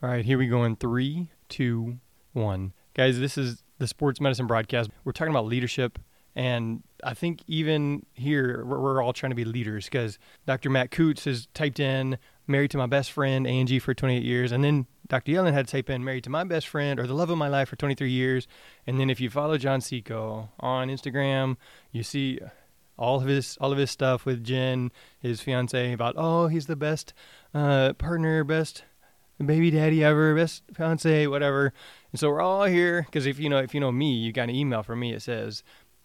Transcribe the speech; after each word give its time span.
All 0.00 0.08
right, 0.08 0.24
here 0.24 0.38
we 0.38 0.46
go 0.46 0.62
in 0.62 0.76
three, 0.76 1.28
two, 1.48 1.98
one. 2.32 2.72
Guys, 2.94 3.18
this 3.18 3.36
is 3.36 3.64
the 3.78 3.88
Sports 3.88 4.20
Medicine 4.20 4.46
Broadcast. 4.46 4.90
We're 5.02 5.10
talking 5.10 5.32
about 5.32 5.46
leadership. 5.46 5.98
And 6.36 6.84
I 7.02 7.14
think 7.14 7.42
even 7.48 8.06
here, 8.14 8.64
we're, 8.64 9.02
all 9.02 9.12
trying 9.12 9.30
to 9.30 9.36
be 9.36 9.44
leaders 9.44 9.86
because 9.86 10.20
Dr. 10.46 10.70
Matt 10.70 10.92
Kutz 10.92 11.24
has 11.24 11.48
typed 11.52 11.80
in 11.80 12.16
married 12.46 12.70
to 12.70 12.78
my 12.78 12.86
best 12.86 13.10
friend, 13.10 13.44
Angie, 13.44 13.80
for 13.80 13.92
28 13.92 14.22
years. 14.22 14.52
And 14.52 14.62
then 14.62 14.86
Dr. 15.08 15.32
Yellen 15.32 15.52
had 15.52 15.66
to 15.66 15.72
type 15.72 15.90
in 15.90 16.04
married 16.04 16.22
to 16.24 16.30
my 16.30 16.44
best 16.44 16.68
friend 16.68 17.00
or 17.00 17.08
the 17.08 17.14
love 17.14 17.30
of 17.30 17.38
my 17.38 17.48
life 17.48 17.68
for 17.68 17.74
23 17.74 18.08
years. 18.08 18.46
And 18.86 19.00
then 19.00 19.10
if 19.10 19.20
you 19.20 19.30
follow 19.30 19.58
John 19.58 19.80
Seco 19.80 20.48
on 20.60 20.90
Instagram, 20.90 21.56
you 21.90 22.04
see 22.04 22.38
all 22.96 23.20
of 23.20 23.26
his 23.26 23.58
all 23.60 23.72
of 23.72 23.78
his 23.78 23.90
stuff 23.90 24.24
with 24.24 24.44
Jen, 24.44 24.92
his 25.18 25.40
fiance, 25.40 25.92
about 25.92 26.14
oh 26.16 26.46
he's 26.46 26.66
the 26.66 26.76
best 26.76 27.14
uh, 27.52 27.94
partner, 27.94 28.44
best 28.44 28.84
baby 29.44 29.70
daddy 29.70 30.02
ever, 30.02 30.34
best 30.34 30.62
fiance, 30.74 31.26
whatever. 31.26 31.72
And 32.12 32.20
so 32.20 32.28
we're 32.28 32.40
all 32.40 32.64
here 32.64 33.02
because 33.02 33.26
if 33.26 33.38
you 33.38 33.48
know 33.48 33.58
if 33.58 33.74
you 33.74 33.80
know 33.80 33.92
me, 33.92 34.14
you 34.14 34.32
got 34.32 34.48
an 34.48 34.54
email 34.54 34.82
from 34.82 35.00
me. 35.00 35.12
It 35.12 35.22
says, 35.22 35.62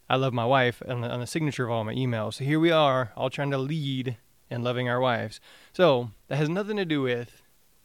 "I 0.08 0.16
love 0.16 0.32
my 0.32 0.44
wife," 0.44 0.82
on 0.86 1.00
the, 1.00 1.08
on 1.08 1.20
the 1.20 1.26
signature 1.26 1.64
of 1.64 1.70
all 1.70 1.84
my 1.84 1.94
emails. 1.94 2.34
So 2.34 2.44
here 2.44 2.60
we 2.60 2.70
are, 2.70 3.12
all 3.16 3.30
trying 3.30 3.50
to 3.50 3.58
lead 3.58 4.16
and 4.50 4.62
loving 4.62 4.88
our 4.88 5.00
wives. 5.00 5.40
So 5.72 6.10
that 6.28 6.36
has 6.36 6.48
nothing 6.48 6.76
to 6.76 6.84
do 6.84 7.02
with 7.02 7.42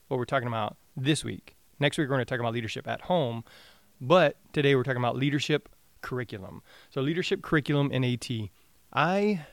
what 0.08 0.18
we're 0.18 0.26
talking 0.26 0.48
about 0.48 0.78
this 0.96 1.24
week. 1.24 1.56
Next 1.80 1.98
week 1.98 2.06
we're 2.06 2.16
going 2.16 2.20
to 2.20 2.26
talk 2.26 2.40
about 2.40 2.54
leadership 2.54 2.88
at 2.88 3.02
home, 3.02 3.44
but 4.02 4.38
today 4.54 4.76
we're 4.76 4.84
talking 4.84 5.02
about 5.02 5.16
leadership 5.16 5.70
curriculum. 6.02 6.62
So 6.90 7.02
leadership 7.02 7.42
curriculum 7.42 7.92
in 7.92 8.04
AT. 8.04 8.30
I 8.92 9.46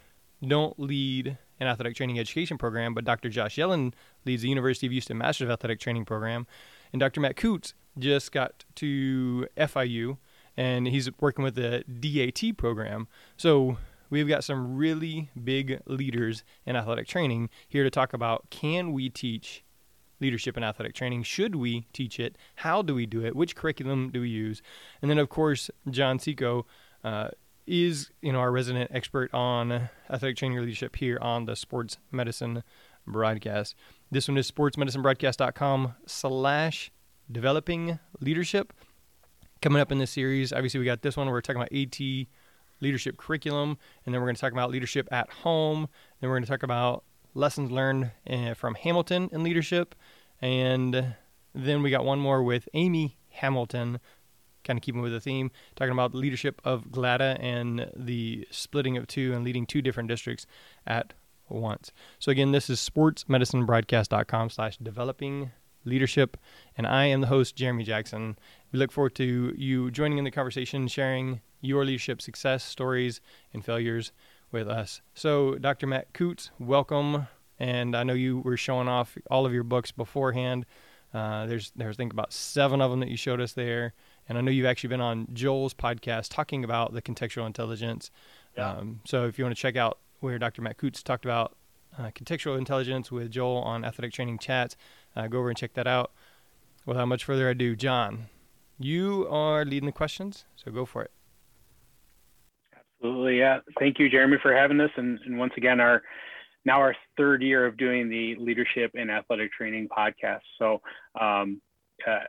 don't 0.46 0.78
lead 0.78 1.38
an 1.60 1.66
athletic 1.66 1.96
training 1.96 2.18
education 2.18 2.58
program, 2.58 2.94
but 2.94 3.04
Dr. 3.04 3.28
Josh 3.28 3.56
Yellen 3.56 3.94
leads 4.24 4.42
the 4.42 4.48
University 4.48 4.86
of 4.86 4.92
Houston 4.92 5.18
Master's 5.18 5.46
of 5.46 5.52
Athletic 5.52 5.80
Training 5.80 6.04
program, 6.04 6.46
and 6.92 7.00
Dr. 7.00 7.20
Matt 7.20 7.36
Kutz 7.36 7.72
just 7.98 8.32
got 8.32 8.64
to 8.76 9.46
FIU, 9.56 10.18
and 10.56 10.86
he's 10.86 11.08
working 11.20 11.44
with 11.44 11.54
the 11.54 11.84
DAT 11.84 12.56
program. 12.56 13.08
So 13.36 13.78
we've 14.10 14.28
got 14.28 14.44
some 14.44 14.76
really 14.76 15.30
big 15.42 15.80
leaders 15.86 16.44
in 16.64 16.76
athletic 16.76 17.06
training 17.06 17.50
here 17.68 17.84
to 17.84 17.90
talk 17.90 18.12
about 18.12 18.50
can 18.50 18.92
we 18.92 19.08
teach 19.08 19.64
leadership 20.20 20.56
in 20.56 20.64
athletic 20.64 20.94
training? 20.94 21.22
Should 21.22 21.56
we 21.56 21.86
teach 21.92 22.18
it? 22.18 22.36
How 22.56 22.82
do 22.82 22.94
we 22.94 23.06
do 23.06 23.24
it? 23.24 23.36
Which 23.36 23.54
curriculum 23.54 24.10
do 24.10 24.22
we 24.22 24.28
use? 24.28 24.62
And 25.02 25.10
then, 25.10 25.18
of 25.18 25.28
course, 25.28 25.70
John 25.90 26.18
Seco. 26.18 26.66
Uh, 27.04 27.28
is 27.66 28.10
you 28.22 28.32
know 28.32 28.38
our 28.38 28.52
resident 28.52 28.90
expert 28.92 29.32
on 29.34 29.90
athletic 30.10 30.36
training 30.36 30.58
leadership 30.58 30.96
here 30.96 31.18
on 31.20 31.46
the 31.46 31.56
sports 31.56 31.98
medicine 32.10 32.62
broadcast. 33.06 33.74
This 34.10 34.28
one 34.28 34.36
is 34.36 34.50
sportsmedicinebroadcast.com 34.50 35.94
slash 36.06 36.90
developing 37.30 37.98
leadership. 38.20 38.72
Coming 39.62 39.80
up 39.80 39.90
in 39.90 39.98
this 39.98 40.10
series, 40.10 40.52
obviously 40.52 40.80
we 40.80 40.86
got 40.86 41.02
this 41.02 41.16
one. 41.16 41.26
where 41.26 41.34
We're 41.34 41.40
talking 41.40 41.62
about 41.62 41.72
AT 41.72 42.26
leadership 42.80 43.16
curriculum, 43.16 43.78
and 44.04 44.14
then 44.14 44.20
we're 44.20 44.26
going 44.26 44.36
to 44.36 44.40
talk 44.40 44.52
about 44.52 44.70
leadership 44.70 45.08
at 45.10 45.30
home. 45.30 45.88
Then 46.20 46.28
we're 46.30 46.36
going 46.36 46.44
to 46.44 46.50
talk 46.50 46.62
about 46.62 47.04
lessons 47.34 47.70
learned 47.70 48.10
uh, 48.28 48.54
from 48.54 48.74
Hamilton 48.74 49.28
in 49.32 49.42
leadership, 49.42 49.94
and 50.40 51.14
then 51.54 51.82
we 51.82 51.90
got 51.90 52.04
one 52.04 52.18
more 52.18 52.42
with 52.42 52.68
Amy 52.74 53.18
Hamilton 53.30 53.98
kind 54.66 54.78
of 54.78 54.82
keeping 54.82 55.00
with 55.00 55.12
the 55.12 55.20
theme, 55.20 55.50
talking 55.76 55.92
about 55.92 56.12
the 56.12 56.18
leadership 56.18 56.60
of 56.64 56.90
GLATA 56.90 57.38
and 57.40 57.90
the 57.96 58.46
splitting 58.50 58.96
of 58.96 59.06
two 59.06 59.32
and 59.32 59.44
leading 59.44 59.66
two 59.66 59.80
different 59.80 60.08
districts 60.08 60.46
at 60.86 61.14
once. 61.48 61.92
So 62.18 62.30
again, 62.30 62.52
this 62.52 62.68
is 62.68 62.78
sportsmedicinebroadcast.com 62.80 64.50
slash 64.50 64.76
developing 64.78 65.52
leadership, 65.84 66.36
and 66.76 66.86
I 66.86 67.06
am 67.06 67.20
the 67.20 67.28
host, 67.28 67.54
Jeremy 67.54 67.84
Jackson. 67.84 68.36
We 68.72 68.78
look 68.78 68.90
forward 68.90 69.14
to 69.16 69.54
you 69.56 69.90
joining 69.90 70.18
in 70.18 70.24
the 70.24 70.30
conversation, 70.30 70.88
sharing 70.88 71.40
your 71.60 71.84
leadership 71.84 72.20
success 72.20 72.64
stories 72.64 73.20
and 73.52 73.64
failures 73.64 74.12
with 74.50 74.68
us. 74.68 75.00
So, 75.14 75.54
Dr. 75.56 75.86
Matt 75.86 76.12
Kutz, 76.12 76.50
welcome. 76.58 77.28
And 77.58 77.96
I 77.96 78.02
know 78.02 78.12
you 78.12 78.40
were 78.40 78.56
showing 78.56 78.88
off 78.88 79.16
all 79.30 79.46
of 79.46 79.52
your 79.52 79.62
books 79.62 79.90
beforehand. 79.90 80.66
Uh, 81.14 81.46
there's, 81.46 81.72
there's, 81.74 81.96
I 81.96 81.98
think, 81.98 82.12
about 82.12 82.32
seven 82.32 82.80
of 82.80 82.90
them 82.90 83.00
that 83.00 83.08
you 83.08 83.16
showed 83.16 83.40
us 83.40 83.52
there. 83.52 83.94
And 84.28 84.36
I 84.36 84.40
know 84.40 84.50
you've 84.50 84.66
actually 84.66 84.88
been 84.88 85.00
on 85.00 85.28
Joel's 85.32 85.74
podcast 85.74 86.28
talking 86.30 86.64
about 86.64 86.92
the 86.92 87.02
contextual 87.02 87.46
intelligence. 87.46 88.10
Yeah. 88.56 88.72
Um, 88.72 89.00
so 89.04 89.26
if 89.26 89.38
you 89.38 89.44
want 89.44 89.56
to 89.56 89.60
check 89.60 89.76
out 89.76 89.98
where 90.20 90.38
Dr. 90.38 90.62
Matt 90.62 90.78
Kutz 90.78 91.02
talked 91.02 91.24
about 91.24 91.56
uh, 91.98 92.10
contextual 92.10 92.58
intelligence 92.58 93.10
with 93.12 93.30
Joel 93.30 93.58
on 93.58 93.84
Athletic 93.84 94.12
Training 94.12 94.38
Chats, 94.38 94.76
uh, 95.14 95.28
go 95.28 95.38
over 95.38 95.48
and 95.48 95.56
check 95.56 95.74
that 95.74 95.86
out. 95.86 96.12
Without 96.84 97.06
much 97.06 97.24
further 97.24 97.50
ado, 97.50 97.74
John, 97.74 98.26
you 98.78 99.26
are 99.28 99.64
leading 99.64 99.86
the 99.86 99.92
questions, 99.92 100.44
so 100.54 100.70
go 100.70 100.84
for 100.84 101.02
it. 101.02 101.10
Absolutely, 102.98 103.38
yeah. 103.38 103.58
Thank 103.78 103.98
you, 103.98 104.08
Jeremy, 104.08 104.36
for 104.40 104.54
having 104.54 104.80
us, 104.80 104.90
and, 104.96 105.18
and 105.26 105.38
once 105.38 105.52
again, 105.56 105.80
our 105.80 106.02
now 106.64 106.78
our 106.80 106.94
third 107.16 107.42
year 107.42 107.64
of 107.64 107.76
doing 107.76 108.08
the 108.08 108.34
leadership 108.38 108.90
and 108.94 109.10
athletic 109.10 109.52
training 109.52 109.88
podcast. 109.88 110.40
So 110.58 110.80
um, 111.18 111.60
uh, 112.06 112.24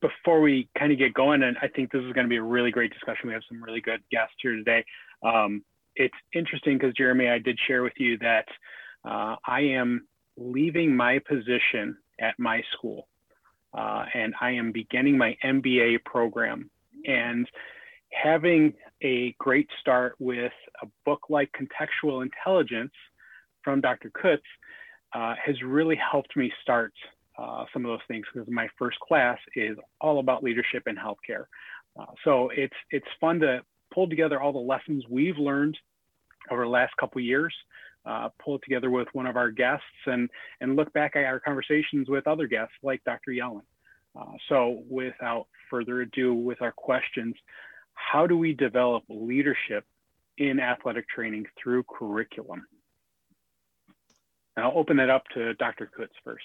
before 0.00 0.40
we 0.40 0.68
kind 0.78 0.92
of 0.92 0.98
get 0.98 1.14
going, 1.14 1.42
and 1.42 1.56
I 1.62 1.68
think 1.68 1.90
this 1.90 2.02
is 2.02 2.12
going 2.12 2.24
to 2.24 2.28
be 2.28 2.36
a 2.36 2.42
really 2.42 2.70
great 2.70 2.92
discussion. 2.92 3.28
We 3.28 3.32
have 3.32 3.42
some 3.48 3.62
really 3.62 3.80
good 3.80 4.00
guests 4.10 4.34
here 4.40 4.56
today. 4.56 4.84
Um, 5.22 5.64
it's 5.96 6.14
interesting 6.34 6.78
because 6.78 6.94
Jeremy, 6.94 7.28
I 7.28 7.38
did 7.38 7.58
share 7.66 7.82
with 7.82 7.92
you 7.96 8.18
that 8.18 8.46
uh, 9.04 9.36
I 9.46 9.60
am 9.60 10.06
leaving 10.36 10.94
my 10.94 11.20
position 11.20 11.96
at 12.20 12.38
my 12.38 12.62
school, 12.76 13.08
uh, 13.76 14.04
and 14.14 14.34
I 14.40 14.52
am 14.52 14.72
beginning 14.72 15.16
my 15.16 15.36
MBA 15.44 16.04
program. 16.04 16.70
And 17.06 17.46
having 18.10 18.74
a 19.02 19.34
great 19.38 19.68
start 19.80 20.14
with 20.18 20.52
a 20.82 20.86
book 21.04 21.26
like 21.28 21.50
Contextual 21.52 22.22
Intelligence 22.22 22.92
from 23.62 23.80
Dr. 23.80 24.10
Kutz 24.10 24.38
uh, 25.14 25.34
has 25.44 25.56
really 25.62 25.96
helped 25.96 26.36
me 26.36 26.52
start 26.62 26.92
uh, 27.38 27.64
some 27.72 27.84
of 27.84 27.90
those 27.90 28.06
things 28.08 28.24
because 28.32 28.48
my 28.48 28.68
first 28.78 28.98
class 29.00 29.38
is 29.56 29.76
all 30.00 30.20
about 30.20 30.42
leadership 30.42 30.84
in 30.86 30.96
healthcare. 30.96 31.44
Uh, 31.98 32.12
so 32.24 32.50
it's 32.56 32.74
it's 32.90 33.06
fun 33.20 33.40
to 33.40 33.60
pull 33.92 34.08
together 34.08 34.40
all 34.40 34.52
the 34.52 34.58
lessons 34.58 35.04
we've 35.08 35.38
learned 35.38 35.76
over 36.50 36.64
the 36.64 36.70
last 36.70 36.92
couple 36.98 37.20
years, 37.20 37.54
uh, 38.04 38.28
pull 38.44 38.56
it 38.56 38.62
together 38.62 38.90
with 38.90 39.08
one 39.12 39.26
of 39.26 39.36
our 39.36 39.50
guests, 39.50 39.84
and 40.06 40.28
and 40.60 40.76
look 40.76 40.92
back 40.92 41.16
at 41.16 41.24
our 41.24 41.40
conversations 41.40 42.08
with 42.08 42.26
other 42.26 42.46
guests 42.46 42.74
like 42.82 43.02
Dr. 43.04 43.32
Yellen. 43.32 43.62
Uh, 44.18 44.32
so 44.48 44.82
without 44.88 45.46
further 45.70 46.02
ado, 46.02 46.34
with 46.34 46.62
our 46.62 46.72
questions, 46.72 47.34
how 47.94 48.26
do 48.26 48.36
we 48.36 48.52
develop 48.52 49.02
leadership 49.08 49.84
in 50.38 50.60
athletic 50.60 51.08
training 51.08 51.46
through 51.60 51.84
curriculum? 51.84 52.64
And 54.56 54.64
I'll 54.64 54.78
open 54.78 54.96
that 54.98 55.10
up 55.10 55.24
to 55.34 55.54
Dr. 55.54 55.90
Kutz 55.98 56.10
first. 56.22 56.44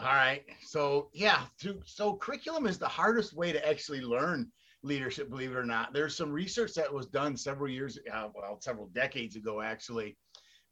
All 0.00 0.14
right. 0.14 0.44
So 0.62 1.08
yeah, 1.12 1.42
so 1.84 2.14
curriculum 2.16 2.66
is 2.66 2.78
the 2.78 2.88
hardest 2.88 3.34
way 3.34 3.52
to 3.52 3.68
actually 3.68 4.00
learn 4.00 4.50
leadership, 4.82 5.28
believe 5.28 5.50
it 5.50 5.56
or 5.56 5.64
not. 5.64 5.92
There's 5.92 6.16
some 6.16 6.30
research 6.30 6.74
that 6.74 6.92
was 6.92 7.06
done 7.06 7.36
several 7.36 7.68
years, 7.68 7.98
uh, 8.12 8.28
well, 8.34 8.60
several 8.60 8.86
decades 8.88 9.34
ago, 9.34 9.60
actually. 9.60 10.16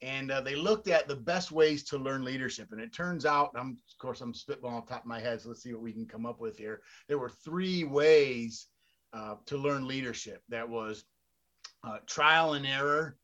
And 0.02 0.30
uh, 0.30 0.42
they 0.42 0.54
looked 0.54 0.88
at 0.88 1.08
the 1.08 1.16
best 1.16 1.50
ways 1.50 1.82
to 1.84 1.98
learn 1.98 2.24
leadership. 2.24 2.68
And 2.70 2.80
it 2.80 2.92
turns 2.92 3.26
out, 3.26 3.50
I'm, 3.56 3.70
of 3.70 3.98
course, 3.98 4.20
I'm 4.20 4.32
spitballing 4.32 4.72
on 4.72 4.86
top 4.86 5.00
of 5.00 5.06
my 5.06 5.20
head. 5.20 5.40
So 5.40 5.48
let's 5.48 5.62
see 5.62 5.72
what 5.72 5.82
we 5.82 5.92
can 5.92 6.06
come 6.06 6.26
up 6.26 6.38
with 6.38 6.56
here. 6.56 6.82
There 7.08 7.18
were 7.18 7.30
three 7.30 7.84
ways 7.84 8.66
uh, 9.12 9.36
to 9.46 9.56
learn 9.56 9.88
leadership. 9.88 10.42
That 10.50 10.68
was 10.68 11.04
uh, 11.82 11.98
trial 12.06 12.52
and 12.52 12.66
error, 12.66 13.16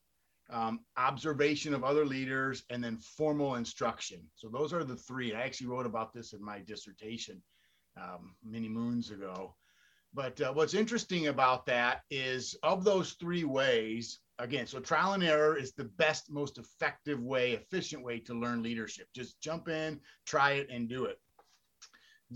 um, 0.53 0.81
observation 0.97 1.75
of 1.75 1.83
other 1.83 2.05
leaders, 2.05 2.65
and 2.71 2.83
then 2.85 2.97
formal 2.99 3.57
instruction. 3.57 4.21
So 4.35 4.49
those 4.49 4.73
are 4.73 4.85
the 4.85 4.97
three. 4.97 5.35
I 5.35 5.43
actually 5.43 5.69
wrote 5.69 5.87
about 5.87 6.13
this 6.13 6.33
in 6.33 6.45
my 6.45 6.61
dissertation 6.61 7.43
um, 8.01 8.35
many 8.45 8.69
moons 8.69 9.11
ago. 9.11 9.55
But 10.15 10.41
uh, 10.41 10.53
what's 10.53 10.75
interesting 10.75 11.29
about 11.29 11.65
that 11.67 12.03
is 12.11 12.55
of 12.63 12.85
those 12.85 13.13
three 13.13 13.45
ways, 13.45 14.21
again, 14.39 14.67
so 14.67 14.79
trial 14.79 15.15
and 15.15 15.25
error 15.25 15.57
is 15.57 15.73
the 15.73 15.85
best, 15.85 16.31
most 16.31 16.59
effective 16.59 17.21
way, 17.23 17.53
efficient 17.53 18.05
way 18.05 18.19
to 18.21 18.35
learn 18.35 18.63
leadership. 18.63 19.07
Just 19.15 19.41
jump 19.41 19.69
in, 19.69 20.01
try 20.27 20.53
it, 20.53 20.69
and 20.71 20.89
do 20.89 21.07
it. 21.07 21.19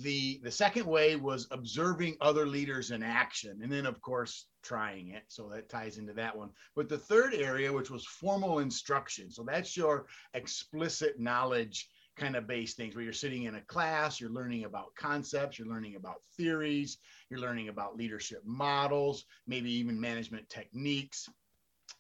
The, 0.03 0.41
the 0.43 0.51
second 0.51 0.87
way 0.87 1.17
was 1.17 1.47
observing 1.51 2.17
other 2.21 2.47
leaders 2.47 2.91
in 2.91 3.03
action. 3.03 3.61
And 3.63 3.73
then, 3.73 3.87
of 3.87 4.01
course, 4.01 4.47
trying 4.63 5.11
it. 5.11 5.25
So 5.29 5.49
that 5.55 5.69
ties 5.69 5.99
into 5.99 6.13
that 6.15 6.37
one. 6.37 6.51
But 6.75 6.89
the 6.89 6.99
third 6.99 7.35
area, 7.35 7.73
which 7.73 7.91
was 7.91 8.05
formal 8.05 8.59
instruction. 8.59 9.31
So 9.31 9.45
that's 9.45 9.77
your 9.77 10.07
explicit 10.35 11.19
knowledge 11.21 11.89
kind 12.17 12.35
of 12.35 12.47
based 12.47 12.77
things 12.77 12.95
where 12.95 13.05
you're 13.05 13.13
sitting 13.13 13.45
in 13.45 13.57
a 13.57 13.61
class, 13.63 14.21
you're 14.21 14.31
learning 14.31 14.65
about 14.65 14.95
concepts, 14.97 15.59
you're 15.59 15.69
learning 15.69 15.97
about 15.97 16.23
theories, 16.37 16.99
you're 17.29 17.41
learning 17.41 17.69
about 17.69 17.97
leadership 17.97 18.43
models, 18.45 19.25
maybe 19.47 19.71
even 19.71 20.01
management 20.01 20.49
techniques. 20.49 21.29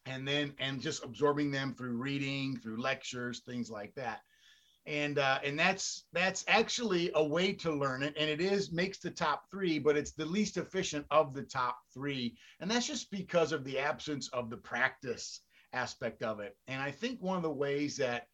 And 0.07 0.27
then, 0.27 0.55
and 0.59 0.81
just 0.81 1.05
absorbing 1.05 1.51
them 1.51 1.75
through 1.75 1.97
reading, 1.97 2.57
through 2.57 2.81
lectures, 2.81 3.41
things 3.41 3.71
like 3.71 3.95
that. 3.97 4.21
And 4.87 5.19
uh, 5.19 5.39
and 5.45 5.59
that's 5.59 6.05
that's 6.13 6.45
actually 6.49 7.11
a 7.15 7.25
way 7.25 7.53
to 7.53 7.73
learn 7.73 8.03
it. 8.03 8.15
And 8.17 8.31
it 8.31 8.41
is 8.41 8.73
makes 8.73 8.99
the 8.99 9.11
top 9.11 9.51
three 9.51 9.79
but 9.79 9.97
it's 9.97 10.13
the 10.13 10.27
least 10.27 10.57
efficient 10.57 11.07
of 11.11 11.35
the 11.35 11.43
top 11.43 11.79
three. 11.93 12.37
And 12.61 12.71
that's 12.71 12.87
just 12.87 13.11
because 13.11 13.53
of 13.53 13.65
the 13.65 13.79
absence 13.79 14.29
of 14.29 14.51
the 14.51 14.57
practice 14.57 15.41
aspect 15.73 16.23
of 16.23 16.41
it. 16.41 16.57
And 16.69 16.81
i 16.81 16.91
think 16.91 17.21
one 17.21 17.37
of 17.37 17.43
the 17.43 17.51
ways 17.51 17.97
that 17.97 18.29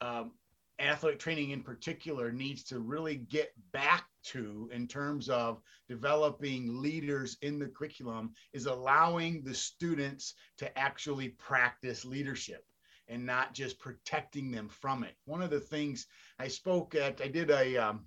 um, 0.00 0.32
athletic 0.78 1.18
training 1.18 1.50
in 1.50 1.62
particular 1.62 2.30
needs 2.30 2.62
to 2.64 2.78
really 2.80 3.16
get 3.16 3.52
back 3.72 4.04
to 4.22 4.68
in 4.72 4.86
terms 4.86 5.28
of 5.28 5.60
developing 5.88 6.82
leaders 6.82 7.36
in 7.42 7.58
the 7.58 7.68
curriculum 7.68 8.32
is 8.52 8.66
allowing 8.66 9.42
the 9.42 9.54
students 9.54 10.34
to 10.58 10.78
actually 10.78 11.30
practice 11.30 12.04
leadership 12.04 12.64
and 13.08 13.24
not 13.24 13.54
just 13.54 13.78
protecting 13.78 14.50
them 14.50 14.68
from 14.68 15.04
it. 15.04 15.14
One 15.24 15.42
of 15.42 15.50
the 15.50 15.60
things 15.60 16.06
I 16.38 16.48
spoke 16.48 16.94
at, 16.94 17.20
I 17.20 17.28
did 17.28 17.50
a, 17.50 17.76
um, 17.76 18.06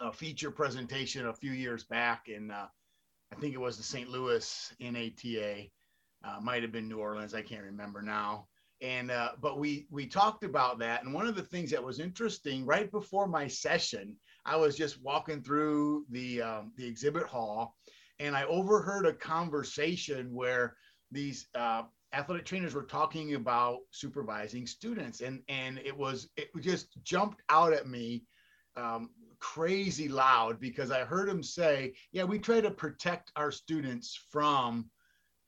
a 0.00 0.12
feature 0.12 0.50
presentation 0.50 1.26
a 1.26 1.34
few 1.34 1.52
years 1.52 1.84
back 1.84 2.28
in, 2.28 2.50
uh, 2.50 2.66
I 3.32 3.36
think 3.36 3.54
it 3.54 3.60
was 3.60 3.76
the 3.76 3.82
St. 3.82 4.08
Louis 4.08 4.72
NATA, 4.80 5.66
uh, 6.24 6.40
might 6.42 6.62
have 6.62 6.72
been 6.72 6.88
New 6.88 6.98
Orleans, 6.98 7.34
I 7.34 7.42
can't 7.42 7.62
remember 7.62 8.02
now. 8.02 8.48
And 8.80 9.10
uh, 9.10 9.30
but 9.40 9.58
we 9.58 9.88
we 9.90 10.06
talked 10.06 10.44
about 10.44 10.78
that, 10.78 11.02
and 11.02 11.12
one 11.12 11.26
of 11.26 11.34
the 11.34 11.42
things 11.42 11.72
that 11.72 11.82
was 11.82 11.98
interesting 11.98 12.64
right 12.64 12.88
before 12.88 13.26
my 13.26 13.48
session, 13.48 14.14
I 14.44 14.54
was 14.54 14.76
just 14.76 15.02
walking 15.02 15.42
through 15.42 16.04
the 16.10 16.42
um, 16.42 16.72
the 16.76 16.86
exhibit 16.86 17.24
hall, 17.24 17.76
and 18.20 18.36
I 18.36 18.44
overheard 18.44 19.04
a 19.04 19.12
conversation 19.12 20.32
where 20.32 20.76
these 21.10 21.48
uh, 21.56 21.82
athletic 22.12 22.46
trainers 22.46 22.74
were 22.74 22.82
talking 22.82 23.34
about 23.34 23.80
supervising 23.90 24.66
students 24.66 25.20
and 25.20 25.42
and 25.48 25.78
it 25.78 25.96
was 25.96 26.28
it 26.36 26.48
just 26.60 27.02
jumped 27.02 27.42
out 27.48 27.72
at 27.72 27.86
me 27.86 28.24
um, 28.76 29.10
crazy 29.40 30.08
loud 30.08 30.58
because 30.58 30.90
i 30.90 31.00
heard 31.00 31.28
him 31.28 31.42
say 31.42 31.92
yeah 32.12 32.24
we 32.24 32.38
try 32.38 32.60
to 32.60 32.70
protect 32.70 33.30
our 33.36 33.50
students 33.50 34.18
from 34.30 34.88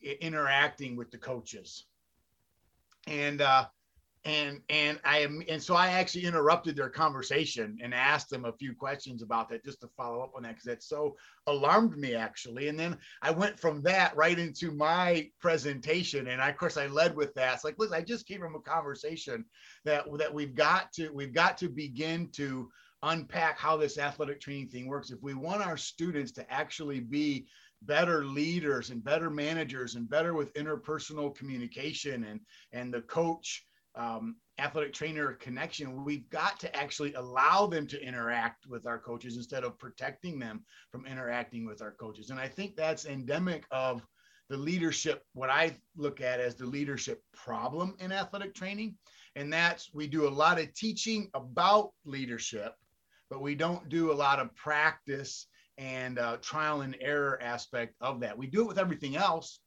interacting 0.03 0.97
with 0.97 1.11
the 1.11 1.19
coaches. 1.19 1.85
And 3.07 3.41
uh, 3.41 3.67
and 4.25 4.61
and 4.69 5.01
I 5.03 5.21
am 5.21 5.43
and 5.49 5.63
so 5.63 5.75
I 5.75 5.89
actually 5.89 6.27
interrupted 6.27 6.77
their 6.77 6.91
conversation 6.91 7.79
and 7.83 7.95
asked 7.95 8.29
them 8.29 8.45
a 8.45 8.53
few 8.53 8.75
questions 8.75 9.23
about 9.23 9.49
that 9.49 9.65
just 9.65 9.81
to 9.81 9.89
follow 9.97 10.21
up 10.21 10.33
on 10.37 10.43
that 10.43 10.51
because 10.51 10.65
that 10.65 10.83
so 10.83 11.17
alarmed 11.47 11.97
me 11.97 12.15
actually. 12.15 12.69
And 12.69 12.79
then 12.79 12.99
I 13.23 13.31
went 13.31 13.59
from 13.59 13.81
that 13.83 14.15
right 14.17 14.39
into 14.39 14.73
my 14.73 15.31
presentation, 15.41 16.29
and 16.29 16.43
I, 16.43 16.51
of 16.51 16.59
course 16.59 16.77
I 16.77 16.87
led 16.87 17.17
with 17.17 17.33
that. 17.35 17.55
It's 17.55 17.65
like, 17.65 17.77
listen, 17.79 17.97
I 17.97 18.03
just 18.03 18.27
came 18.27 18.41
from 18.41 18.55
a 18.55 18.61
conversation 18.61 19.45
that 19.87 20.05
that 20.19 20.33
we've 20.33 20.55
got 20.55 20.93
to 20.95 21.11
we've 21.11 21.35
got 21.35 21.57
to 21.59 21.71
begin 21.71 22.29
to 22.33 22.71
unpack 23.03 23.59
how 23.59 23.79
this 23.79 23.97
athletic 23.97 24.41
training 24.41 24.69
thing 24.69 24.87
works. 24.87 25.11
If 25.11 25.23
we 25.23 25.33
want 25.33 25.63
our 25.63 25.79
students 25.79 26.33
to 26.33 26.53
actually 26.53 27.01
be 27.01 27.47
better 27.83 28.27
leaders 28.27 28.91
and 28.91 29.03
better 29.03 29.31
managers 29.31 29.95
and 29.95 30.11
better 30.11 30.35
with 30.35 30.53
interpersonal 30.53 31.35
communication 31.35 32.25
and 32.25 32.41
and 32.73 32.93
the 32.93 33.01
coach 33.03 33.65
um, 33.95 34.37
athletic 34.59 34.93
trainer 34.93 35.33
connection, 35.35 36.05
we've 36.05 36.29
got 36.31 36.61
to 36.61 36.77
actually 36.77 37.15
allow 37.15 37.67
them 37.67 37.87
to 37.89 38.03
interact 38.03 38.67
with 38.67 38.87
our 38.87 38.99
coaches 38.99 39.37
instead 39.37 39.65
of 39.65 39.79
protecting 39.79 40.39
them 40.39 40.65
from 40.91 41.07
interacting 41.07 41.67
with 41.67 41.83
our 41.83 41.93
coaches. 41.93 42.31
And 42.31 42.39
I 42.39 42.49
think 42.49 42.77
that's 42.77 43.07
endemic 43.07 43.65
of 43.71 44.03
the 44.49 44.57
leadership, 44.57 45.23
what 45.33 45.49
I 45.49 45.77
look 45.97 46.21
at 46.21 46.41
as 46.41 46.57
the 46.57 46.67
leadership 46.67 47.23
problem 47.33 47.95
in 48.01 48.13
athletic 48.13 48.55
training. 48.55 48.97
And 49.37 49.53
that's 49.53 49.95
we 49.95 50.09
do 50.09 50.27
a 50.27 50.31
lot 50.31 50.61
of 50.61 50.75
teaching 50.75 51.31
about 51.35 51.93
leadership, 52.05 52.75
but 53.31 53.41
we 53.41 53.55
don't 53.55 53.89
do 53.89 54.11
a 54.11 54.15
lot 54.15 54.41
of 54.41 54.55
practice 54.57 55.47
and 55.79 56.19
uh, 56.19 56.37
trial 56.39 56.83
and 56.83 56.97
error 57.01 57.41
aspect 57.41 57.95
of 58.01 58.21
that. 58.21 58.37
We 58.37 58.49
do 58.49 58.63
it 58.63 58.69
with 58.69 58.79
everything 58.79 59.17
else 59.17 59.61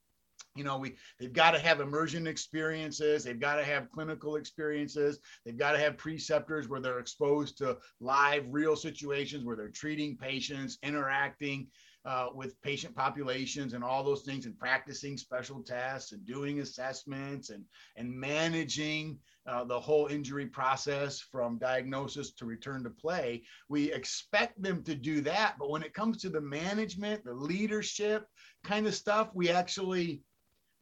you 0.56 0.64
know 0.64 0.78
we 0.78 0.96
they've 1.20 1.34
got 1.34 1.52
to 1.52 1.60
have 1.60 1.80
immersion 1.80 2.28
experiences 2.28 3.24
they've 3.24 3.40
got 3.40 3.56
to 3.56 3.64
have 3.64 3.90
clinical 3.92 4.36
experiences 4.36 5.20
they've 5.46 5.58
got 5.58 5.72
to 5.72 5.80
have 5.80 5.98
preceptors 5.98 6.68
where 6.68 6.80
they're 6.80 7.00
exposed 7.00 7.58
to 7.58 7.78
live 8.00 8.46
real 8.50 8.76
situations 8.76 9.44
where 9.44 9.56
they're 9.56 9.70
treating 9.70 10.16
patients 10.16 10.78
interacting 10.84 11.68
uh, 12.06 12.28
with 12.36 12.62
patient 12.62 12.94
populations 12.94 13.74
and 13.74 13.84
all 13.84 14.04
those 14.04 14.24
things 14.24 14.46
and 14.46 14.60
practicing 14.60 15.18
special 15.18 15.64
tests 15.64 16.12
and 16.12 16.26
doing 16.26 16.60
assessments 16.60 17.50
and 17.50 17.64
and 17.96 18.12
managing 18.12 19.18
uh, 19.48 19.64
the 19.64 19.80
whole 19.80 20.08
injury 20.08 20.46
process 20.46 21.20
from 21.20 21.58
diagnosis 21.58 22.32
to 22.32 22.46
return 22.46 22.84
to 22.84 22.90
play. 22.90 23.42
We 23.70 23.92
expect 23.94 24.62
them 24.62 24.84
to 24.84 24.96
do 24.96 25.22
that 25.22 25.56
but 25.58 25.70
when 25.70 25.82
it 25.82 25.94
comes 25.94 26.18
to 26.18 26.30
the 26.30 26.42
management 26.42 27.24
the 27.24 27.34
leadership 27.34 28.28
kind 28.66 28.86
of 28.86 28.94
stuff 28.94 29.30
we 29.34 29.50
actually 29.50 30.22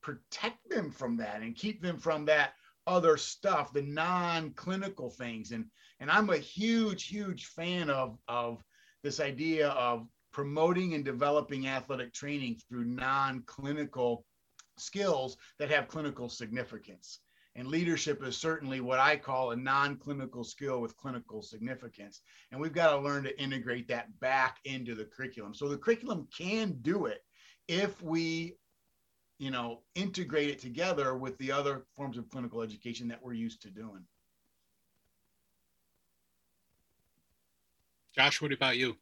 protect 0.02 0.70
them 0.70 0.92
from 0.92 1.18
that 1.18 1.42
and 1.42 1.56
keep 1.56 1.82
them 1.82 1.98
from 1.98 2.26
that 2.26 2.54
other 2.88 3.18
stuff, 3.18 3.74
the 3.74 3.82
non-clinical 3.82 5.10
things. 5.10 5.52
And 5.52 5.66
and 6.00 6.10
I'm 6.10 6.32
a 6.32 6.38
huge, 6.38 7.08
huge 7.08 7.46
fan 7.48 7.90
of 7.90 8.18
of 8.28 8.64
this 9.04 9.20
idea 9.20 9.70
of 9.70 10.08
promoting 10.32 10.94
and 10.94 11.04
developing 11.04 11.68
athletic 11.68 12.14
training 12.14 12.60
through 12.68 12.86
non-clinical 12.86 14.26
skills 14.78 15.38
that 15.60 15.70
have 15.70 15.88
clinical 15.88 16.30
significance. 16.30 17.20
And 17.56 17.68
leadership 17.68 18.24
is 18.24 18.38
certainly 18.38 18.80
what 18.80 19.00
I 19.00 19.18
call 19.18 19.52
a 19.52 19.56
non 19.56 19.98
clinical 19.98 20.44
skill 20.44 20.80
with 20.80 20.96
clinical 20.96 21.42
significance. 21.42 22.22
And 22.52 22.62
we've 22.62 22.74
got 22.74 22.92
to 22.92 23.00
learn 23.00 23.24
to 23.26 23.42
integrate 23.42 23.90
that 23.90 24.18
back 24.22 24.60
into 24.64 24.96
the 24.96 25.06
curriculum. 25.06 25.54
So 25.54 25.68
the 25.68 25.78
curriculum 25.78 26.28
can 26.36 26.78
do 26.82 27.08
it 27.08 27.24
if 27.68 28.02
we 28.02 28.56
you 29.42 29.50
know, 29.50 29.80
integrate 29.96 30.50
it 30.50 30.60
together 30.60 31.16
with 31.16 31.36
the 31.40 31.52
other 31.52 31.82
forms 31.96 32.16
of 32.16 32.30
clinical 32.30 32.62
education 32.62 33.08
that 33.08 33.18
we're 33.24 33.34
used 33.34 33.60
to 33.64 33.70
doing. 33.70 34.06
Josh, 38.16 38.40
what 38.40 38.54
about 38.54 38.78
you? 38.78 38.96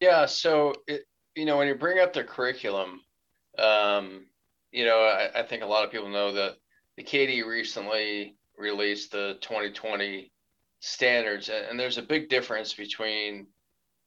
Yeah, 0.00 0.24
so 0.24 0.72
it, 0.86 1.06
you 1.34 1.44
know, 1.44 1.58
when 1.58 1.68
you 1.68 1.74
bring 1.74 1.98
up 1.98 2.14
the 2.14 2.24
curriculum, 2.24 3.02
um, 3.58 4.24
you 4.72 4.86
know, 4.86 5.00
I, 5.00 5.40
I 5.40 5.42
think 5.42 5.62
a 5.62 5.66
lot 5.66 5.84
of 5.84 5.92
people 5.92 6.08
know 6.08 6.32
that 6.32 6.56
the 6.96 7.02
CAATE 7.04 7.46
recently 7.46 8.34
released 8.56 9.12
the 9.12 9.36
2020 9.42 10.32
standards, 10.80 11.50
and 11.50 11.78
there's 11.78 11.98
a 11.98 12.02
big 12.02 12.30
difference 12.30 12.72
between 12.72 13.46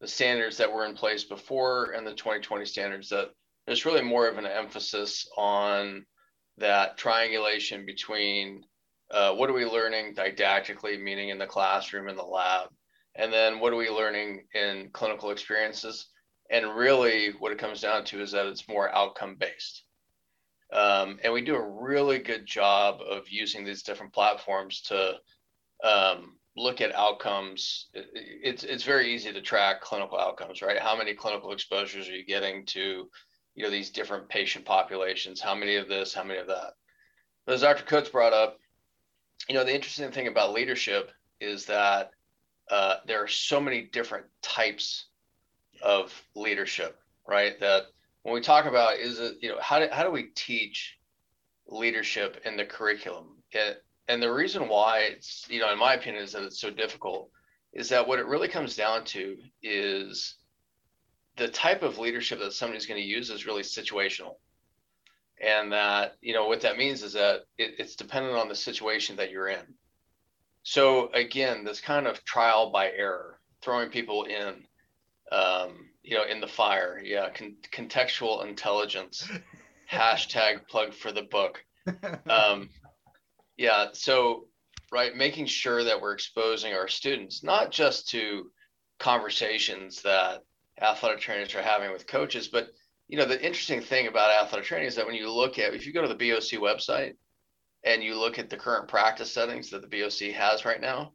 the 0.02 0.08
standards 0.08 0.57
that 0.57 0.74
were 0.74 0.86
in 0.86 0.95
place 0.95 1.24
before 1.24 1.92
and 1.92 2.07
the 2.07 2.16
2020 2.16 2.66
standards 2.66 3.10
that 3.10 3.30
there's 3.69 3.85
really 3.85 4.02
more 4.02 4.28
of 4.28 4.40
an 4.40 4.47
emphasis 4.47 5.30
on 5.38 6.04
that 6.57 6.97
triangulation 6.97 7.85
between 7.85 8.64
uh, 9.11 9.31
what 9.35 9.47
are 9.47 9.54
we 9.54 9.64
learning 9.64 10.16
didactically, 10.16 10.99
meaning 10.99 11.30
in 11.30 11.38
the 11.38 11.45
classroom, 11.45 12.09
in 12.09 12.16
the 12.16 12.23
lab, 12.23 12.69
and 13.14 13.31
then 13.31 13.59
what 13.59 13.71
are 13.71 13.76
we 13.76 13.88
learning 13.88 14.47
in 14.56 14.90
clinical 14.92 15.30
experiences. 15.30 16.07
And 16.49 16.76
really, 16.76 17.30
what 17.38 17.52
it 17.52 17.59
comes 17.59 17.80
down 17.80 18.06
to 18.06 18.19
is 18.23 18.31
that 18.31 18.47
it's 18.47 18.68
more 18.68 18.90
outcome 18.90 19.35
based. 19.40 19.83
Um, 20.73 21.19
and 21.23 21.31
we 21.31 21.42
do 21.42 21.56
a 21.56 21.69
really 21.83 22.18
good 22.18 22.47
job 22.47 23.02
of 23.07 23.30
using 23.30 23.64
these 23.64 23.83
different 23.83 24.14
platforms 24.14 24.81
to 24.88 25.14
um, 25.83 26.38
look 26.57 26.81
at 26.81 26.95
outcomes. 26.95 27.90
It's, 27.94 28.64
it's 28.64 28.83
very 28.83 29.14
easy 29.14 29.31
to 29.31 29.42
track 29.42 29.81
clinical 29.81 30.18
outcomes, 30.18 30.64
right? 30.64 30.80
How 30.80 30.97
many 30.97 31.14
clinical 31.14 31.52
exposures 31.52 32.09
are 32.09 32.16
you 32.16 32.26
getting 32.26 32.66
to 32.68 33.07
you 33.56 33.64
know 33.64 33.70
these 33.70 33.90
different 33.90 34.30
patient 34.30 34.66
populations 34.66 35.42
how 35.42 35.56
many 35.56 35.76
of 35.76 35.88
this 35.88 36.14
how 36.14 36.24
many 36.24 36.40
of 36.40 36.48
that. 36.48 36.74
But 37.46 37.56
as 37.56 37.62
dr 37.62 37.84
coates 37.86 38.10
brought 38.10 38.34
up 38.34 38.60
you 39.48 39.56
know 39.56 39.64
the 39.64 39.76
interesting 39.76 40.12
thing 40.12 40.28
about 40.28 40.54
leadership 40.54 41.12
is 41.40 41.66
that 41.66 42.12
uh, 42.70 42.98
there 43.08 43.24
are 43.24 43.28
so 43.28 43.60
many 43.60 43.82
different 43.82 44.26
types 44.42 45.06
of 45.82 46.14
leadership 46.36 47.00
right? 47.30 47.60
That 47.60 47.84
when 48.24 48.34
we 48.34 48.42
talk 48.42 48.66
about 48.66 48.98
is 48.98 49.20
it 49.20 49.36
you 49.40 49.50
know 49.50 49.60
how 49.62 49.80
do, 49.80 49.88
how 49.92 50.04
do 50.04 50.12
we 50.12 50.30
teach 50.36 50.98
leadership 51.68 52.42
in 52.46 52.58
the 52.58 52.66
curriculum? 52.66 53.38
It, 53.52 53.84
and 54.08 54.22
the 54.22 54.34
reason 54.34 54.68
why 54.68 55.02
it's 55.02 55.46
you 55.50 55.60
know 55.60 55.72
in 55.72 55.80
my 55.80 55.94
opinion 55.94 56.24
is 56.24 56.34
that 56.34 56.44
it's 56.44 56.60
so 56.60 56.72
difficult 56.72 57.30
is 57.72 57.90
that 57.90 58.08
what 58.08 58.20
it 58.20 58.26
really 58.26 58.48
comes 58.48 58.76
down 58.76 59.06
to 59.06 59.38
is 59.62 60.36
the 61.40 61.48
type 61.48 61.81
of 61.81 61.98
leadership 61.98 62.40
that 62.40 62.54
somebody's 62.54 62.86
going 62.86 63.02
to 63.02 63.08
use 63.08 63.30
is 63.30 63.46
really 63.46 63.64
situational 63.64 64.36
and 65.42 65.72
that 65.72 66.16
you 66.22 66.34
know 66.34 66.48
what 66.48 66.62
that 66.62 66.78
means 66.78 67.02
is 67.02 67.14
that 67.14 67.42
it, 67.58 67.76
it's 67.80 67.96
dependent 67.96 68.36
on 68.36 68.48
the 68.48 68.56
situation 68.56 69.16
that 69.16 69.31
you're 69.31 69.48
in 69.48 69.74
so 70.64 71.10
again 71.14 71.64
this 71.64 71.81
kind 71.81 72.06
of 72.06 72.24
trial 72.26 72.72
by 72.72 72.92
error 72.92 73.40
throwing 73.62 73.90
people 73.90 74.26
in 74.26 74.64
um, 75.31 75.90
you 76.04 76.16
know 76.16 76.26
in 76.26 76.40
the 76.42 76.48
fire 76.48 77.02
yeah 77.04 77.30
con- 77.30 77.56
contextual 77.72 78.46
intelligence 78.46 79.28
hashtag 79.92 80.68
plug 80.68 80.94
for 80.94 81.12
the 81.12 81.24
book 81.24 81.64
um, 82.30 82.69
yeah 83.58 83.88
so 83.94 84.46
right? 84.92 85.16
Making 85.16 85.46
sure 85.46 85.84
that 85.84 86.02
we're 86.02 86.14
exposing 86.14 86.74
our 86.74 86.88
students 86.88 87.44
not 87.44 87.72
just 87.72 88.10
to 88.10 88.52
conversations 89.00 90.02
that 90.02 90.44
athletic 90.81 91.19
trainers 91.19 91.54
are 91.56 91.62
having 91.62 91.92
with 91.92 92.07
coaches, 92.07 92.48
but 92.48 92.69
you 93.07 93.18
know 93.18 93.26
the 93.26 93.44
interesting 93.44 93.81
thing 93.81 94.07
about 94.07 94.31
athletic 94.31 94.68
training 94.68 94.88
is 94.88 94.95
that 94.95 95.06
when 95.06 95.16
you 95.16 95.31
look 95.31 95.57
at 95.59 95.74
if 95.74 95.86
you 95.86 95.94
go 95.94 96.02
to 96.02 96.07
the 96.07 96.14
BOC 96.14 96.59
website 96.62 97.16
and 97.83 98.04
you 98.04 98.16
look 98.16 98.38
at 98.38 98.50
the 98.50 98.57
current 98.57 98.88
practice 98.88 99.31
settings 99.31 99.69
that 99.71 99.81
the 99.81 99.88
BOC 99.88 100.33
has 100.33 100.66
right 100.66 100.81
now, 100.81 101.14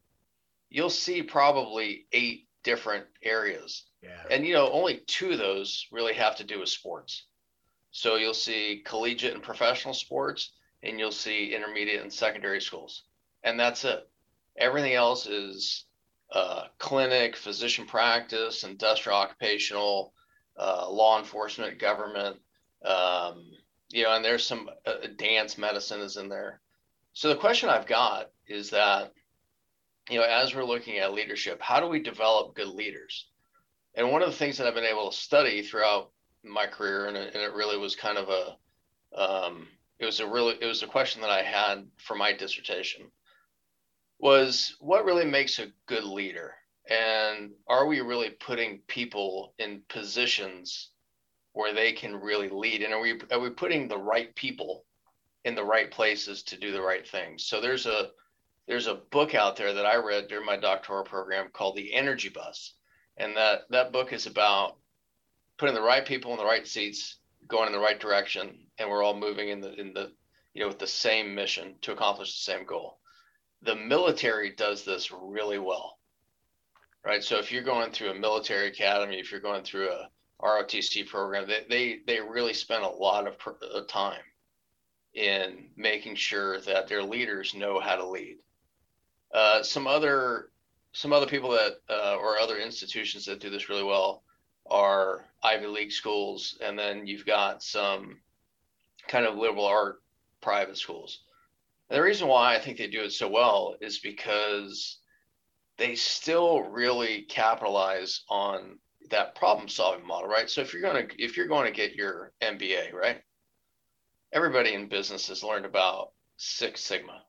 you'll 0.70 0.90
see 0.90 1.22
probably 1.22 2.06
eight 2.12 2.48
different 2.62 3.04
areas. 3.22 3.84
Yeah. 4.02 4.22
And 4.30 4.46
you 4.46 4.54
know, 4.54 4.70
only 4.72 5.02
two 5.06 5.32
of 5.32 5.38
those 5.38 5.86
really 5.92 6.14
have 6.14 6.36
to 6.36 6.44
do 6.44 6.60
with 6.60 6.68
sports. 6.68 7.26
So 7.90 8.16
you'll 8.16 8.34
see 8.34 8.82
collegiate 8.84 9.34
and 9.34 9.42
professional 9.42 9.94
sports, 9.94 10.52
and 10.82 10.98
you'll 10.98 11.12
see 11.12 11.54
intermediate 11.54 12.02
and 12.02 12.12
secondary 12.12 12.60
schools. 12.60 13.04
And 13.44 13.60
that's 13.60 13.84
it. 13.84 14.08
Everything 14.56 14.94
else 14.94 15.26
is 15.26 15.84
uh, 16.34 16.64
clinic, 16.78 17.36
physician 17.36 17.86
practice, 17.86 18.64
industrial 18.64 19.18
occupational, 19.18 20.12
uh, 20.58 20.88
law 20.90 21.18
enforcement, 21.18 21.78
government, 21.78 22.36
um, 22.84 23.50
you 23.90 24.02
know, 24.02 24.14
and 24.14 24.24
there's 24.24 24.46
some 24.46 24.68
uh, 24.84 25.06
dance 25.16 25.56
medicine 25.56 26.00
is 26.00 26.16
in 26.16 26.28
there. 26.28 26.60
So 27.12 27.28
the 27.28 27.36
question 27.36 27.68
I've 27.68 27.86
got 27.86 28.30
is 28.48 28.70
that, 28.70 29.12
you 30.10 30.18
know, 30.18 30.24
as 30.24 30.54
we're 30.54 30.64
looking 30.64 30.98
at 30.98 31.14
leadership, 31.14 31.62
how 31.62 31.80
do 31.80 31.86
we 31.86 32.00
develop 32.02 32.56
good 32.56 32.68
leaders? 32.68 33.28
And 33.94 34.10
one 34.10 34.22
of 34.22 34.28
the 34.28 34.36
things 34.36 34.58
that 34.58 34.66
I've 34.66 34.74
been 34.74 34.84
able 34.84 35.10
to 35.10 35.16
study 35.16 35.62
throughout 35.62 36.10
my 36.42 36.66
career, 36.66 37.06
and 37.06 37.16
it, 37.16 37.34
and 37.34 37.42
it 37.42 37.54
really 37.54 37.78
was 37.78 37.94
kind 37.94 38.18
of 38.18 38.28
a, 38.28 39.20
um, 39.20 39.68
it 40.00 40.04
was 40.04 40.18
a 40.18 40.26
really, 40.26 40.56
it 40.60 40.66
was 40.66 40.82
a 40.82 40.88
question 40.88 41.22
that 41.22 41.30
I 41.30 41.42
had 41.42 41.86
for 41.98 42.16
my 42.16 42.32
dissertation, 42.32 43.02
was 44.24 44.74
what 44.80 45.04
really 45.04 45.26
makes 45.26 45.58
a 45.58 45.70
good 45.84 46.02
leader? 46.02 46.54
And 46.88 47.50
are 47.68 47.86
we 47.86 48.00
really 48.00 48.30
putting 48.30 48.78
people 48.88 49.52
in 49.58 49.82
positions 49.90 50.88
where 51.52 51.74
they 51.74 51.92
can 51.92 52.16
really 52.16 52.48
lead? 52.48 52.82
And 52.82 52.94
are 52.94 53.00
we 53.00 53.20
are 53.30 53.38
we 53.38 53.50
putting 53.50 53.86
the 53.86 53.98
right 53.98 54.34
people 54.34 54.86
in 55.44 55.54
the 55.54 55.62
right 55.62 55.90
places 55.90 56.42
to 56.44 56.56
do 56.56 56.72
the 56.72 56.80
right 56.80 57.06
things? 57.06 57.44
So 57.44 57.60
there's 57.60 57.84
a 57.84 58.12
there's 58.66 58.86
a 58.86 58.94
book 58.94 59.34
out 59.34 59.56
there 59.56 59.74
that 59.74 59.84
I 59.84 59.96
read 59.96 60.28
during 60.28 60.46
my 60.46 60.56
doctoral 60.56 61.04
program 61.04 61.50
called 61.52 61.76
The 61.76 61.92
Energy 61.92 62.30
Bus. 62.30 62.72
And 63.18 63.36
that 63.36 63.68
that 63.68 63.92
book 63.92 64.14
is 64.14 64.24
about 64.24 64.78
putting 65.58 65.74
the 65.74 65.82
right 65.82 66.04
people 66.04 66.32
in 66.32 66.38
the 66.38 66.46
right 66.46 66.66
seats, 66.66 67.18
going 67.46 67.66
in 67.66 67.74
the 67.74 67.78
right 67.78 68.00
direction, 68.00 68.58
and 68.78 68.88
we're 68.88 69.02
all 69.02 69.18
moving 69.18 69.50
in 69.50 69.60
the 69.60 69.78
in 69.78 69.92
the 69.92 70.12
you 70.54 70.62
know 70.62 70.68
with 70.68 70.78
the 70.78 70.86
same 70.86 71.34
mission 71.34 71.74
to 71.82 71.92
accomplish 71.92 72.32
the 72.32 72.52
same 72.52 72.64
goal. 72.64 73.00
The 73.64 73.76
military 73.76 74.50
does 74.50 74.84
this 74.84 75.10
really 75.12 75.58
well 75.58 75.98
right? 77.04 77.22
So 77.22 77.38
if 77.38 77.52
you're 77.52 77.62
going 77.62 77.92
through 77.92 78.10
a 78.10 78.14
military 78.14 78.68
academy, 78.68 79.18
if 79.18 79.30
you're 79.30 79.40
going 79.40 79.62
through 79.62 79.90
a 79.90 80.08
ROTC 80.42 81.06
program, 81.06 81.46
they 81.46 81.64
they, 81.68 81.98
they 82.06 82.20
really 82.20 82.54
spend 82.54 82.84
a 82.84 82.88
lot 82.88 83.26
of 83.26 83.36
uh, 83.46 83.82
time 83.88 84.22
in 85.14 85.68
making 85.76 86.16
sure 86.16 86.60
that 86.62 86.88
their 86.88 87.02
leaders 87.02 87.54
know 87.54 87.78
how 87.78 87.96
to 87.96 88.06
lead. 88.06 88.38
Uh, 89.32 89.62
some 89.62 89.86
other 89.86 90.50
some 90.92 91.12
other 91.12 91.26
people 91.26 91.50
that 91.50 91.74
uh, 91.88 92.16
or 92.16 92.38
other 92.38 92.58
institutions 92.58 93.26
that 93.26 93.40
do 93.40 93.50
this 93.50 93.68
really 93.68 93.84
well 93.84 94.22
are 94.66 95.26
Ivy 95.42 95.66
League 95.66 95.92
schools, 95.92 96.56
and 96.62 96.78
then 96.78 97.06
you've 97.06 97.26
got 97.26 97.62
some 97.62 98.20
kind 99.08 99.26
of 99.26 99.36
liberal 99.36 99.66
art 99.66 100.02
private 100.40 100.78
schools. 100.78 101.23
The 101.94 102.02
reason 102.02 102.26
why 102.26 102.56
I 102.56 102.58
think 102.58 102.76
they 102.76 102.88
do 102.88 103.04
it 103.04 103.12
so 103.12 103.28
well 103.28 103.76
is 103.80 104.00
because 104.00 104.98
they 105.78 105.94
still 105.94 106.60
really 106.60 107.22
capitalize 107.22 108.24
on 108.28 108.80
that 109.10 109.36
problem 109.36 109.68
solving 109.68 110.04
model, 110.04 110.28
right? 110.28 110.50
So 110.50 110.60
if 110.60 110.72
you're 110.72 110.82
going 110.82 111.06
to 111.06 111.22
if 111.22 111.36
you're 111.36 111.46
going 111.46 111.66
to 111.66 111.72
get 111.72 111.94
your 111.94 112.32
MBA, 112.42 112.92
right? 112.92 113.20
Everybody 114.32 114.74
in 114.74 114.88
business 114.88 115.28
has 115.28 115.44
learned 115.44 115.66
about 115.66 116.10
Six 116.36 116.80
Sigma. 116.80 117.22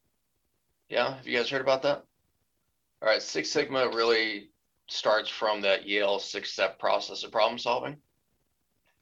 Yeah, 0.90 1.18
have 1.18 1.28
you 1.28 1.38
guys 1.38 1.52
heard 1.52 1.62
about 1.62 1.84
that? 1.84 2.04
All 3.04 3.10
right, 3.10 3.22
Six 3.22 3.52
Sigma 3.52 3.90
really 3.90 4.50
starts 4.88 5.30
from 5.30 5.62
that 5.62 5.88
Yale 5.88 6.18
six-step 6.18 6.80
process 6.80 7.24
of 7.24 7.32
problem 7.32 7.60
solving. 7.60 7.98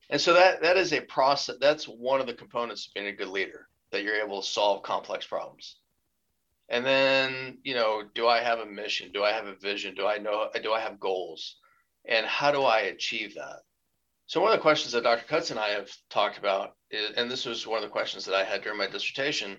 And 0.10 0.20
so 0.20 0.34
that 0.34 0.62
that 0.62 0.76
is 0.76 0.92
a 0.92 1.00
process 1.00 1.56
that's 1.62 1.86
one 1.86 2.20
of 2.20 2.28
the 2.28 2.34
components 2.34 2.88
of 2.88 2.96
being 2.96 3.08
a 3.08 3.14
good 3.14 3.30
leader 3.30 3.70
that 3.94 4.04
you're 4.04 4.22
able 4.22 4.42
to 4.42 4.48
solve 4.48 4.84
complex 4.84 5.26
problems. 5.26 5.78
And 6.70 6.86
then 6.86 7.60
you 7.64 7.76
know 7.76 8.04
do 8.16 8.28
i 8.28 8.40
have 8.40 8.60
a 8.60 8.66
mission? 8.66 9.12
Do 9.14 9.24
i 9.24 9.32
have 9.32 9.48
a 9.48 9.56
vision? 9.56 9.96
Do 9.96 10.08
i 10.08 10.18
know 10.18 10.50
do 10.62 10.74
i 10.74 10.80
have 10.80 11.00
goals? 11.00 11.58
And 12.06 12.26
how 12.26 12.52
do 12.52 12.64
i 12.64 12.80
achieve 12.82 13.36
that? 13.36 13.60
So 14.26 14.42
one 14.42 14.52
of 14.52 14.58
the 14.58 14.62
questions 14.62 14.94
that 14.94 15.04
dr 15.04 15.26
Kutz 15.28 15.52
and 15.52 15.60
i 15.60 15.70
have 15.70 15.90
talked 16.10 16.38
about 16.38 16.76
is, 16.90 17.12
and 17.16 17.30
this 17.30 17.46
was 17.46 17.68
one 17.68 17.78
of 17.78 17.84
the 17.84 17.90
questions 17.90 18.26
that 18.26 18.36
i 18.36 18.44
had 18.44 18.64
during 18.64 18.78
my 18.78 18.88
dissertation 18.88 19.58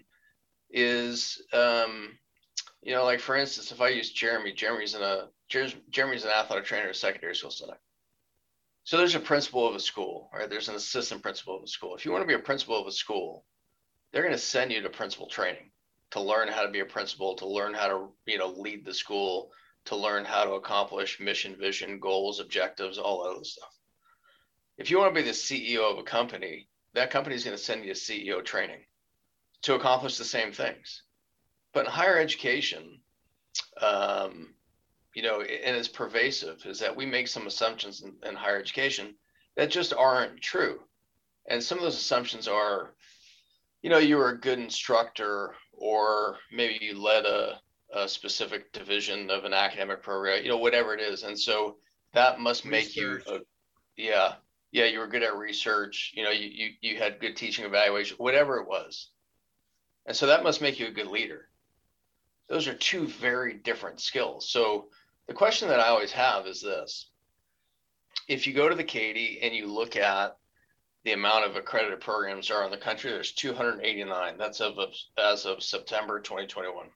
is 0.70 1.40
um, 1.52 2.18
you 2.82 2.94
know 2.94 3.04
like 3.04 3.20
for 3.20 3.36
instance 3.36 3.70
if 3.70 3.80
i 3.80 3.88
use 3.88 4.10
jeremy 4.10 4.52
jeremy's 4.52 4.94
in 4.94 5.02
a 5.02 5.28
jeremy's 5.48 6.24
an 6.24 6.30
athletic 6.30 6.64
trainer 6.64 6.88
at 6.88 6.96
secondary 6.96 7.36
school 7.36 7.50
setting. 7.50 7.76
So 8.82 8.98
there's 8.98 9.14
a 9.14 9.20
principal 9.20 9.68
of 9.68 9.74
a 9.74 9.80
school 9.80 10.30
right? 10.32 10.50
There's 10.50 10.68
an 10.68 10.74
assistant 10.74 11.22
principal 11.22 11.56
of 11.56 11.62
a 11.62 11.68
school. 11.68 11.94
If 11.94 12.04
you 12.04 12.12
want 12.12 12.22
to 12.22 12.28
be 12.28 12.34
a 12.34 12.38
principal 12.38 12.80
of 12.80 12.86
a 12.86 12.92
school 12.92 13.44
they're 14.14 14.22
going 14.22 14.32
to 14.32 14.38
send 14.38 14.70
you 14.70 14.80
to 14.80 14.88
principal 14.88 15.26
training 15.26 15.72
to 16.12 16.20
learn 16.20 16.46
how 16.46 16.62
to 16.62 16.70
be 16.70 16.78
a 16.78 16.84
principal, 16.84 17.34
to 17.34 17.46
learn 17.48 17.74
how 17.74 17.88
to, 17.88 18.08
you 18.26 18.38
know, 18.38 18.46
lead 18.46 18.84
the 18.84 18.94
school, 18.94 19.50
to 19.86 19.96
learn 19.96 20.24
how 20.24 20.44
to 20.44 20.52
accomplish 20.52 21.18
mission, 21.18 21.56
vision, 21.58 21.98
goals, 21.98 22.38
objectives, 22.38 22.96
all 22.96 23.24
that 23.24 23.30
other 23.30 23.44
stuff. 23.44 23.76
If 24.78 24.88
you 24.88 24.98
want 24.98 25.12
to 25.12 25.20
be 25.20 25.26
the 25.26 25.34
CEO 25.34 25.90
of 25.90 25.98
a 25.98 26.04
company, 26.04 26.68
that 26.94 27.10
company 27.10 27.34
is 27.34 27.42
going 27.42 27.56
to 27.56 27.62
send 27.62 27.84
you 27.84 27.90
CEO 27.92 28.44
training 28.44 28.84
to 29.62 29.74
accomplish 29.74 30.16
the 30.16 30.24
same 30.24 30.52
things. 30.52 31.02
But 31.72 31.86
in 31.86 31.90
higher 31.90 32.16
education, 32.16 33.00
um, 33.82 34.54
you 35.12 35.22
know, 35.22 35.40
and 35.40 35.76
it's 35.76 35.88
pervasive, 35.88 36.64
is 36.66 36.78
that 36.78 36.94
we 36.94 37.04
make 37.04 37.26
some 37.26 37.48
assumptions 37.48 38.02
in, 38.02 38.14
in 38.24 38.36
higher 38.36 38.60
education 38.60 39.16
that 39.56 39.72
just 39.72 39.92
aren't 39.92 40.40
true. 40.40 40.78
And 41.46 41.60
some 41.60 41.78
of 41.78 41.84
those 41.84 41.96
assumptions 41.96 42.46
are, 42.46 42.94
you 43.84 43.90
know, 43.90 43.98
you 43.98 44.16
were 44.16 44.30
a 44.30 44.40
good 44.40 44.58
instructor 44.58 45.54
or 45.74 46.38
maybe 46.50 46.78
you 46.80 46.98
led 46.98 47.26
a, 47.26 47.60
a 47.94 48.08
specific 48.08 48.72
division 48.72 49.28
of 49.28 49.44
an 49.44 49.52
academic 49.52 50.02
program, 50.02 50.42
you 50.42 50.48
know, 50.48 50.56
whatever 50.56 50.94
it 50.94 51.02
is. 51.02 51.22
And 51.22 51.38
so 51.38 51.76
that 52.14 52.40
must 52.40 52.64
make 52.64 52.96
you, 52.96 53.20
a, 53.26 53.40
yeah, 53.98 54.36
yeah, 54.72 54.86
you 54.86 55.00
were 55.00 55.06
good 55.06 55.22
at 55.22 55.36
research, 55.36 56.14
you 56.16 56.24
know, 56.24 56.30
you, 56.30 56.48
you, 56.48 56.70
you 56.80 56.98
had 56.98 57.20
good 57.20 57.36
teaching 57.36 57.66
evaluation, 57.66 58.16
whatever 58.16 58.56
it 58.56 58.66
was. 58.66 59.10
And 60.06 60.16
so 60.16 60.28
that 60.28 60.42
must 60.42 60.62
make 60.62 60.80
you 60.80 60.86
a 60.86 60.90
good 60.90 61.08
leader. 61.08 61.50
Those 62.48 62.66
are 62.66 62.74
two 62.74 63.06
very 63.06 63.52
different 63.52 64.00
skills. 64.00 64.48
So 64.48 64.86
the 65.26 65.34
question 65.34 65.68
that 65.68 65.80
I 65.80 65.88
always 65.88 66.12
have 66.12 66.46
is 66.46 66.62
this. 66.62 67.10
If 68.28 68.46
you 68.46 68.54
go 68.54 68.66
to 68.66 68.74
the 68.74 68.82
CAATE 68.82 69.40
and 69.42 69.54
you 69.54 69.66
look 69.66 69.94
at 69.94 70.38
the 71.04 71.12
amount 71.12 71.44
of 71.44 71.56
accredited 71.56 72.00
programs 72.00 72.50
are 72.50 72.64
in 72.64 72.70
the 72.70 72.76
country. 72.76 73.10
There's 73.10 73.32
289. 73.32 74.38
That's 74.38 74.60
of, 74.60 74.78
as 75.18 75.44
of 75.44 75.62
September 75.62 76.20
2021. 76.20 76.86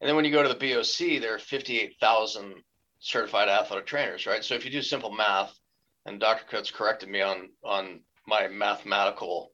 And 0.00 0.08
then 0.08 0.14
when 0.14 0.24
you 0.24 0.30
go 0.30 0.42
to 0.42 0.48
the 0.48 0.54
BOC, 0.54 1.20
there 1.20 1.34
are 1.34 1.38
58,000 1.38 2.54
certified 3.00 3.48
athletic 3.48 3.86
trainers, 3.86 4.26
right? 4.26 4.44
So 4.44 4.54
if 4.54 4.64
you 4.64 4.70
do 4.70 4.82
simple 4.82 5.10
math, 5.10 5.58
and 6.06 6.20
Dr. 6.20 6.44
Coates 6.48 6.70
corrected 6.70 7.08
me 7.08 7.20
on 7.20 7.50
on 7.62 8.00
my 8.26 8.48
mathematical 8.48 9.52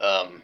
um, 0.00 0.42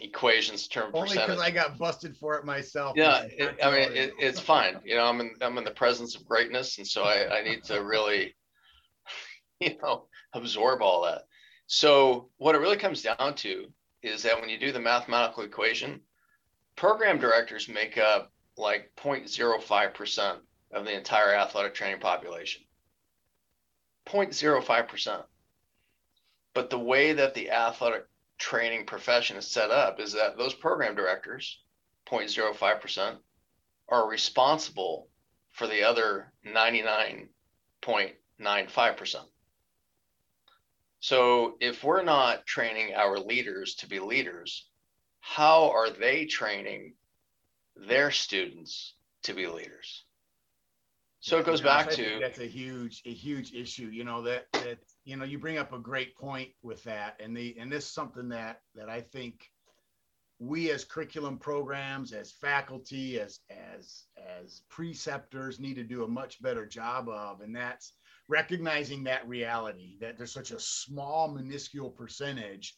equations 0.00 0.68
term 0.68 0.90
Only 0.94 1.16
because 1.16 1.40
I 1.40 1.50
got 1.50 1.78
busted 1.78 2.16
for 2.16 2.36
it 2.36 2.44
myself. 2.44 2.94
Yeah, 2.96 3.22
it, 3.30 3.56
I 3.62 3.70
mean 3.70 3.92
it, 3.92 4.12
it's 4.18 4.40
fine. 4.40 4.80
You 4.84 4.96
know, 4.96 5.04
I'm 5.04 5.20
in 5.20 5.34
I'm 5.40 5.58
in 5.58 5.64
the 5.64 5.70
presence 5.70 6.16
of 6.16 6.24
greatness, 6.24 6.78
and 6.78 6.86
so 6.86 7.02
I, 7.02 7.38
I 7.38 7.42
need 7.42 7.64
to 7.64 7.82
really, 7.82 8.34
you 9.60 9.76
know, 9.82 10.06
absorb 10.34 10.82
all 10.82 11.04
that. 11.04 11.22
So 11.74 12.28
what 12.36 12.54
it 12.54 12.58
really 12.58 12.76
comes 12.76 13.00
down 13.00 13.34
to 13.36 13.72
is 14.02 14.24
that 14.24 14.38
when 14.38 14.50
you 14.50 14.58
do 14.58 14.72
the 14.72 14.78
mathematical 14.78 15.42
equation, 15.42 16.02
program 16.76 17.18
directors 17.18 17.66
make 17.66 17.96
up 17.96 18.30
like 18.58 18.94
0.05% 18.96 20.40
of 20.72 20.84
the 20.84 20.94
entire 20.94 21.34
athletic 21.34 21.72
training 21.72 22.00
population. 22.00 22.62
0.05%. 24.04 25.24
But 26.52 26.68
the 26.68 26.78
way 26.78 27.14
that 27.14 27.32
the 27.32 27.50
athletic 27.50 28.06
training 28.36 28.84
profession 28.84 29.38
is 29.38 29.50
set 29.50 29.70
up 29.70 29.98
is 29.98 30.12
that 30.12 30.36
those 30.36 30.52
program 30.52 30.94
directors, 30.94 31.62
0.05%, 32.06 33.16
are 33.88 34.06
responsible 34.06 35.08
for 35.52 35.66
the 35.66 35.84
other 35.84 36.34
99.95%. 36.46 39.31
So 41.02 41.56
if 41.60 41.84
we're 41.84 42.02
not 42.02 42.46
training 42.46 42.94
our 42.94 43.18
leaders 43.18 43.74
to 43.76 43.86
be 43.86 44.00
leaders, 44.00 44.66
how 45.20 45.70
are 45.70 45.90
they 45.90 46.24
training 46.24 46.94
their 47.76 48.10
students 48.10 48.94
to 49.22 49.34
be 49.34 49.46
leaders. 49.46 50.04
So 51.20 51.38
it 51.38 51.46
goes 51.46 51.60
back 51.60 51.88
to 51.90 52.18
that's 52.20 52.40
a 52.40 52.46
huge 52.46 53.02
a 53.06 53.12
huge 53.12 53.52
issue. 53.52 53.86
You 53.86 54.02
know 54.04 54.22
that 54.22 54.46
that 54.54 54.78
you 55.04 55.16
know 55.16 55.24
you 55.24 55.38
bring 55.38 55.58
up 55.58 55.72
a 55.72 55.78
great 55.78 56.16
point 56.16 56.50
with 56.62 56.82
that, 56.84 57.20
and 57.22 57.36
the 57.36 57.56
and 57.58 57.70
this 57.70 57.84
is 57.84 57.90
something 57.90 58.28
that 58.30 58.60
that 58.74 58.88
I 58.88 59.00
think 59.00 59.50
we 60.40 60.72
as 60.72 60.84
curriculum 60.84 61.38
programs, 61.38 62.12
as 62.12 62.32
faculty, 62.32 63.20
as 63.20 63.38
as 63.50 64.06
as 64.40 64.62
preceptors 64.68 65.60
need 65.60 65.74
to 65.74 65.84
do 65.84 66.02
a 66.02 66.08
much 66.08 66.42
better 66.42 66.66
job 66.66 67.08
of, 67.08 67.40
and 67.40 67.54
that's 67.54 67.92
recognizing 68.28 69.04
that 69.04 69.26
reality 69.28 69.96
that 70.00 70.16
there's 70.16 70.32
such 70.32 70.50
a 70.50 70.60
small 70.60 71.28
minuscule 71.28 71.90
percentage 71.90 72.74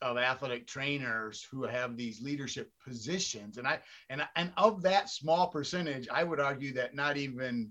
of 0.00 0.18
athletic 0.18 0.66
trainers 0.66 1.46
who 1.50 1.62
have 1.62 1.96
these 1.96 2.20
leadership 2.20 2.70
positions. 2.84 3.58
And 3.58 3.66
i 3.66 3.80
and 4.10 4.22
and 4.36 4.52
of 4.56 4.82
that 4.82 5.08
small 5.08 5.48
percentage 5.48 6.08
i 6.12 6.24
would 6.24 6.40
argue 6.40 6.72
that 6.74 6.94
not 6.94 7.16
even 7.16 7.70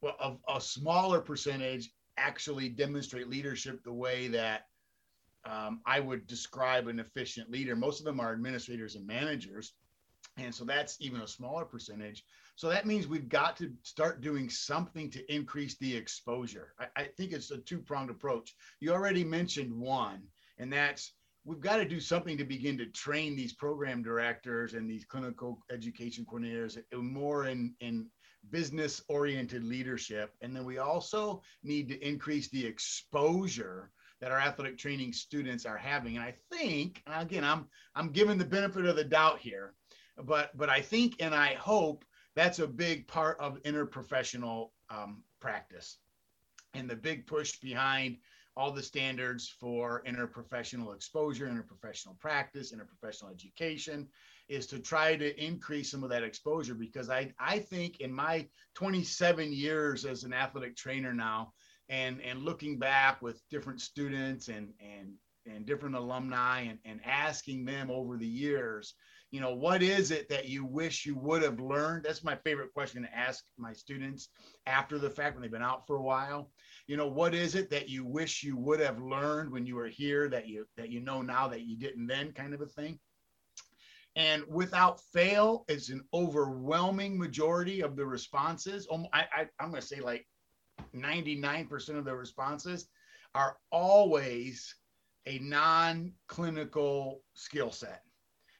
well 0.00 0.16
a, 0.20 0.56
a 0.56 0.60
smaller 0.60 1.20
percentage 1.20 1.90
actually 2.16 2.68
demonstrate 2.68 3.28
leadership 3.28 3.82
the 3.82 3.92
way 3.92 4.28
that 4.28 4.66
um, 5.44 5.80
i 5.86 5.98
would 5.98 6.26
describe 6.26 6.86
an 6.86 7.00
efficient 7.00 7.50
leader. 7.50 7.74
Most 7.74 7.98
of 7.98 8.06
them 8.06 8.20
are 8.20 8.32
administrators 8.32 8.94
and 8.94 9.06
managers. 9.06 9.74
And 10.38 10.54
so 10.54 10.64
that's 10.64 10.96
even 11.00 11.20
a 11.20 11.26
smaller 11.26 11.64
percentage 11.64 12.24
so 12.54 12.68
that 12.68 12.86
means 12.86 13.06
we've 13.06 13.28
got 13.28 13.56
to 13.56 13.72
start 13.82 14.20
doing 14.20 14.48
something 14.48 15.10
to 15.10 15.34
increase 15.34 15.76
the 15.78 15.94
exposure 15.94 16.74
i, 16.78 17.02
I 17.02 17.04
think 17.16 17.32
it's 17.32 17.50
a 17.50 17.58
two-pronged 17.58 18.10
approach 18.10 18.54
you 18.80 18.92
already 18.92 19.24
mentioned 19.24 19.72
one 19.72 20.22
and 20.58 20.72
that's 20.72 21.14
we've 21.44 21.60
got 21.60 21.76
to 21.76 21.84
do 21.84 22.00
something 22.00 22.36
to 22.38 22.44
begin 22.44 22.78
to 22.78 22.86
train 22.86 23.34
these 23.34 23.52
program 23.52 24.02
directors 24.02 24.74
and 24.74 24.88
these 24.88 25.04
clinical 25.04 25.60
education 25.72 26.24
coordinators 26.24 26.78
more 26.94 27.46
in, 27.46 27.74
in 27.80 28.06
business 28.50 29.02
oriented 29.08 29.64
leadership. 29.64 30.34
And 30.40 30.54
then 30.54 30.64
we 30.64 30.78
also 30.78 31.42
need 31.62 31.88
to 31.88 32.06
increase 32.06 32.48
the 32.48 32.64
exposure 32.64 33.90
that 34.20 34.30
our 34.30 34.38
athletic 34.38 34.78
training 34.78 35.12
students 35.12 35.66
are 35.66 35.76
having. 35.76 36.16
And 36.16 36.24
I 36.24 36.34
think, 36.52 37.02
again, 37.06 37.44
I'm 37.44 37.66
I'm 37.94 38.10
giving 38.10 38.38
the 38.38 38.44
benefit 38.44 38.86
of 38.86 38.96
the 38.96 39.04
doubt 39.04 39.40
here, 39.40 39.74
but 40.24 40.56
but 40.56 40.68
I 40.68 40.80
think 40.80 41.16
and 41.20 41.34
I 41.34 41.54
hope 41.54 42.04
that's 42.34 42.58
a 42.58 42.66
big 42.66 43.06
part 43.06 43.38
of 43.40 43.62
interprofessional 43.62 44.70
um, 44.90 45.22
practice. 45.40 45.98
And 46.74 46.88
the 46.88 46.96
big 46.96 47.26
push 47.26 47.58
behind 47.58 48.16
all 48.56 48.70
the 48.70 48.82
standards 48.82 49.48
for 49.48 50.02
interprofessional 50.06 50.94
exposure, 50.94 51.46
interprofessional 51.46 52.18
practice, 52.18 52.72
interprofessional 52.72 53.32
education 53.32 54.08
is 54.48 54.66
to 54.66 54.78
try 54.78 55.16
to 55.16 55.42
increase 55.42 55.90
some 55.90 56.04
of 56.04 56.10
that 56.10 56.22
exposure 56.22 56.74
because 56.74 57.08
I, 57.08 57.32
I 57.38 57.58
think 57.58 58.00
in 58.00 58.12
my 58.12 58.46
27 58.74 59.52
years 59.52 60.04
as 60.04 60.24
an 60.24 60.34
athletic 60.34 60.76
trainer 60.76 61.14
now 61.14 61.52
and, 61.88 62.20
and 62.20 62.42
looking 62.42 62.78
back 62.78 63.22
with 63.22 63.42
different 63.50 63.80
students 63.80 64.48
and, 64.48 64.72
and, 64.80 65.14
and 65.46 65.64
different 65.64 65.96
alumni 65.96 66.60
and, 66.60 66.78
and 66.84 67.00
asking 67.06 67.64
them 67.64 67.90
over 67.90 68.18
the 68.18 68.26
years, 68.26 68.94
you 69.32 69.40
know, 69.40 69.54
what 69.54 69.82
is 69.82 70.10
it 70.10 70.28
that 70.28 70.46
you 70.46 70.62
wish 70.66 71.06
you 71.06 71.16
would 71.16 71.42
have 71.42 71.58
learned? 71.58 72.04
That's 72.04 72.22
my 72.22 72.36
favorite 72.36 72.74
question 72.74 73.02
to 73.02 73.16
ask 73.16 73.44
my 73.56 73.72
students 73.72 74.28
after 74.66 74.98
the 74.98 75.08
fact 75.08 75.34
when 75.34 75.42
they've 75.42 75.50
been 75.50 75.62
out 75.62 75.86
for 75.86 75.96
a 75.96 76.02
while. 76.02 76.50
You 76.86 76.98
know 76.98 77.08
what 77.08 77.34
is 77.34 77.54
it 77.54 77.70
that 77.70 77.88
you 77.88 78.04
wish 78.04 78.42
you 78.42 78.58
would 78.58 78.78
have 78.80 79.00
learned 79.00 79.50
when 79.50 79.64
you 79.64 79.76
were 79.76 79.88
here 79.88 80.28
that 80.28 80.48
you 80.48 80.66
that 80.76 80.90
you 80.90 81.00
know 81.00 81.22
now 81.22 81.48
that 81.48 81.62
you 81.62 81.78
didn't 81.78 82.06
then 82.06 82.32
kind 82.32 82.52
of 82.52 82.60
a 82.60 82.66
thing? 82.66 82.98
And 84.16 84.44
without 84.48 85.00
fail 85.14 85.64
it's 85.66 85.88
an 85.88 86.02
overwhelming 86.12 87.18
majority 87.18 87.80
of 87.80 87.96
the 87.96 88.04
responses. 88.04 88.86
I, 89.14 89.24
I, 89.34 89.46
i'm 89.58 89.70
going 89.70 89.80
to 89.80 89.86
say 89.86 90.00
like 90.00 90.26
99% 90.94 91.96
of 91.96 92.04
the 92.04 92.14
responses 92.14 92.88
are 93.34 93.56
always 93.70 94.74
a 95.24 95.38
non-clinical 95.38 97.22
skill 97.34 97.70
set 97.70 98.02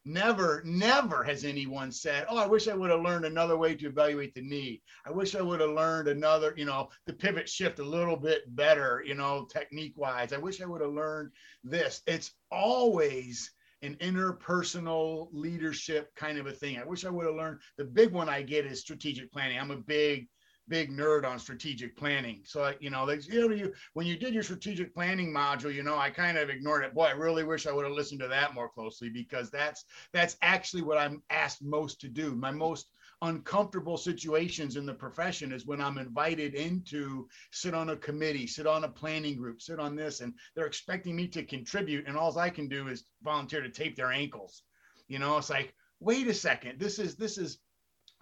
Never, 0.05 0.63
never 0.65 1.23
has 1.23 1.45
anyone 1.45 1.93
said, 1.93 2.27
Oh, 2.29 2.37
I 2.37 2.47
wish 2.47 2.67
I 2.67 2.75
would 2.75 2.91
have 2.91 3.03
learned 3.03 3.25
another 3.25 3.57
way 3.57 3.77
to 3.77 3.87
evaluate 3.87 4.35
the 4.35 4.43
knee. 4.43 4.83
I 5.07 5.13
wish 5.13 5.37
I 5.37 5.43
would 5.43 5.61
have 5.61 5.71
learned 5.71 6.09
another, 6.09 6.55
you 6.57 6.65
know, 6.65 6.89
the 7.07 7.13
pivot 7.13 7.49
shift 7.49 7.79
a 7.79 7.85
little 7.85 8.17
bit 8.17 8.43
better, 8.57 9.05
you 9.07 9.15
know, 9.15 9.47
technique 9.51 9.95
wise. 9.97 10.33
I 10.33 10.39
wish 10.39 10.61
I 10.61 10.67
would 10.67 10.81
have 10.81 10.91
learned 10.91 11.31
this. 11.63 12.03
It's 12.09 12.33
always 12.51 13.53
an 13.83 13.95
interpersonal 13.97 15.29
leadership 15.33 16.13
kind 16.17 16.37
of 16.39 16.47
a 16.47 16.53
thing. 16.53 16.79
I 16.79 16.85
wish 16.85 17.05
I 17.05 17.11
would 17.11 17.27
have 17.27 17.37
learned. 17.37 17.61
The 17.77 17.85
big 17.85 18.13
one 18.13 18.29
I 18.29 18.43
get 18.43 18.67
is 18.67 18.81
strategic 18.81 19.31
planning. 19.33 19.59
I'm 19.59 19.71
a 19.71 19.77
big 19.77 20.29
big 20.73 20.91
nerd 20.91 21.27
on 21.27 21.39
strategic 21.39 21.95
planning. 21.99 22.41
So, 22.45 22.65
I, 22.65 22.77
you 22.81 22.89
know, 22.89 23.05
they, 23.05 23.19
you 23.31 23.47
know, 23.47 23.55
you, 23.55 23.75
when 23.93 24.07
you 24.07 24.17
did 24.17 24.33
your 24.33 24.43
strategic 24.43 24.95
planning 24.95 25.31
module, 25.31 25.73
you 25.73 25.83
know, 25.83 25.99
I 25.99 26.09
kind 26.09 26.39
of 26.39 26.49
ignored 26.49 26.83
it. 26.83 26.95
Boy, 26.95 27.05
I 27.05 27.11
really 27.11 27.45
wish 27.45 27.67
I 27.67 27.73
would 27.73 27.85
have 27.85 27.93
listened 27.93 28.21
to 28.21 28.29
that 28.29 28.55
more 28.55 28.71
closely 28.71 29.11
because 29.11 29.51
that's 29.51 29.85
that's 30.15 30.39
actually 30.41 30.81
what 30.81 30.97
I'm 30.97 31.23
asked 31.29 31.63
most 31.63 32.01
to 32.01 32.09
do. 32.09 32.35
My 32.35 32.51
most 32.51 32.87
uncomfortable 33.21 33.99
situations 33.99 34.77
in 34.77 34.87
the 34.87 34.95
profession 34.95 35.53
is 35.53 35.67
when 35.67 35.79
I'm 35.83 35.99
invited 35.99 36.55
into 36.55 37.29
sit 37.51 37.75
on 37.75 37.91
a 37.91 37.97
committee, 37.97 38.47
sit 38.47 38.67
on 38.67 38.85
a 38.85 38.89
planning 38.89 39.37
group, 39.37 39.61
sit 39.61 39.79
on 39.79 39.95
this, 39.95 40.23
and 40.23 40.33
they're 40.55 40.65
expecting 40.65 41.15
me 41.15 41.29
to 41.29 41.45
contribute, 41.45 42.07
and 42.07 42.17
all 42.17 42.39
I 42.39 42.49
can 42.49 42.67
do 42.67 42.89
is 42.89 43.05
volunteer 43.23 43.61
to 43.61 43.69
tape 43.69 43.95
their 43.95 44.11
ankles. 44.11 44.63
You 45.07 45.19
know, 45.19 45.37
it's 45.37 45.51
like, 45.51 45.75
wait 46.01 46.29
a 46.29 46.35
second, 46.35 46.81
this 46.81 46.99
is 46.99 47.15
this 47.17 47.37
is 47.37 47.59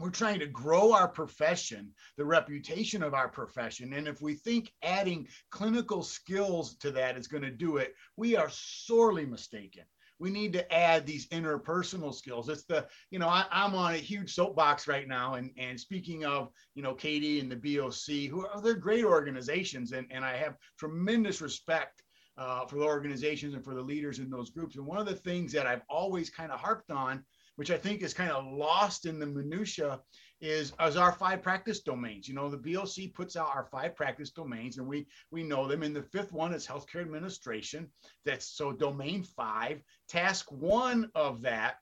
we're 0.01 0.11
trying 0.11 0.39
to 0.41 0.47
grow 0.47 0.93
our 0.93 1.07
profession, 1.07 1.91
the 2.17 2.25
reputation 2.25 3.03
of 3.03 3.13
our 3.13 3.29
profession. 3.29 3.93
And 3.93 4.09
if 4.09 4.23
we 4.23 4.35
think 4.35 4.73
adding 4.83 5.29
clinical 5.51 6.03
skills 6.03 6.77
to 6.77 6.91
that 6.93 7.19
is 7.19 7.29
going 7.29 7.43
to 7.43 7.51
do 7.51 7.77
it, 7.77 7.95
we 8.17 8.35
are 8.35 8.49
sorely 8.51 9.27
mistaken. 9.27 9.85
We 10.19 10.31
need 10.31 10.53
to 10.55 10.73
add 10.73 11.07
these 11.07 11.29
interpersonal 11.29 12.15
skills. 12.15 12.49
It's 12.49 12.65
the, 12.65 12.87
you 13.11 13.19
know, 13.19 13.29
I, 13.29 13.47
am 13.51 13.75
on 13.75 13.95
a 13.95 13.99
huge 13.99 14.35
soapbox 14.35 14.87
right 14.87 15.09
now. 15.09 15.35
And, 15.35 15.51
and 15.57 15.81
speaking 15.81 16.25
of, 16.25 16.51
you 16.75 16.83
know, 16.83 16.95
CAATE 16.95 17.41
and 17.41 17.51
the 17.51 17.57
BOC, 17.57 18.31
who 18.31 18.47
are 18.47 18.61
they're 18.61 18.75
great 18.75 19.05
organizations. 19.05 19.93
And, 19.93 20.07
and 20.11 20.25
I 20.25 20.37
have 20.37 20.57
tremendous 20.79 21.41
respect 21.41 22.03
uh, 22.37 22.67
for 22.67 22.77
the 22.77 22.85
organizations 22.85 23.55
and 23.55 23.65
for 23.65 23.75
the 23.75 23.83
leaders 23.83 24.19
in 24.19 24.31
those 24.31 24.51
groups. 24.51 24.77
And 24.77 24.87
one 24.87 24.99
of 24.99 25.07
the 25.07 25.15
things 25.15 25.53
that 25.53 25.67
I've 25.67 25.83
always 25.89 26.29
kind 26.29 26.53
of 26.53 26.61
harped 26.61 26.91
on 26.91 27.25
which 27.61 27.71
I 27.71 27.77
think 27.77 28.01
is 28.01 28.15
kind 28.15 28.31
of 28.31 28.51
lost 28.51 29.05
in 29.05 29.19
the 29.19 29.27
minutia, 29.27 30.01
is 30.41 30.73
as 30.81 30.97
our 30.97 31.13
five 31.13 31.43
practice 31.43 31.81
domains. 31.81 32.27
You 32.27 32.35
know, 32.35 32.49
the 32.49 32.57
BOC 32.57 33.13
puts 33.13 33.37
out 33.37 33.55
our 33.55 33.69
five 33.71 33.95
practice 33.95 34.31
domains, 34.31 34.79
and 34.79 34.87
we 34.87 35.07
we 35.31 35.43
know 35.43 35.69
them. 35.69 35.83
And 35.83 35.95
the 35.95 36.03
fifth 36.05 36.33
one 36.33 36.55
is 36.55 36.67
healthcare 36.67 37.03
administration. 37.03 37.91
That's 38.25 38.47
so 38.47 38.73
domain 38.73 39.25
five. 39.25 39.83
Task 40.09 40.51
one 40.51 41.11
of 41.15 41.43
that 41.43 41.75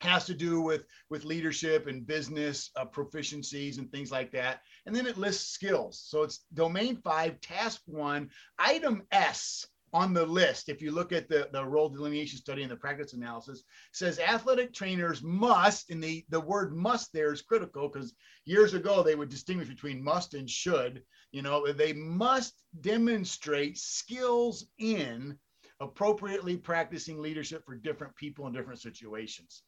has 0.00 0.26
to 0.26 0.34
do 0.34 0.60
with 0.60 0.84
with 1.08 1.24
leadership 1.24 1.88
and 1.88 2.06
business 2.06 2.70
uh, 2.76 2.84
proficiencies 2.84 3.78
and 3.78 3.90
things 3.90 4.12
like 4.12 4.30
that 4.30 4.60
and 4.86 4.94
then 4.94 5.06
it 5.06 5.18
lists 5.18 5.50
skills 5.50 6.02
so 6.06 6.22
it's 6.22 6.44
domain 6.54 6.96
five 6.96 7.40
task 7.40 7.80
one 7.86 8.28
item 8.58 9.02
s 9.10 9.66
on 9.92 10.14
the 10.14 10.24
list, 10.24 10.68
if 10.68 10.80
you 10.80 10.92
look 10.92 11.12
at 11.12 11.28
the, 11.28 11.48
the 11.52 11.64
role 11.64 11.88
delineation 11.88 12.38
study 12.38 12.62
and 12.62 12.70
the 12.70 12.76
practice 12.76 13.12
analysis, 13.12 13.64
says 13.92 14.18
athletic 14.18 14.72
trainers 14.72 15.22
must, 15.22 15.90
and 15.90 16.02
the, 16.02 16.24
the 16.28 16.40
word 16.40 16.76
must 16.76 17.12
there 17.12 17.32
is 17.32 17.42
critical 17.42 17.88
because 17.88 18.14
years 18.44 18.74
ago 18.74 19.02
they 19.02 19.16
would 19.16 19.28
distinguish 19.28 19.68
between 19.68 20.02
must 20.02 20.34
and 20.34 20.48
should. 20.48 21.02
You 21.32 21.42
know, 21.42 21.72
they 21.72 21.92
must 21.92 22.62
demonstrate 22.80 23.78
skills 23.78 24.66
in 24.78 25.36
appropriately 25.80 26.56
practicing 26.56 27.20
leadership 27.20 27.64
for 27.64 27.74
different 27.74 28.14
people 28.16 28.46
in 28.46 28.52
different 28.52 28.80
situations. 28.80 29.62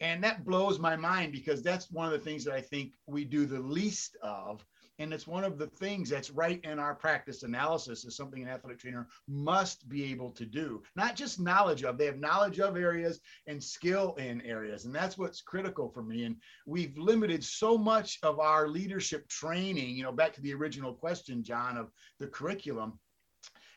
And 0.00 0.22
that 0.22 0.44
blows 0.44 0.78
my 0.78 0.96
mind 0.96 1.32
because 1.32 1.62
that's 1.62 1.90
one 1.90 2.06
of 2.06 2.12
the 2.12 2.18
things 2.18 2.44
that 2.44 2.54
I 2.54 2.60
think 2.60 2.92
we 3.06 3.24
do 3.24 3.46
the 3.46 3.60
least 3.60 4.16
of 4.22 4.64
and 4.98 5.12
it's 5.12 5.26
one 5.26 5.44
of 5.44 5.58
the 5.58 5.66
things 5.66 6.08
that's 6.08 6.30
right 6.30 6.60
in 6.64 6.78
our 6.78 6.94
practice 6.94 7.42
analysis 7.42 8.04
is 8.04 8.16
something 8.16 8.42
an 8.42 8.48
athletic 8.48 8.78
trainer 8.78 9.08
must 9.26 9.88
be 9.88 10.04
able 10.04 10.30
to 10.30 10.46
do. 10.46 10.82
Not 10.94 11.16
just 11.16 11.40
knowledge 11.40 11.82
of, 11.82 11.98
they 11.98 12.06
have 12.06 12.18
knowledge 12.18 12.60
of 12.60 12.76
areas 12.76 13.20
and 13.46 13.62
skill 13.62 14.14
in 14.14 14.40
areas. 14.42 14.84
And 14.84 14.94
that's 14.94 15.18
what's 15.18 15.40
critical 15.40 15.88
for 15.88 16.02
me. 16.02 16.24
And 16.24 16.36
we've 16.66 16.96
limited 16.96 17.42
so 17.42 17.76
much 17.76 18.18
of 18.22 18.38
our 18.38 18.68
leadership 18.68 19.28
training, 19.28 19.96
you 19.96 20.04
know, 20.04 20.12
back 20.12 20.32
to 20.34 20.40
the 20.42 20.54
original 20.54 20.94
question, 20.94 21.42
John, 21.42 21.76
of 21.76 21.90
the 22.20 22.28
curriculum 22.28 22.98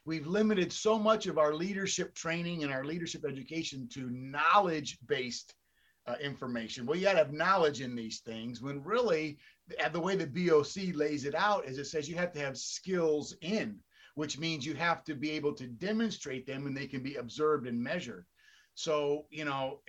we've 0.06 0.26
limited 0.26 0.72
so 0.72 0.98
much 0.98 1.28
of 1.28 1.38
our 1.38 1.54
leadership 1.54 2.16
training 2.16 2.64
and 2.64 2.72
our 2.72 2.86
leadership 2.86 3.26
education 3.28 3.90
to 3.92 4.10
knowledge 4.10 4.98
based 5.06 5.54
uh, 6.08 6.16
information. 6.22 6.86
Well, 6.86 6.98
you 6.98 7.04
got 7.04 7.14
to 7.14 7.20
have 7.20 7.34
knowledge 7.34 7.82
in 7.82 7.96
these 7.96 8.20
things 8.20 8.62
when 8.62 8.84
really 8.84 9.38
the 9.92 10.00
way 10.00 10.16
the 10.16 10.26
BOC 10.26 10.96
lays 10.96 11.26
it 11.26 11.36
out 11.36 11.66
is 11.66 11.78
it 11.78 11.86
says 11.86 12.08
you 12.08 12.16
have 12.16 12.32
to 12.34 12.40
have 12.40 12.58
skills 12.58 13.36
in, 13.42 13.78
which 14.16 14.40
means 14.40 14.66
you 14.66 14.74
have 14.76 15.04
to 15.04 15.16
be 15.16 15.32
able 15.32 15.54
to 15.54 15.68
demonstrate 15.68 16.48
them 16.48 16.66
and 16.66 16.76
they 16.76 16.88
can 16.88 17.04
be 17.04 17.16
observed 17.16 17.68
and 17.68 17.82
measured. 17.82 18.26
So, 18.76 19.26
you 19.30 19.44
know, 19.44 19.82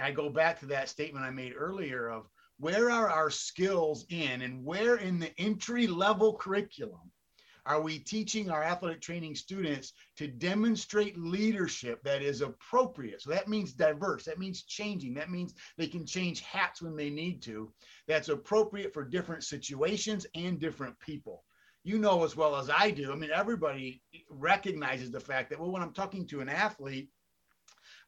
I 0.00 0.12
go 0.12 0.28
back 0.28 0.60
to 0.60 0.66
that 0.66 0.88
statement 0.88 1.24
I 1.24 1.30
made 1.30 1.54
earlier 1.56 2.08
of 2.08 2.28
where 2.58 2.90
are 2.90 3.08
our 3.08 3.30
skills 3.30 4.04
in 4.10 4.42
and 4.42 4.64
where 4.64 4.96
in 4.96 5.18
the 5.18 5.32
entry 5.38 5.86
level 5.86 6.36
curriculum 6.36 7.10
are 7.66 7.80
we 7.80 7.98
teaching 7.98 8.50
our 8.50 8.62
athletic 8.62 9.00
training 9.00 9.34
students 9.34 9.92
to 10.16 10.26
demonstrate 10.26 11.18
leadership 11.18 12.02
that 12.02 12.22
is 12.22 12.40
appropriate? 12.40 13.22
So 13.22 13.30
that 13.30 13.48
means 13.48 13.72
diverse, 13.72 14.24
that 14.24 14.38
means 14.38 14.62
changing, 14.62 15.14
that 15.14 15.30
means 15.30 15.54
they 15.76 15.86
can 15.86 16.06
change 16.06 16.40
hats 16.40 16.82
when 16.82 16.96
they 16.96 17.10
need 17.10 17.42
to, 17.42 17.72
that's 18.06 18.28
appropriate 18.28 18.92
for 18.92 19.04
different 19.04 19.44
situations 19.44 20.26
and 20.34 20.58
different 20.58 20.98
people. 21.00 21.44
You 21.84 21.98
know 21.98 22.24
as 22.24 22.36
well 22.36 22.56
as 22.56 22.68
I 22.70 22.90
do. 22.90 23.12
I 23.12 23.16
mean, 23.16 23.30
everybody 23.32 24.02
recognizes 24.28 25.10
the 25.10 25.20
fact 25.20 25.50
that, 25.50 25.60
well, 25.60 25.70
when 25.70 25.82
I'm 25.82 25.94
talking 25.94 26.26
to 26.26 26.40
an 26.40 26.48
athlete, 26.48 27.08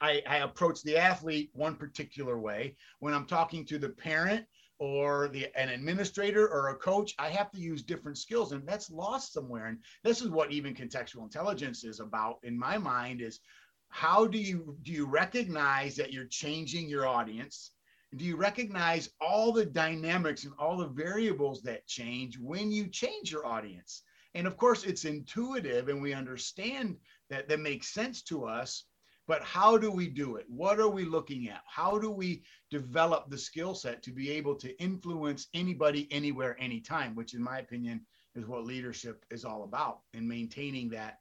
I, 0.00 0.22
I 0.26 0.38
approach 0.38 0.82
the 0.82 0.96
athlete 0.96 1.50
one 1.52 1.76
particular 1.76 2.38
way. 2.38 2.76
When 3.00 3.14
I'm 3.14 3.26
talking 3.26 3.64
to 3.66 3.78
the 3.78 3.90
parent, 3.90 4.46
or 4.80 5.28
the 5.28 5.46
an 5.60 5.68
administrator 5.68 6.48
or 6.48 6.70
a 6.70 6.74
coach 6.74 7.14
i 7.18 7.28
have 7.28 7.50
to 7.52 7.60
use 7.60 7.82
different 7.82 8.16
skills 8.16 8.52
and 8.52 8.66
that's 8.66 8.90
lost 8.90 9.32
somewhere. 9.32 9.66
And 9.66 9.78
this 10.02 10.20
is 10.22 10.30
what 10.30 10.50
even 10.50 10.74
contextual 10.74 11.22
intelligence 11.22 11.84
is 11.84 12.00
about 12.00 12.38
in 12.42 12.58
my 12.58 12.78
mind 12.78 13.20
is 13.20 13.40
how 13.88 14.26
do 14.26 14.38
you 14.38 14.76
do 14.82 14.92
you 14.92 15.06
recognize 15.06 15.96
that 15.96 16.12
you're 16.12 16.24
changing 16.24 16.88
your 16.88 17.06
audience? 17.06 17.72
Do 18.16 18.24
you 18.24 18.36
recognize 18.36 19.10
all 19.20 19.52
the 19.52 19.66
dynamics 19.66 20.44
and 20.44 20.54
all 20.58 20.76
the 20.76 20.88
variables 20.88 21.62
that 21.62 21.86
change 21.86 22.38
when 22.38 22.72
you 22.72 22.88
change 22.88 23.30
your 23.30 23.46
audience? 23.46 24.02
And 24.34 24.46
of 24.46 24.56
course 24.56 24.84
it's 24.84 25.04
intuitive 25.04 25.88
and 25.88 26.00
we 26.00 26.14
understand 26.14 26.96
that 27.28 27.48
that 27.48 27.60
makes 27.60 27.88
sense 27.88 28.22
to 28.22 28.46
us 28.46 28.84
but 29.30 29.44
how 29.44 29.78
do 29.78 29.92
we 29.92 30.08
do 30.08 30.34
it? 30.34 30.46
What 30.48 30.80
are 30.80 30.88
we 30.88 31.04
looking 31.04 31.48
at? 31.48 31.62
How 31.64 32.00
do 32.00 32.10
we 32.10 32.42
develop 32.68 33.30
the 33.30 33.38
skill 33.38 33.76
set 33.76 34.02
to 34.02 34.10
be 34.10 34.28
able 34.28 34.56
to 34.56 34.76
influence 34.82 35.46
anybody, 35.54 36.08
anywhere, 36.10 36.56
anytime? 36.58 37.14
Which, 37.14 37.34
in 37.34 37.40
my 37.40 37.60
opinion, 37.60 38.00
is 38.34 38.46
what 38.46 38.64
leadership 38.64 39.24
is 39.30 39.44
all 39.44 39.62
about 39.62 40.00
in 40.14 40.26
maintaining 40.26 40.88
that 40.88 41.20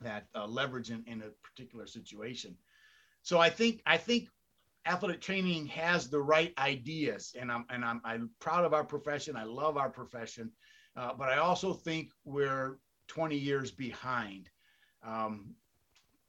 that 0.00 0.24
uh, 0.34 0.46
leverage 0.46 0.90
in, 0.90 1.04
in 1.06 1.20
a 1.20 1.28
particular 1.46 1.86
situation. 1.86 2.56
So 3.20 3.40
I 3.40 3.50
think 3.50 3.82
I 3.84 3.98
think 3.98 4.30
athletic 4.86 5.20
training 5.20 5.66
has 5.66 6.08
the 6.08 6.22
right 6.22 6.54
ideas, 6.56 7.36
and 7.38 7.52
I'm 7.52 7.66
and 7.68 7.84
I'm, 7.84 8.00
I'm 8.06 8.30
proud 8.40 8.64
of 8.64 8.72
our 8.72 8.84
profession. 8.84 9.36
I 9.36 9.44
love 9.44 9.76
our 9.76 9.90
profession, 9.90 10.50
uh, 10.96 11.12
but 11.12 11.28
I 11.28 11.36
also 11.36 11.74
think 11.74 12.12
we're 12.24 12.78
20 13.08 13.36
years 13.36 13.70
behind. 13.70 14.48
Um, 15.06 15.54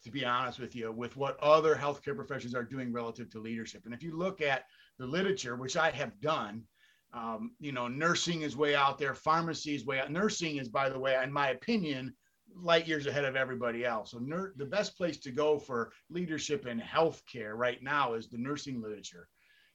to 0.06 0.12
be 0.12 0.24
honest 0.24 0.60
with 0.60 0.76
you, 0.76 0.92
with 0.92 1.18
what 1.18 1.38
other 1.40 1.76
healthcare 1.76 2.16
professions 2.16 2.54
are 2.54 2.64
doing 2.64 2.94
relative 2.94 3.28
to 3.32 3.40
leadership. 3.40 3.82
And 3.86 3.94
if 3.94 4.04
you 4.04 4.16
look 4.16 4.40
at 4.40 4.66
the 5.00 5.06
literature, 5.06 5.56
which 5.56 5.76
I 5.76 5.90
have 5.90 6.22
done, 6.22 6.64
um, 7.12 7.56
you 7.60 7.72
know, 7.72 7.88
nursing 7.88 8.44
is 8.44 8.56
way 8.56 8.76
out 8.76 9.00
there, 9.00 9.16
pharmacy 9.16 9.74
is 9.74 9.86
way 9.86 10.00
out. 10.00 10.12
Nursing 10.12 10.58
is, 10.58 10.70
by 10.70 10.90
the 10.90 11.00
way, 11.00 11.20
in 11.22 11.32
my 11.32 11.50
opinion, 11.50 12.14
light 12.56 12.88
years 12.88 13.08
ahead 13.08 13.26
of 13.26 13.36
everybody 13.36 13.84
else. 13.84 14.12
So, 14.12 14.20
ner- 14.20 14.54
the 14.58 14.66
best 14.66 14.96
place 14.96 15.18
to 15.20 15.32
go 15.32 15.58
for 15.58 15.92
leadership 16.12 16.68
in 16.68 16.80
healthcare 16.80 17.54
right 17.56 17.82
now 17.82 18.14
is 18.14 18.30
the 18.30 18.38
nursing 18.38 18.82
literature. 18.82 19.28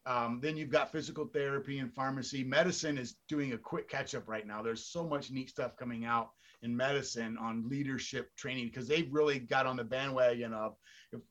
Um, 0.06 0.38
then 0.40 0.56
you've 0.56 0.70
got 0.70 0.92
physical 0.92 1.26
therapy 1.26 1.80
and 1.80 1.92
pharmacy. 1.92 2.44
Medicine 2.44 2.98
is 2.98 3.16
doing 3.28 3.52
a 3.52 3.58
quick 3.58 3.88
catch 3.88 4.14
up 4.14 4.28
right 4.28 4.46
now. 4.46 4.62
There's 4.62 4.86
so 4.86 5.06
much 5.06 5.30
neat 5.30 5.50
stuff 5.50 5.76
coming 5.76 6.04
out 6.04 6.30
in 6.62 6.76
medicine 6.76 7.36
on 7.38 7.68
leadership 7.68 8.34
training 8.36 8.66
because 8.66 8.86
they've 8.86 9.12
really 9.12 9.38
got 9.38 9.66
on 9.66 9.76
the 9.76 9.84
bandwagon 9.84 10.52
of, 10.52 10.76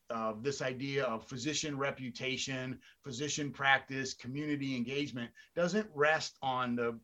of 0.10 0.44
this 0.44 0.62
idea 0.62 1.04
of 1.06 1.28
physician 1.28 1.78
reputation, 1.78 2.80
physician 3.04 3.52
practice, 3.52 4.14
community 4.14 4.76
engagement 4.76 5.30
doesn't 5.56 5.88
rest 5.94 6.38
on 6.42 6.76
the 6.76 7.00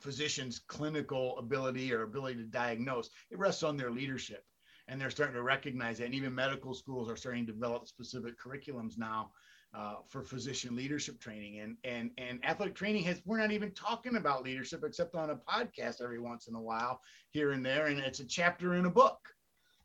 physician's 0.00 0.58
clinical 0.58 1.38
ability 1.38 1.92
or 1.92 2.02
ability 2.02 2.36
to 2.36 2.44
diagnose. 2.44 3.10
It 3.30 3.38
rests 3.38 3.62
on 3.62 3.76
their 3.76 3.90
leadership. 3.90 4.44
And 4.86 5.00
they're 5.00 5.10
starting 5.10 5.34
to 5.36 5.42
recognize 5.42 5.98
that. 5.98 6.04
And 6.04 6.14
even 6.14 6.34
medical 6.34 6.74
schools 6.74 7.10
are 7.10 7.16
starting 7.16 7.46
to 7.46 7.52
develop 7.52 7.88
specific 7.88 8.34
curriculums 8.38 8.98
now 8.98 9.30
uh, 9.76 9.96
for 10.08 10.22
physician 10.22 10.76
leadership 10.76 11.20
training. 11.20 11.60
And 11.60 11.76
and 11.84 12.10
and 12.18 12.44
athletic 12.44 12.74
training 12.74 13.04
has 13.04 13.20
we're 13.24 13.38
not 13.38 13.52
even 13.52 13.72
talking 13.72 14.16
about 14.16 14.44
leadership 14.44 14.84
except 14.84 15.14
on 15.14 15.30
a 15.30 15.36
podcast 15.36 16.02
every 16.02 16.20
once 16.20 16.46
in 16.48 16.54
a 16.54 16.62
while 16.62 17.00
here 17.30 17.52
and 17.52 17.64
there. 17.64 17.86
And 17.86 17.98
it's 17.98 18.20
a 18.20 18.26
chapter 18.26 18.74
in 18.74 18.86
a 18.86 18.90
book 18.90 19.18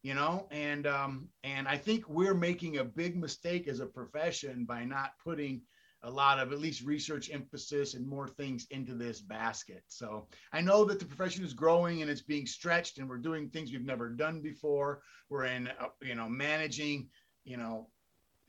you 0.01 0.13
know? 0.13 0.47
And 0.51 0.87
um 0.87 1.29
and 1.43 1.67
i 1.67 1.77
think 1.77 2.07
we're 2.07 2.33
making 2.33 2.77
a 2.77 2.83
big 2.83 3.17
mistake 3.17 3.67
as 3.67 3.79
a 3.79 3.85
profession 3.85 4.65
by 4.65 4.83
not 4.85 5.11
putting 5.23 5.61
a 6.03 6.09
lot 6.09 6.39
of 6.39 6.53
at 6.53 6.59
least 6.59 6.85
research 6.85 7.29
emphasis 7.29 7.93
and 7.93 8.07
more 8.07 8.29
things 8.29 8.65
into 8.71 8.95
this 8.95 9.19
basket. 9.19 9.83
So 9.87 10.27
i 10.53 10.61
know 10.61 10.85
that 10.85 10.99
the 10.99 11.05
profession 11.05 11.43
is 11.43 11.53
growing 11.53 12.01
and 12.01 12.09
it's 12.09 12.21
being 12.21 12.45
stretched 12.45 12.97
and 12.97 13.09
we're 13.09 13.17
doing 13.17 13.49
things 13.49 13.71
we've 13.71 13.85
never 13.85 14.09
done 14.09 14.41
before. 14.41 15.01
We're 15.29 15.45
in 15.45 15.67
uh, 15.67 15.89
you 16.01 16.15
know 16.15 16.29
managing 16.29 17.09
you 17.43 17.57
know 17.57 17.89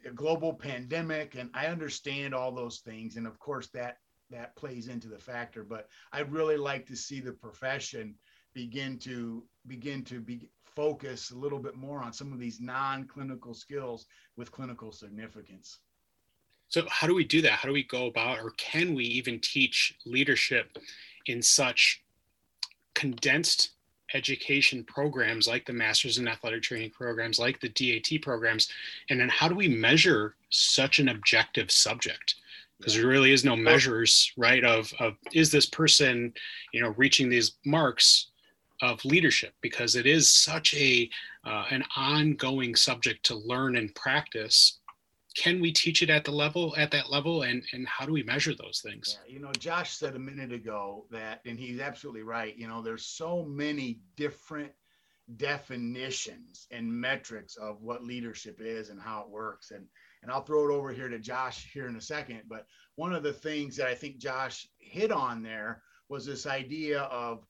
a 0.06 0.10
global 0.10 0.52
pandemic 0.52 1.34
and 1.36 1.50
i 1.54 1.66
understand 1.66 2.34
all 2.34 2.52
those 2.52 2.80
things 2.80 3.16
and 3.16 3.26
of 3.26 3.38
course 3.38 3.68
that 3.68 3.98
that 4.30 4.54
plays 4.56 4.88
into 4.88 5.08
the 5.08 5.18
factor 5.18 5.64
but 5.64 5.88
i'd 6.12 6.32
really 6.32 6.56
like 6.56 6.86
to 6.86 6.96
see 6.96 7.20
the 7.20 7.32
profession 7.32 8.14
begin 8.54 8.98
to 8.98 9.44
begin 9.66 10.02
to 10.02 10.20
be 10.20 10.48
focus 10.74 11.30
a 11.30 11.36
little 11.36 11.58
bit 11.58 11.76
more 11.76 12.02
on 12.02 12.12
some 12.12 12.32
of 12.32 12.38
these 12.38 12.60
non-clinical 12.60 13.54
skills 13.54 14.06
with 14.36 14.52
clinical 14.52 14.92
significance. 14.92 15.80
So 16.68 16.86
how 16.88 17.06
do 17.06 17.14
we 17.14 17.24
do 17.24 17.42
that? 17.42 17.52
How 17.52 17.68
do 17.68 17.72
we 17.72 17.82
go 17.82 18.06
about 18.06 18.38
or 18.38 18.50
can 18.56 18.94
we 18.94 19.04
even 19.04 19.40
teach 19.40 19.94
leadership 20.06 20.78
in 21.26 21.42
such 21.42 22.02
condensed 22.94 23.70
education 24.14 24.84
programs 24.84 25.46
like 25.46 25.66
the 25.66 25.72
Masters 25.72 26.18
in 26.18 26.28
Athletic 26.28 26.62
Training 26.62 26.90
programs, 26.90 27.38
like 27.38 27.60
the 27.60 27.68
DAT 27.68 28.22
programs? 28.22 28.68
And 29.08 29.20
then 29.20 29.28
how 29.28 29.48
do 29.48 29.54
we 29.54 29.68
measure 29.68 30.34
such 30.50 30.98
an 30.98 31.08
objective 31.08 31.70
subject? 31.70 32.36
Because 32.78 32.94
there 32.94 33.06
really 33.06 33.32
is 33.32 33.44
no 33.44 33.56
measures, 33.56 34.32
right? 34.36 34.64
Of, 34.64 34.92
of 35.00 35.14
is 35.32 35.50
this 35.50 35.66
person, 35.66 36.32
you 36.72 36.80
know, 36.80 36.94
reaching 36.96 37.28
these 37.28 37.52
marks 37.64 38.28
of 38.80 39.04
leadership? 39.04 39.52
Because 39.60 39.96
it 39.96 40.06
is 40.06 40.30
such 40.30 40.74
a 40.74 41.08
uh, 41.44 41.64
an 41.70 41.84
ongoing 41.96 42.74
subject 42.74 43.24
to 43.24 43.34
learn 43.34 43.76
and 43.76 43.94
practice 43.94 44.79
can 45.36 45.60
we 45.60 45.72
teach 45.72 46.02
it 46.02 46.10
at 46.10 46.24
the 46.24 46.30
level 46.30 46.74
at 46.76 46.90
that 46.90 47.10
level 47.10 47.42
and 47.42 47.62
and 47.72 47.86
how 47.86 48.04
do 48.04 48.12
we 48.12 48.22
measure 48.22 48.54
those 48.54 48.80
things 48.84 49.18
yeah, 49.26 49.34
you 49.34 49.40
know 49.40 49.52
josh 49.58 49.96
said 49.96 50.16
a 50.16 50.18
minute 50.18 50.52
ago 50.52 51.06
that 51.10 51.40
and 51.46 51.58
he's 51.58 51.80
absolutely 51.80 52.22
right 52.22 52.56
you 52.56 52.66
know 52.66 52.82
there's 52.82 53.06
so 53.06 53.44
many 53.44 54.00
different 54.16 54.72
definitions 55.36 56.66
and 56.72 56.92
metrics 56.92 57.56
of 57.56 57.80
what 57.82 58.02
leadership 58.02 58.60
is 58.60 58.90
and 58.90 59.00
how 59.00 59.22
it 59.22 59.30
works 59.30 59.70
and 59.70 59.86
and 60.22 60.30
I'll 60.30 60.42
throw 60.42 60.68
it 60.68 60.74
over 60.74 60.92
here 60.92 61.08
to 61.08 61.18
Josh 61.18 61.70
here 61.72 61.86
in 61.86 61.96
a 61.96 62.00
second 62.00 62.42
but 62.48 62.66
one 62.96 63.14
of 63.14 63.22
the 63.22 63.32
things 63.32 63.76
that 63.76 63.86
I 63.86 63.94
think 63.94 64.18
Josh 64.18 64.66
hit 64.78 65.12
on 65.12 65.42
there 65.42 65.82
was 66.08 66.26
this 66.26 66.46
idea 66.46 67.02
of 67.02 67.46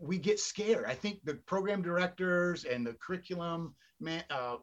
we 0.00 0.18
get 0.18 0.38
scared. 0.38 0.84
I 0.86 0.94
think 0.94 1.20
the 1.24 1.34
program 1.34 1.82
directors 1.82 2.64
and 2.64 2.86
the 2.86 2.94
curriculum 2.94 3.74
man, 4.00 4.24
uh, 4.30 4.56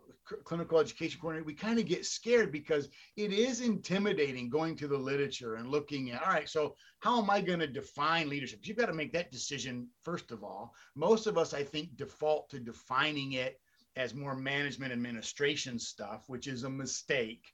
clinical 0.43 0.79
education 0.79 1.19
coordinator, 1.19 1.45
we 1.45 1.53
kind 1.53 1.79
of 1.79 1.85
get 1.85 2.05
scared 2.05 2.51
because 2.51 2.89
it 3.15 3.31
is 3.31 3.61
intimidating 3.61 4.49
going 4.49 4.75
to 4.77 4.87
the 4.87 4.97
literature 4.97 5.55
and 5.55 5.69
looking 5.69 6.11
at, 6.11 6.23
all 6.23 6.33
right, 6.33 6.49
so 6.49 6.75
how 6.99 7.21
am 7.21 7.29
I 7.29 7.41
going 7.41 7.59
to 7.59 7.67
define 7.67 8.29
leadership? 8.29 8.59
You've 8.63 8.77
got 8.77 8.87
to 8.87 8.93
make 8.93 9.13
that 9.13 9.31
decision 9.31 9.87
first 10.01 10.31
of 10.31 10.43
all. 10.43 10.73
Most 10.95 11.27
of 11.27 11.37
us, 11.37 11.53
I 11.53 11.63
think, 11.63 11.95
default 11.95 12.49
to 12.49 12.59
defining 12.59 13.33
it 13.33 13.59
as 13.95 14.13
more 14.13 14.35
management 14.35 14.91
administration 14.91 15.79
stuff, 15.79 16.23
which 16.27 16.47
is 16.47 16.63
a 16.63 16.69
mistake. 16.69 17.45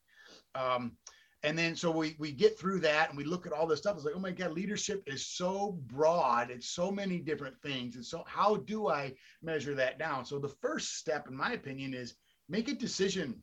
Um, 0.55 0.93
and 1.43 1.57
then 1.57 1.75
so 1.75 1.89
we 1.89 2.15
we 2.19 2.31
get 2.31 2.57
through 2.57 2.79
that 2.79 3.09
and 3.09 3.17
we 3.17 3.23
look 3.23 3.45
at 3.45 3.53
all 3.53 3.65
this 3.65 3.79
stuff 3.79 3.95
it's 3.95 4.05
like 4.05 4.15
oh 4.15 4.19
my 4.19 4.31
god 4.31 4.51
leadership 4.51 5.03
is 5.07 5.25
so 5.25 5.77
broad 5.87 6.51
it's 6.51 6.69
so 6.69 6.91
many 6.91 7.19
different 7.19 7.59
things 7.61 7.95
and 7.95 8.05
so 8.05 8.23
how 8.27 8.57
do 8.57 8.89
i 8.89 9.11
measure 9.41 9.73
that 9.73 9.97
down 9.97 10.23
so 10.23 10.37
the 10.37 10.47
first 10.61 10.97
step 10.97 11.27
in 11.27 11.35
my 11.35 11.53
opinion 11.53 11.93
is 11.93 12.15
make 12.51 12.67
a 12.67 12.73
decision 12.73 13.41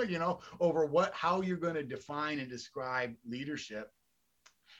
you 0.08 0.18
know 0.18 0.40
over 0.60 0.86
what 0.86 1.12
how 1.14 1.40
you're 1.40 1.56
going 1.56 1.74
to 1.74 1.82
define 1.82 2.38
and 2.38 2.50
describe 2.50 3.14
leadership. 3.28 3.90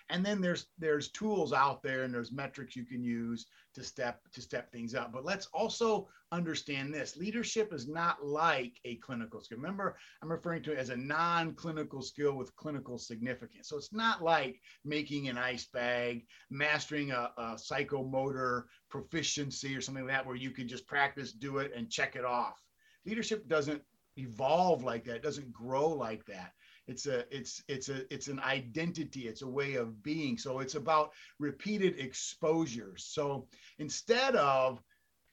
And 0.08 0.26
then 0.26 0.40
there's 0.40 0.66
there's 0.78 1.10
tools 1.10 1.52
out 1.52 1.82
there 1.82 2.02
and 2.02 2.12
there's 2.12 2.32
metrics 2.32 2.74
you 2.74 2.84
can 2.84 3.02
use 3.02 3.46
to 3.74 3.84
step 3.84 4.20
to 4.32 4.42
step 4.42 4.72
things 4.72 4.94
up. 4.94 5.12
But 5.12 5.24
let's 5.24 5.46
also 5.52 6.08
understand 6.32 6.92
this. 6.92 7.16
Leadership 7.16 7.72
is 7.72 7.86
not 7.86 8.24
like 8.24 8.72
a 8.84 8.96
clinical 8.96 9.40
skill. 9.40 9.58
Remember 9.58 9.96
i'm 10.20 10.30
referring 10.30 10.62
to 10.64 10.72
it 10.72 10.78
as 10.78 10.90
a 10.90 10.96
non-clinical 10.96 12.02
skill 12.02 12.34
with 12.34 12.54
clinical 12.56 12.98
significance. 12.98 13.68
So 13.68 13.76
it's 13.76 13.92
not 13.92 14.22
like 14.22 14.60
making 14.84 15.28
an 15.28 15.38
ice 15.38 15.66
bag 15.66 16.26
mastering 16.50 17.12
a, 17.12 17.30
a 17.36 17.42
psychomotor 17.54 18.64
proficiency 18.88 19.76
or 19.76 19.80
something 19.80 20.06
like 20.06 20.14
that 20.14 20.26
where 20.26 20.36
you 20.36 20.50
can 20.50 20.66
just 20.66 20.86
practice 20.86 21.32
do 21.32 21.58
it 21.58 21.72
and 21.76 21.90
check 21.90 22.16
it 22.16 22.24
off 22.24 22.60
leadership 23.06 23.48
doesn't 23.48 23.82
evolve 24.16 24.82
like 24.82 25.04
that. 25.04 25.16
It 25.16 25.22
doesn't 25.22 25.52
grow 25.52 25.88
like 25.88 26.24
that. 26.26 26.52
It's 26.86 27.06
a 27.06 27.24
it's 27.34 27.62
it's 27.68 27.88
a 27.88 28.12
it's 28.12 28.28
an 28.28 28.40
identity. 28.40 29.28
It's 29.28 29.42
a 29.42 29.48
way 29.48 29.74
of 29.74 30.02
being. 30.02 30.36
So 30.36 30.58
it's 30.58 30.74
about 30.74 31.12
repeated 31.38 31.98
exposures 31.98 33.04
so 33.04 33.46
instead 33.78 34.34
of 34.36 34.82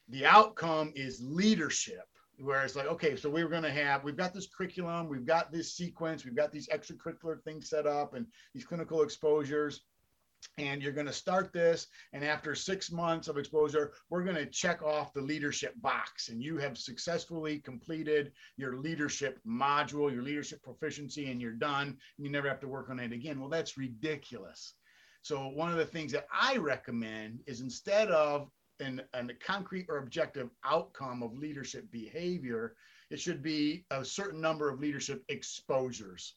the 0.10 0.26
outcome 0.26 0.92
is 0.96 1.22
leadership 1.22 2.06
where 2.40 2.64
it's 2.64 2.76
like 2.76 2.86
okay 2.88 3.16
so 3.16 3.30
we 3.30 3.42
are 3.42 3.50
going 3.50 3.64
to 3.64 3.72
have 3.72 4.04
we've 4.04 4.16
got 4.16 4.34
this 4.34 4.48
curriculum 4.48 5.10
we've 5.10 5.26
got 5.26 5.52
this 5.52 5.74
sequence 5.74 6.24
we've 6.24 6.36
got 6.36 6.52
these 6.52 6.68
extracurricular 6.68 7.42
things 7.44 7.70
set 7.70 7.88
up 7.88 8.14
and 8.14 8.28
these 8.54 8.64
clinical 8.64 9.02
exposures 9.02 9.82
and 10.58 10.82
you're 10.82 10.92
going 10.92 11.08
to 11.08 11.14
start 11.14 11.54
this 11.54 11.88
and 12.14 12.24
after 12.24 12.56
six 12.56 12.92
months 12.92 13.28
of 13.28 13.38
exposure 13.38 13.94
we're 14.10 14.24
going 14.24 14.36
to 14.36 14.46
check 14.46 14.82
off 14.82 15.14
the 15.14 15.22
leadership 15.22 15.74
box. 15.82 16.30
And 16.30 16.42
you 16.42 16.58
have 16.58 16.78
successfully 16.78 17.60
completed 17.60 18.32
your 18.58 18.78
leadership 18.78 19.40
module 19.48 20.12
your 20.12 20.24
leadership 20.24 20.62
proficiency 20.64 21.30
and 21.32 21.42
you're 21.42 21.52
done. 21.52 21.98
You 22.18 22.30
never 22.30 22.48
have 22.48 22.60
to 22.62 22.68
work 22.68 22.90
on 22.90 23.00
it 23.00 23.12
again. 23.12 23.40
Well 23.40 23.50
that's 23.50 23.78
ridiculous. 23.78 24.74
So 25.22 25.50
one 25.50 25.72
of 25.72 25.78
the 25.78 25.86
things 25.86 26.12
that 26.14 26.28
i 26.32 26.58
recommend 26.58 27.42
is 27.48 27.62
instead 27.62 28.10
of 28.10 28.50
an, 28.80 29.02
an 29.14 29.32
concrete 29.46 29.88
or 29.90 29.98
objective 29.98 30.50
outcome 30.64 31.24
of 31.24 31.38
leadership 31.38 31.90
behavior 31.92 32.76
it 33.10 33.20
should 33.20 33.42
be 33.42 33.86
a 33.92 34.04
certain 34.04 34.42
number 34.42 34.70
of 34.70 34.80
leadership 34.80 35.24
exposures 35.30 36.36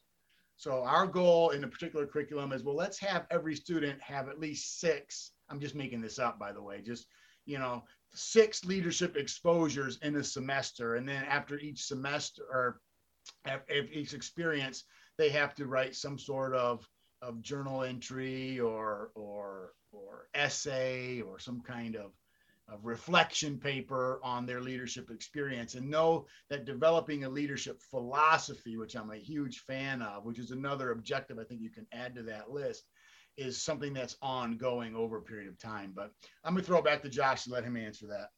so 0.60 0.84
our 0.84 1.06
goal 1.06 1.50
in 1.50 1.64
a 1.64 1.68
particular 1.68 2.06
curriculum 2.06 2.52
is, 2.52 2.62
well, 2.62 2.76
let's 2.76 2.98
have 2.98 3.24
every 3.30 3.56
student 3.56 3.98
have 4.02 4.28
at 4.28 4.38
least 4.38 4.78
six. 4.78 5.32
I'm 5.48 5.58
just 5.58 5.74
making 5.74 6.02
this 6.02 6.18
up, 6.18 6.38
by 6.38 6.52
the 6.52 6.60
way, 6.60 6.82
just, 6.82 7.06
you 7.46 7.58
know, 7.58 7.82
six 8.12 8.62
leadership 8.62 9.16
exposures 9.16 9.96
in 10.02 10.16
a 10.16 10.22
semester. 10.22 10.96
And 10.96 11.08
then 11.08 11.24
after 11.24 11.58
each 11.58 11.84
semester 11.84 12.42
or 12.52 12.82
each 13.90 14.12
experience, 14.12 14.84
they 15.16 15.30
have 15.30 15.54
to 15.54 15.64
write 15.64 15.96
some 15.96 16.18
sort 16.18 16.54
of, 16.54 16.86
of 17.22 17.40
journal 17.40 17.82
entry 17.82 18.60
or, 18.60 19.12
or, 19.14 19.72
or 19.92 20.28
essay 20.34 21.22
or 21.22 21.38
some 21.38 21.62
kind 21.62 21.96
of 21.96 22.12
reflection 22.82 23.58
paper 23.58 24.20
on 24.22 24.46
their 24.46 24.60
leadership 24.60 25.10
experience 25.10 25.74
and 25.74 25.88
know 25.88 26.26
that 26.48 26.64
developing 26.64 27.24
a 27.24 27.28
leadership 27.28 27.80
philosophy, 27.82 28.76
which 28.76 28.94
I'm 28.94 29.10
a 29.10 29.16
huge 29.16 29.60
fan 29.60 30.02
of, 30.02 30.24
which 30.24 30.38
is 30.38 30.50
another 30.50 30.92
objective 30.92 31.38
I 31.38 31.44
think 31.44 31.60
you 31.60 31.70
can 31.70 31.86
add 31.92 32.14
to 32.14 32.22
that 32.24 32.50
list, 32.50 32.84
is 33.36 33.60
something 33.60 33.92
that's 33.92 34.16
ongoing 34.22 34.94
over 34.94 35.18
a 35.18 35.22
period 35.22 35.48
of 35.48 35.58
time. 35.58 35.92
But 35.94 36.12
I'm 36.44 36.54
going 36.54 36.62
to 36.62 36.66
throw 36.66 36.78
it 36.78 36.84
back 36.84 37.02
to 37.02 37.08
Josh 37.08 37.46
and 37.46 37.54
let 37.54 37.64
him 37.64 37.76
answer 37.76 38.06
that. 38.08 38.30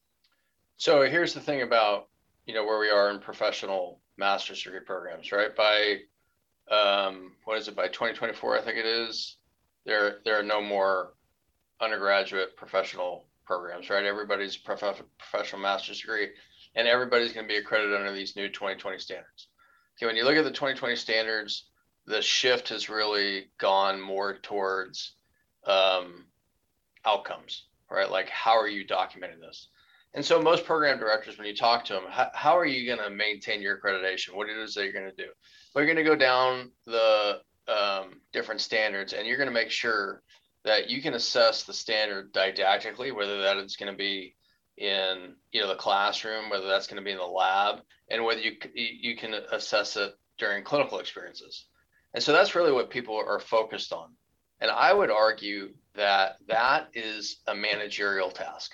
So 0.77 1.03
here's 1.03 1.35
the 1.35 1.41
thing 1.41 1.63
about 1.63 2.09
you 2.47 2.55
know 2.55 2.65
where 2.65 2.79
we 2.79 2.91
are 2.91 3.11
in 3.11 3.21
professional 3.21 4.01
master's 4.17 4.63
degree 4.63 4.81
programs, 4.81 5.33
right? 5.33 5.55
By 5.55 5.99
um, 6.71 7.33
what 7.45 7.59
is 7.59 7.69
it? 7.69 7.77
By 7.77 7.89
2024, 7.89 8.59
I 8.59 8.63
think 8.63 8.79
it 8.79 8.87
is. 8.87 9.37
There 9.85 10.19
there 10.25 10.39
are 10.39 10.43
no 10.43 10.61
more 10.61 11.15
undergraduate 11.81 12.57
professional 12.57 13.27
programs, 13.53 13.91
right? 13.91 14.05
Everybody's 14.05 14.57
prof- 14.57 15.03
professional 15.19 15.61
master's 15.61 16.01
degree, 16.01 16.29
and 16.75 16.89
everybody's 16.89 17.33
going 17.33 17.47
to 17.47 17.53
be 17.53 17.59
accredited 17.59 17.95
under 17.95 18.13
these 18.13 18.35
new 18.35 18.49
2020 18.49 18.99
standards. 18.99 19.49
Okay, 19.99 20.07
when 20.07 20.17
you 20.17 20.25
look 20.25 20.37
at 20.37 20.45
the 20.45 20.51
2020 20.51 20.97
standards, 20.97 21.69
the 22.07 22.23
shift 22.23 22.71
has 22.71 22.89
really 22.89 23.51
gone 23.59 24.01
more 24.01 24.39
towards 24.39 25.17
um, 25.67 26.25
outcomes, 27.05 27.67
right? 27.91 28.11
Like, 28.11 28.31
how 28.31 28.59
are 28.59 28.69
you 28.69 28.87
documenting 28.87 29.41
this? 29.41 29.69
And 30.15 30.25
so, 30.25 30.41
most 30.41 30.65
program 30.65 30.99
directors, 30.99 31.37
when 31.37 31.47
you 31.47 31.55
talk 31.55 31.85
to 31.87 31.93
them, 31.93 32.05
how, 32.09 32.31
how 32.33 32.59
are 32.59 32.67
you 32.67 32.87
going 32.87 33.07
to 33.07 33.15
maintain 33.15 33.61
your 33.61 33.79
accreditation? 33.79 34.35
What 34.35 34.49
it 34.49 34.57
is 34.57 34.75
that 34.75 34.85
you're 34.85 34.93
going 34.95 35.11
to 35.11 35.17
do? 35.17 35.31
You're 35.77 35.87
going 35.87 35.97
to 35.97 36.03
go 36.03 36.17
down 36.17 36.71
the 36.87 37.41
um, 37.69 38.21
different 38.33 38.63
standards, 38.63 39.13
and 39.13 39.27
you're 39.27 39.37
going 39.37 39.49
to 39.49 39.55
make 39.55 39.71
sure 39.71 40.23
that 40.65 40.89
you 40.89 41.03
can 41.03 41.15
assess 41.15 41.65
the 41.65 41.73
standard 41.73 42.33
didactically, 42.33 43.13
whether 43.13 43.43
that 43.43 43.57
is 43.59 43.77
going 43.77 43.93
to 43.93 43.99
be 43.99 44.35
in 44.77 45.35
you 45.53 45.61
know 45.61 45.69
the 45.69 45.75
classroom, 45.75 46.51
whether 46.51 46.67
that's 46.67 46.87
going 46.87 46.97
to 46.97 47.05
be 47.05 47.13
in 47.13 47.19
the 47.19 47.25
lab, 47.25 47.81
and 48.11 48.25
whether 48.25 48.41
you 48.41 48.53
you 48.75 49.17
can 49.17 49.35
assess 49.53 49.97
it 49.97 50.15
during 50.39 50.65
clinical 50.65 50.99
experiences. 50.99 51.67
And 52.15 52.23
so 52.23 52.33
that's 52.33 52.55
really 52.55 52.73
what 52.73 52.91
people 52.91 53.17
are 53.17 53.41
focused 53.41 53.93
on. 53.93 54.11
And 54.61 54.71
I 54.71 54.93
would 54.93 55.11
argue 55.11 55.71
that 55.95 56.37
that 56.49 56.89
is 56.95 57.41
a 57.47 57.55
managerial 57.55 58.31
task. 58.31 58.73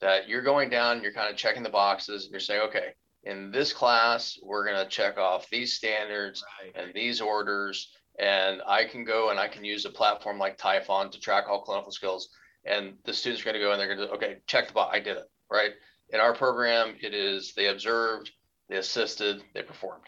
That 0.00 0.28
you're 0.28 0.42
going 0.42 0.68
down, 0.68 1.02
you're 1.02 1.12
kind 1.12 1.30
of 1.30 1.36
checking 1.36 1.62
the 1.62 1.70
boxes, 1.70 2.24
and 2.24 2.32
you're 2.32 2.40
saying, 2.40 2.62
okay, 2.68 2.94
in 3.22 3.50
this 3.50 3.72
class, 3.72 4.38
we're 4.42 4.66
going 4.66 4.82
to 4.82 4.90
check 4.90 5.16
off 5.16 5.48
these 5.48 5.74
standards 5.74 6.44
right. 6.62 6.72
and 6.74 6.94
these 6.94 7.20
orders, 7.20 7.90
and 8.18 8.62
I 8.66 8.84
can 8.84 9.04
go 9.04 9.30
and 9.30 9.38
I 9.38 9.48
can 9.48 9.64
use 9.64 9.84
a 9.84 9.90
platform 9.90 10.38
like 10.38 10.58
Typhon 10.58 11.10
to 11.10 11.20
track 11.20 11.44
all 11.48 11.62
clinical 11.62 11.92
skills. 11.92 12.28
And 12.64 12.94
the 13.04 13.12
students 13.12 13.42
are 13.42 13.44
going 13.44 13.54
to 13.54 13.60
go 13.60 13.72
and 13.72 13.80
they're 13.80 13.94
going 13.94 14.08
to, 14.08 14.14
okay, 14.14 14.38
check 14.46 14.68
the 14.68 14.74
box. 14.74 14.96
I 14.96 15.00
did 15.00 15.16
it, 15.16 15.30
right? 15.50 15.72
In 16.10 16.20
our 16.20 16.34
program, 16.34 16.94
it 17.02 17.12
is 17.12 17.52
they 17.54 17.66
observed, 17.66 18.30
they 18.68 18.76
assisted, 18.76 19.42
they 19.52 19.62
performed. 19.62 20.04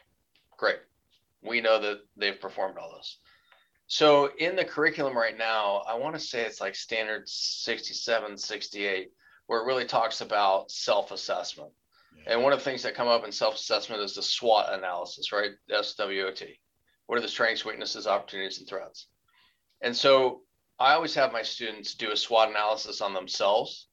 Great. 0.57 0.79
We 1.43 1.61
know 1.61 1.81
that 1.81 2.01
they've 2.17 2.41
performed 2.41 2.79
all 2.79 2.95
this. 2.97 3.19
So 3.89 4.31
in 4.39 4.57
the 4.57 4.65
curriculum 4.65 5.17
right 5.17 5.37
now, 5.37 5.83
I 5.87 5.95
want 5.97 6.15
to 6.15 6.21
say 6.21 6.43
it's 6.43 6.61
like 6.61 6.75
standard 6.75 7.29
67, 7.29 8.37
68, 8.37 9.11
where 9.47 9.61
it 9.61 9.67
really 9.67 9.85
talks 9.85 10.23
about 10.23 10.71
self-assessment. 10.71 11.71
Yeah. 12.17 12.33
And 12.33 12.43
one 12.43 12.53
of 12.53 12.59
the 12.59 12.65
things 12.65 12.83
that 12.83 12.95
come 12.95 13.07
up 13.07 13.25
in 13.25 13.31
self-assessment 13.31 14.03
is 14.03 14.15
the 14.15 14.23
SWOT 14.23 14.73
analysis, 14.73 15.31
right? 15.31 15.51
SWOT 15.69 16.57
what 17.07 17.19
are 17.19 17.23
the 17.23 17.29
strengths, 17.29 17.65
weaknesses, 17.65 18.07
opportunities, 18.07 18.59
and 18.59 18.69
threats? 18.69 19.07
And 19.81 19.97
so 19.97 20.43
I 20.79 20.95
always 20.95 21.15
have 21.15 21.33
my 21.33 21.43
students 21.43 21.95
do 21.95 22.11
a 22.11 22.17
SWOT 22.17 22.51
analysis 22.51 23.01
on 23.01 23.15
themselves, 23.15 23.89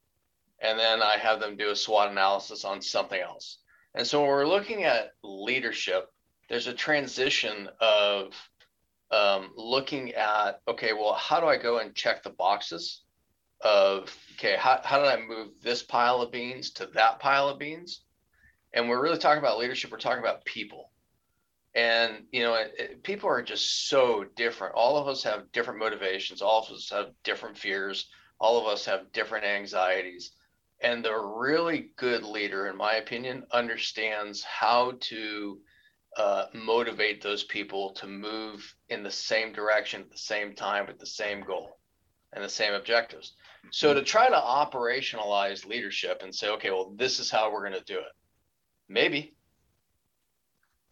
and 0.60 0.78
then 0.80 1.02
I 1.02 1.18
have 1.18 1.40
them 1.40 1.58
do 1.58 1.70
a 1.70 1.76
SWOT 1.76 2.12
analysis 2.12 2.66
on 2.66 2.82
something 2.82 3.20
else. 3.20 3.60
And 3.96 4.06
so 4.06 4.22
when 4.22 4.30
we're 4.30 4.48
looking 4.48 4.84
at 4.84 5.12
leadership, 5.24 6.10
there's 6.50 6.68
a 6.68 6.74
transition 6.74 7.70
of 7.80 8.34
um, 9.12 9.52
looking 9.56 10.14
at, 10.14 10.62
okay, 10.68 10.94
well, 10.94 11.14
how 11.14 11.40
do 11.40 11.46
I 11.46 11.58
go 11.58 11.78
and 11.78 11.94
check 11.94 12.24
the 12.24 12.32
boxes 12.32 13.04
of, 13.62 14.16
okay, 14.34 14.56
how, 14.58 14.82
how 14.84 15.00
did 15.00 15.08
I 15.08 15.22
move 15.22 15.50
this 15.62 15.84
pile 15.84 16.22
of 16.22 16.32
beans 16.32 16.72
to 16.72 16.88
that 16.88 17.20
pile 17.20 17.48
of 17.48 17.60
beans? 17.60 18.04
And 18.74 18.90
we're 18.90 19.02
really 19.02 19.20
talking 19.20 19.40
about 19.40 19.60
leadership, 19.60 19.92
we're 19.92 20.00
talking 20.00 20.24
about 20.24 20.44
people 20.46 20.90
and 21.76 22.26
you 22.32 22.44
know 22.44 22.56
it, 22.56 22.74
it, 22.78 23.04
people 23.04 23.30
are 23.30 23.42
just 23.42 23.90
so 23.90 24.26
different. 24.36 24.76
All 24.76 24.98
of 24.98 25.08
us 25.08 25.24
have 25.24 25.52
different 25.52 25.80
motivations. 25.80 26.42
All 26.42 26.64
of 26.64 26.72
us 26.72 26.90
have 26.92 27.12
different 27.24 27.58
fears. 27.58 28.08
All 28.40 28.60
of 28.60 28.68
us 28.68 28.86
have 28.86 29.12
different 29.12 29.46
anxieties. 29.46 30.32
And 30.82 31.04
the 31.04 31.16
really 31.16 31.92
good 31.96 32.24
leader 32.24 32.68
in 32.68 32.76
my 32.76 32.96
opinion 32.96 33.46
understands 33.52 34.44
how 34.44 34.94
to 35.00 35.60
uh, 36.18 36.46
motivate 36.54 37.22
those 37.22 37.44
people 37.44 37.94
to 37.94 38.08
move 38.08 38.76
in 38.90 39.02
the 39.02 39.12
same 39.12 39.54
direction 39.54 40.02
at 40.02 40.12
the 40.12 40.18
same 40.18 40.54
time 40.54 40.86
with 40.86 41.00
the 41.00 41.06
same 41.06 41.42
goal 41.42 41.80
and 42.34 42.44
the 42.44 42.50
same 42.50 42.74
objectives. 42.74 43.34
So 43.72 43.94
to 43.94 44.04
try 44.04 44.28
to 44.28 44.36
operationalize 44.36 45.66
leadership 45.66 46.22
and 46.22 46.36
say 46.36 46.50
okay 46.50 46.70
well 46.70 46.94
this 46.98 47.20
is 47.20 47.32
how 47.32 47.52
we're 47.52 47.68
going 47.68 47.80
to 47.80 47.94
do 47.94 48.00
it. 48.00 48.12
Maybe 48.90 49.36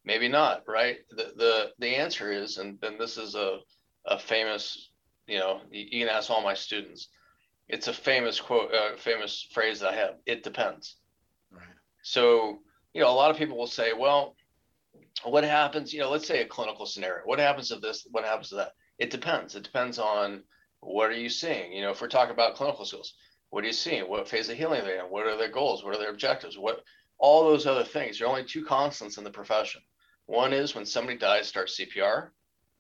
maybe 0.05 0.27
not 0.27 0.63
right? 0.67 0.97
The 1.09 1.33
the, 1.35 1.71
the 1.79 1.95
answer 1.95 2.31
is 2.31 2.57
and 2.57 2.79
then 2.81 2.97
this 2.97 3.17
is 3.17 3.35
a, 3.35 3.59
a 4.05 4.17
famous 4.19 4.89
you 5.27 5.37
know 5.37 5.61
you 5.71 6.05
can 6.05 6.09
ask 6.09 6.29
all 6.29 6.41
my 6.41 6.53
students 6.53 7.07
it's 7.67 7.87
a 7.87 7.93
famous 7.93 8.39
quote 8.39 8.73
uh, 8.73 8.97
famous 8.97 9.47
phrase 9.53 9.79
that 9.79 9.93
i 9.93 9.95
have 9.95 10.15
it 10.25 10.43
depends. 10.43 10.97
Right. 11.51 11.63
So 12.03 12.59
you 12.93 13.01
know 13.01 13.09
a 13.09 13.13
lot 13.13 13.31
of 13.31 13.37
people 13.37 13.57
will 13.57 13.67
say 13.67 13.93
well 13.93 14.35
what 15.23 15.43
happens 15.43 15.93
you 15.93 15.99
know 15.99 16.09
let's 16.09 16.27
say 16.27 16.41
a 16.41 16.45
clinical 16.45 16.85
scenario 16.85 17.21
what 17.25 17.39
happens 17.39 17.69
to 17.69 17.75
this 17.77 18.07
what 18.11 18.25
happens 18.25 18.49
to 18.49 18.55
that? 18.55 18.73
It 18.97 19.09
depends 19.09 19.55
it 19.55 19.63
depends 19.63 19.99
on 19.99 20.43
what 20.81 21.09
are 21.09 21.17
you 21.17 21.29
seeing? 21.29 21.71
You 21.71 21.83
know 21.83 21.91
if 21.91 22.01
we're 22.01 22.07
talking 22.07 22.33
about 22.33 22.55
clinical 22.55 22.85
skills 22.85 23.13
what 23.51 23.65
are 23.65 23.67
you 23.67 23.73
seeing? 23.73 24.09
What 24.09 24.27
phase 24.29 24.49
of 24.49 24.57
healing 24.57 24.81
are 24.81 24.85
they 24.85 24.97
in? 24.97 25.05
What 25.05 25.27
are 25.27 25.37
their 25.37 25.51
goals? 25.51 25.83
What 25.83 25.93
are 25.93 25.99
their 25.99 26.09
objectives? 26.09 26.57
What 26.57 26.83
all 27.19 27.43
those 27.43 27.67
other 27.67 27.83
things 27.83 28.17
there 28.17 28.27
are 28.27 28.31
only 28.31 28.43
two 28.43 28.65
constants 28.65 29.17
in 29.17 29.23
the 29.23 29.29
profession 29.29 29.81
one 30.31 30.53
is 30.53 30.73
when 30.73 30.85
somebody 30.85 31.17
dies, 31.17 31.47
start 31.47 31.67
CPR. 31.67 32.29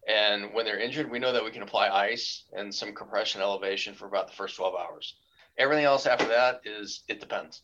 And 0.07 0.53
when 0.53 0.65
they're 0.65 0.79
injured, 0.79 1.11
we 1.11 1.19
know 1.19 1.33
that 1.33 1.43
we 1.43 1.51
can 1.51 1.61
apply 1.61 1.89
ice 1.89 2.45
and 2.53 2.73
some 2.73 2.93
compression 2.93 3.41
elevation 3.41 3.93
for 3.93 4.07
about 4.07 4.27
the 4.27 4.33
first 4.33 4.55
12 4.55 4.73
hours. 4.73 5.15
Everything 5.57 5.85
else 5.85 6.05
after 6.05 6.27
that 6.29 6.61
is 6.65 7.03
it 7.07 7.19
depends. 7.19 7.61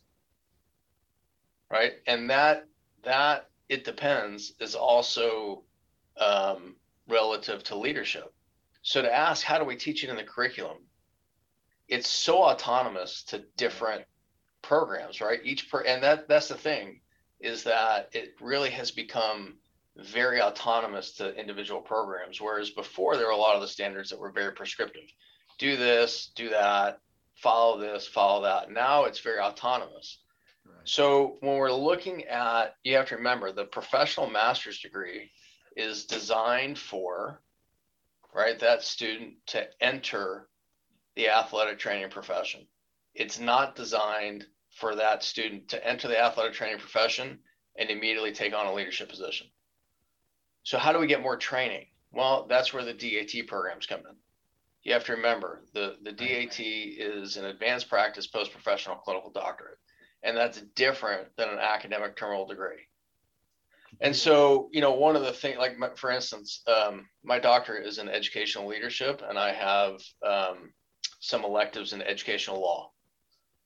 Right. 1.70 1.94
And 2.06 2.30
that, 2.30 2.66
that 3.02 3.48
it 3.68 3.84
depends 3.84 4.52
is 4.60 4.74
also 4.74 5.64
um, 6.18 6.76
relative 7.08 7.64
to 7.64 7.76
leadership. 7.76 8.32
So 8.82 9.02
to 9.02 9.14
ask, 9.14 9.44
how 9.44 9.58
do 9.58 9.64
we 9.64 9.76
teach 9.76 10.04
it 10.04 10.10
in 10.10 10.16
the 10.16 10.22
curriculum? 10.22 10.78
It's 11.88 12.08
so 12.08 12.42
autonomous 12.42 13.22
to 13.24 13.44
different 13.56 14.04
programs, 14.62 15.20
right? 15.20 15.40
Each 15.42 15.70
per, 15.70 15.80
and 15.80 16.02
that 16.02 16.28
that's 16.28 16.48
the 16.48 16.54
thing 16.54 17.00
is 17.40 17.64
that 17.64 18.10
it 18.12 18.34
really 18.40 18.70
has 18.70 18.90
become 18.90 19.54
very 19.98 20.40
autonomous 20.40 21.12
to 21.12 21.34
individual 21.34 21.80
programs. 21.80 22.40
Whereas 22.40 22.70
before, 22.70 23.16
there 23.16 23.26
were 23.26 23.32
a 23.32 23.36
lot 23.36 23.56
of 23.56 23.60
the 23.60 23.68
standards 23.68 24.10
that 24.10 24.18
were 24.18 24.30
very 24.30 24.52
prescriptive 24.52 25.02
do 25.58 25.76
this, 25.76 26.30
do 26.36 26.50
that, 26.50 27.00
follow 27.34 27.78
this, 27.78 28.06
follow 28.06 28.42
that. 28.42 28.70
Now 28.70 29.04
it's 29.04 29.20
very 29.20 29.40
autonomous. 29.40 30.20
Right. 30.64 30.76
So 30.84 31.36
when 31.40 31.56
we're 31.56 31.72
looking 31.72 32.24
at, 32.26 32.76
you 32.84 32.96
have 32.96 33.08
to 33.08 33.16
remember 33.16 33.52
the 33.52 33.64
professional 33.64 34.30
master's 34.30 34.80
degree 34.80 35.30
is 35.76 36.06
designed 36.06 36.78
for, 36.78 37.42
right, 38.32 38.58
that 38.60 38.82
student 38.82 39.34
to 39.48 39.66
enter 39.80 40.48
the 41.16 41.28
athletic 41.28 41.78
training 41.78 42.10
profession. 42.10 42.66
It's 43.14 43.40
not 43.40 43.74
designed 43.74 44.46
for 44.70 44.94
that 44.94 45.24
student 45.24 45.68
to 45.68 45.86
enter 45.86 46.06
the 46.06 46.22
athletic 46.22 46.52
training 46.52 46.78
profession 46.78 47.40
and 47.76 47.90
immediately 47.90 48.32
take 48.32 48.54
on 48.54 48.66
a 48.66 48.74
leadership 48.74 49.08
position. 49.08 49.48
So 50.68 50.76
how 50.76 50.92
do 50.92 50.98
we 50.98 51.06
get 51.06 51.22
more 51.22 51.38
training? 51.38 51.86
Well, 52.12 52.44
that's 52.46 52.74
where 52.74 52.84
the 52.84 52.92
DAT 52.92 53.46
programs 53.46 53.86
come 53.86 54.00
in. 54.00 54.16
You 54.82 54.92
have 54.92 55.04
to 55.04 55.14
remember 55.14 55.62
the, 55.72 55.96
the 56.02 56.12
DAT 56.12 56.60
is 56.60 57.38
an 57.38 57.46
advanced 57.46 57.88
practice 57.88 58.26
post 58.26 58.52
professional 58.52 58.96
clinical 58.96 59.30
doctorate, 59.30 59.78
and 60.22 60.36
that's 60.36 60.60
different 60.76 61.34
than 61.38 61.48
an 61.48 61.58
academic 61.58 62.16
terminal 62.16 62.46
degree. 62.46 62.86
And 64.02 64.14
so, 64.14 64.68
you 64.70 64.82
know, 64.82 64.92
one 64.92 65.16
of 65.16 65.22
the 65.22 65.32
things, 65.32 65.56
like 65.56 65.78
my, 65.78 65.88
for 65.96 66.10
instance, 66.10 66.62
um, 66.66 67.08
my 67.24 67.38
doctorate 67.38 67.86
is 67.86 67.96
in 67.96 68.10
educational 68.10 68.68
leadership, 68.68 69.22
and 69.26 69.38
I 69.38 69.54
have 69.54 70.02
um, 70.22 70.74
some 71.20 71.46
electives 71.46 71.94
in 71.94 72.02
educational 72.02 72.60
law. 72.60 72.90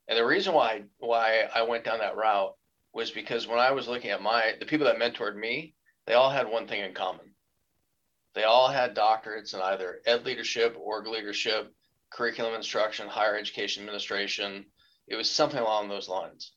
And 0.07 0.17
the 0.17 0.25
reason 0.25 0.55
why 0.55 0.83
why 0.99 1.49
I 1.53 1.63
went 1.63 1.83
down 1.83 1.99
that 1.99 2.15
route 2.15 2.55
was 2.95 3.11
because 3.11 3.49
when 3.49 3.59
I 3.59 3.73
was 3.73 3.89
looking 3.89 4.13
at 4.13 4.23
my 4.23 4.53
the 4.61 4.67
people 4.67 4.87
that 4.87 5.01
mentored 5.01 5.35
me, 5.35 5.75
they 6.07 6.15
all 6.15 6.31
had 6.31 6.49
one 6.49 6.67
thing 6.67 6.81
in 6.81 6.95
common. 6.95 7.35
They 8.35 8.45
all 8.45 8.69
had 8.69 8.97
doctorates 8.97 9.55
in 9.55 9.61
either 9.61 10.01
ed 10.07 10.25
leadership, 10.25 10.77
org 10.79 11.07
leadership, 11.07 11.73
curriculum 12.11 12.55
instruction, 12.55 13.09
higher 13.09 13.37
education 13.37 13.83
administration. 13.83 14.67
It 15.07 15.17
was 15.17 15.31
something 15.31 15.61
along 15.61 15.89
those 15.89 16.09
lines. 16.09 16.53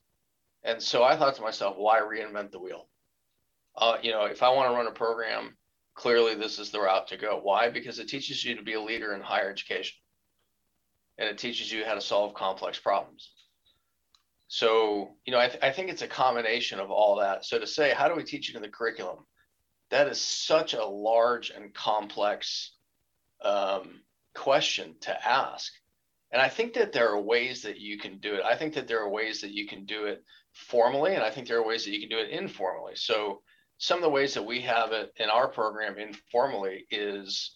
And 0.63 0.81
so 0.81 1.03
I 1.03 1.15
thought 1.15 1.35
to 1.35 1.41
myself, 1.41 1.75
why 1.77 1.99
reinvent 1.99 2.51
the 2.51 2.59
wheel? 2.59 2.87
Uh, 3.75 3.97
you 4.01 4.11
know, 4.11 4.25
if 4.25 4.41
I 4.41 4.49
want 4.49 4.69
to 4.71 4.75
run 4.75 4.87
a 4.87 4.91
program, 4.91 5.57
clearly 5.93 6.35
this 6.35 6.59
is 6.59 6.71
the 6.71 6.79
route 6.79 7.07
to 7.09 7.17
go. 7.17 7.39
Why? 7.41 7.69
Because 7.69 7.99
it 7.99 8.07
teaches 8.07 8.43
you 8.43 8.55
to 8.55 8.63
be 8.63 8.73
a 8.73 8.81
leader 8.81 9.13
in 9.13 9.21
higher 9.21 9.49
education 9.49 9.97
and 11.17 11.29
it 11.29 11.37
teaches 11.37 11.71
you 11.71 11.85
how 11.85 11.93
to 11.93 12.01
solve 12.01 12.33
complex 12.33 12.79
problems. 12.79 13.31
So, 14.47 15.15
you 15.25 15.31
know, 15.31 15.39
I, 15.39 15.47
th- 15.47 15.63
I 15.63 15.71
think 15.71 15.89
it's 15.89 16.01
a 16.01 16.07
combination 16.07 16.79
of 16.79 16.91
all 16.91 17.15
that. 17.17 17.45
So 17.45 17.57
to 17.59 17.65
say, 17.65 17.91
how 17.91 18.07
do 18.07 18.15
we 18.15 18.23
teach 18.23 18.49
it 18.49 18.55
in 18.55 18.61
the 18.61 18.69
curriculum? 18.69 19.25
That 19.89 20.07
is 20.07 20.21
such 20.21 20.73
a 20.73 20.85
large 20.85 21.49
and 21.49 21.73
complex 21.73 22.71
um, 23.43 24.01
question 24.33 24.95
to 25.01 25.27
ask. 25.27 25.71
And 26.31 26.41
I 26.41 26.49
think 26.49 26.73
that 26.73 26.91
there 26.91 27.09
are 27.09 27.21
ways 27.21 27.61
that 27.61 27.79
you 27.79 27.97
can 27.97 28.17
do 28.17 28.35
it. 28.35 28.43
I 28.43 28.55
think 28.55 28.73
that 28.73 28.87
there 28.87 29.01
are 29.01 29.09
ways 29.09 29.41
that 29.41 29.51
you 29.51 29.67
can 29.67 29.85
do 29.85 30.05
it 30.05 30.23
formally, 30.53 31.13
and 31.13 31.23
I 31.23 31.29
think 31.29 31.47
there 31.47 31.59
are 31.59 31.65
ways 31.65 31.85
that 31.85 31.91
you 31.91 31.99
can 31.99 32.09
do 32.09 32.17
it 32.17 32.29
informally. 32.29 32.95
So 32.95 33.41
some 33.77 33.97
of 33.97 34.03
the 34.03 34.09
ways 34.09 34.33
that 34.33 34.45
we 34.45 34.61
have 34.61 34.91
it 34.91 35.13
in 35.17 35.29
our 35.29 35.47
program 35.47 35.97
informally 35.97 36.85
is, 36.89 37.51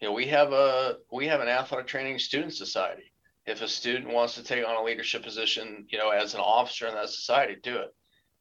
you 0.00 0.08
know, 0.08 0.14
we 0.14 0.26
have 0.26 0.52
a 0.52 0.96
we 1.10 1.26
have 1.28 1.40
an 1.40 1.48
athletic 1.48 1.86
training 1.86 2.18
student 2.18 2.54
society. 2.54 3.12
If 3.46 3.62
a 3.62 3.68
student 3.68 4.12
wants 4.12 4.34
to 4.34 4.44
take 4.44 4.66
on 4.66 4.76
a 4.76 4.84
leadership 4.84 5.22
position, 5.22 5.86
you 5.88 5.98
know, 5.98 6.10
as 6.10 6.34
an 6.34 6.40
officer 6.40 6.86
in 6.86 6.94
that 6.94 7.08
society, 7.08 7.56
do 7.62 7.76
it. 7.76 7.94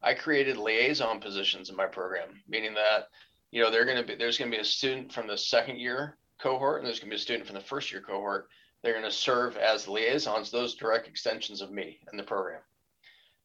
I 0.04 0.14
created 0.14 0.58
liaison 0.58 1.20
positions 1.20 1.70
in 1.70 1.76
my 1.76 1.86
program, 1.86 2.42
meaning 2.48 2.74
that 2.74 3.10
you 3.52 3.62
know 3.62 3.70
they're 3.70 3.86
going 3.86 3.98
to 3.98 4.04
be 4.04 4.16
there's 4.16 4.38
going 4.38 4.52
to 4.52 4.58
be 4.58 4.62
a 4.62 4.66
student 4.66 5.14
from 5.14 5.28
the 5.28 5.38
second 5.38 5.78
year 5.78 6.18
cohort 6.42 6.80
and 6.80 6.88
there's 6.88 7.00
going 7.00 7.10
to 7.10 7.16
be 7.16 7.20
a 7.20 7.20
student 7.20 7.46
from 7.46 7.56
the 7.56 7.62
first 7.62 7.92
year 7.92 8.02
cohort. 8.02 8.48
They're 8.82 8.94
going 8.94 9.06
to 9.06 9.12
serve 9.12 9.58
as 9.58 9.88
liaisons, 9.88 10.50
those 10.50 10.74
direct 10.74 11.08
extensions 11.08 11.62
of 11.62 11.72
me 11.72 12.00
and 12.10 12.20
the 12.20 12.24
program. 12.24 12.62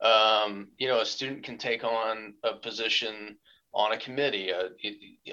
Um, 0.01 0.69
you 0.79 0.89
know, 0.89 1.01
a 1.01 1.07
student 1.07 1.43
can 1.43 1.59
take 1.59 1.85
on 1.85 2.35
a 2.43 2.55
position 2.55 3.37
on 3.75 3.93
a 3.93 3.99
committee, 3.99 4.53
uh, 4.53 4.69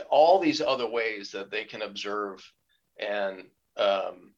all 0.10 0.40
these 0.40 0.60
other 0.60 0.90
ways 0.90 1.32
that 1.32 1.50
they 1.50 1.64
can 1.64 1.82
observe 1.82 2.44
and 3.00 3.44
um, 3.78 4.34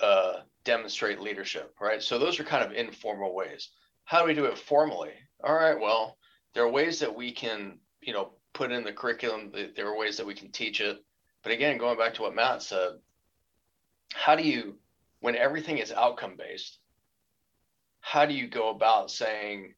uh, 0.00 0.40
demonstrate 0.64 1.20
leadership, 1.20 1.74
right? 1.80 2.02
So 2.02 2.18
those 2.18 2.38
are 2.38 2.44
kind 2.44 2.64
of 2.64 2.72
informal 2.72 3.34
ways. 3.34 3.70
How 4.04 4.20
do 4.20 4.26
we 4.26 4.34
do 4.34 4.44
it 4.44 4.58
formally? 4.58 5.12
All 5.42 5.54
right, 5.54 5.78
well, 5.78 6.16
there 6.54 6.64
are 6.64 6.70
ways 6.70 7.00
that 7.00 7.14
we 7.14 7.32
can, 7.32 7.78
you 8.00 8.12
know, 8.12 8.32
put 8.52 8.72
in 8.72 8.84
the 8.84 8.92
curriculum. 8.92 9.52
There 9.74 9.88
are 9.88 9.98
ways 9.98 10.16
that 10.16 10.26
we 10.26 10.34
can 10.34 10.50
teach 10.50 10.80
it. 10.80 11.02
But 11.42 11.52
again, 11.52 11.78
going 11.78 11.98
back 11.98 12.14
to 12.14 12.22
what 12.22 12.34
Matt 12.34 12.62
said, 12.62 12.92
how 14.12 14.36
do 14.36 14.42
you, 14.42 14.76
when 15.20 15.36
everything 15.36 15.78
is 15.78 15.90
outcome 15.90 16.36
based, 16.36 16.78
how 18.00 18.26
do 18.26 18.34
you 18.34 18.46
go 18.46 18.70
about 18.70 19.10
saying, 19.10 19.74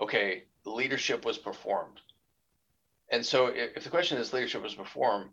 okay, 0.00 0.44
leadership 0.64 1.24
was 1.24 1.38
performed? 1.38 2.00
And 3.08 3.24
so 3.24 3.48
if 3.48 3.84
the 3.84 3.90
question 3.90 4.18
is 4.18 4.32
leadership 4.32 4.62
was 4.62 4.74
performed, 4.74 5.30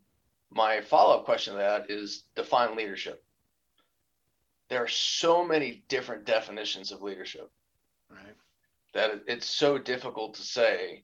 my 0.51 0.81
follow 0.81 1.17
up 1.17 1.25
question 1.25 1.53
to 1.53 1.59
that 1.59 1.89
is 1.89 2.25
define 2.35 2.75
leadership. 2.75 3.23
There 4.69 4.83
are 4.83 4.87
so 4.87 5.43
many 5.43 5.83
different 5.87 6.25
definitions 6.25 6.91
of 6.91 7.01
leadership. 7.01 7.49
Right 8.09 8.35
that 8.93 9.23
it's 9.27 9.47
so 9.47 9.77
difficult 9.77 10.35
to 10.35 10.41
say, 10.41 11.03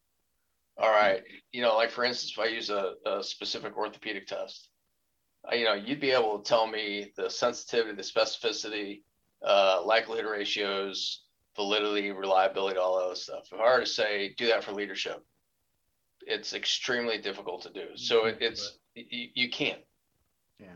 all 0.78 0.90
right, 0.90 1.22
you 1.52 1.62
know, 1.62 1.76
like 1.76 1.92
for 1.92 2.04
instance, 2.04 2.34
if 2.38 2.40
I 2.40 2.48
use 2.48 2.70
a, 2.70 2.94
a 3.06 3.24
specific 3.24 3.76
orthopedic 3.76 4.28
test, 4.28 4.70
you 5.52 5.66
know, 5.66 5.74
you'd 5.74 6.00
be 6.00 6.12
able 6.12 6.40
to 6.40 6.48
tell 6.48 6.68
me 6.68 7.12
the 7.18 7.30
sensitivity, 7.30 7.96
the 7.96 8.02
specificity, 8.02 9.02
uh, 9.46 9.82
likelihood 9.84 10.30
ratios, 10.30 11.24
validity, 11.56 12.12
reliability, 12.12 12.78
all 12.78 13.08
that 13.10 13.18
stuff. 13.18 13.48
If 13.52 13.60
I 13.60 13.64
were 13.64 13.80
to 13.82 13.86
say 13.86 14.34
do 14.38 14.48
that 14.48 14.64
for 14.64 14.72
leadership, 14.72 15.24
it's 16.22 16.54
extremely 16.54 17.18
difficult 17.18 17.62
to 17.64 17.70
do. 17.70 17.96
So 17.96 18.26
it, 18.26 18.38
it's 18.42 18.78
you, 18.96 19.30
you 19.34 19.50
can't. 19.50 19.82
Yeah. 20.60 20.68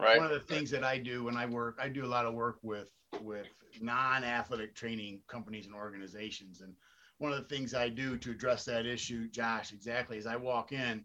Right. 0.00 0.18
One 0.18 0.26
of 0.26 0.32
the 0.32 0.54
things 0.54 0.70
that 0.70 0.84
I 0.84 0.98
do 0.98 1.24
when 1.24 1.36
I 1.36 1.46
work, 1.46 1.78
I 1.80 1.88
do 1.88 2.04
a 2.04 2.06
lot 2.06 2.24
of 2.24 2.34
work 2.34 2.58
with 2.62 2.88
with 3.20 3.46
non-athletic 3.80 4.74
training 4.74 5.20
companies 5.28 5.66
and 5.66 5.74
organizations. 5.74 6.60
And 6.60 6.74
one 7.18 7.32
of 7.32 7.38
the 7.38 7.54
things 7.54 7.74
I 7.74 7.88
do 7.88 8.16
to 8.18 8.30
address 8.30 8.64
that 8.64 8.86
issue, 8.86 9.28
Josh, 9.28 9.72
exactly, 9.72 10.18
is 10.18 10.26
I 10.26 10.36
walk 10.36 10.72
in 10.72 11.04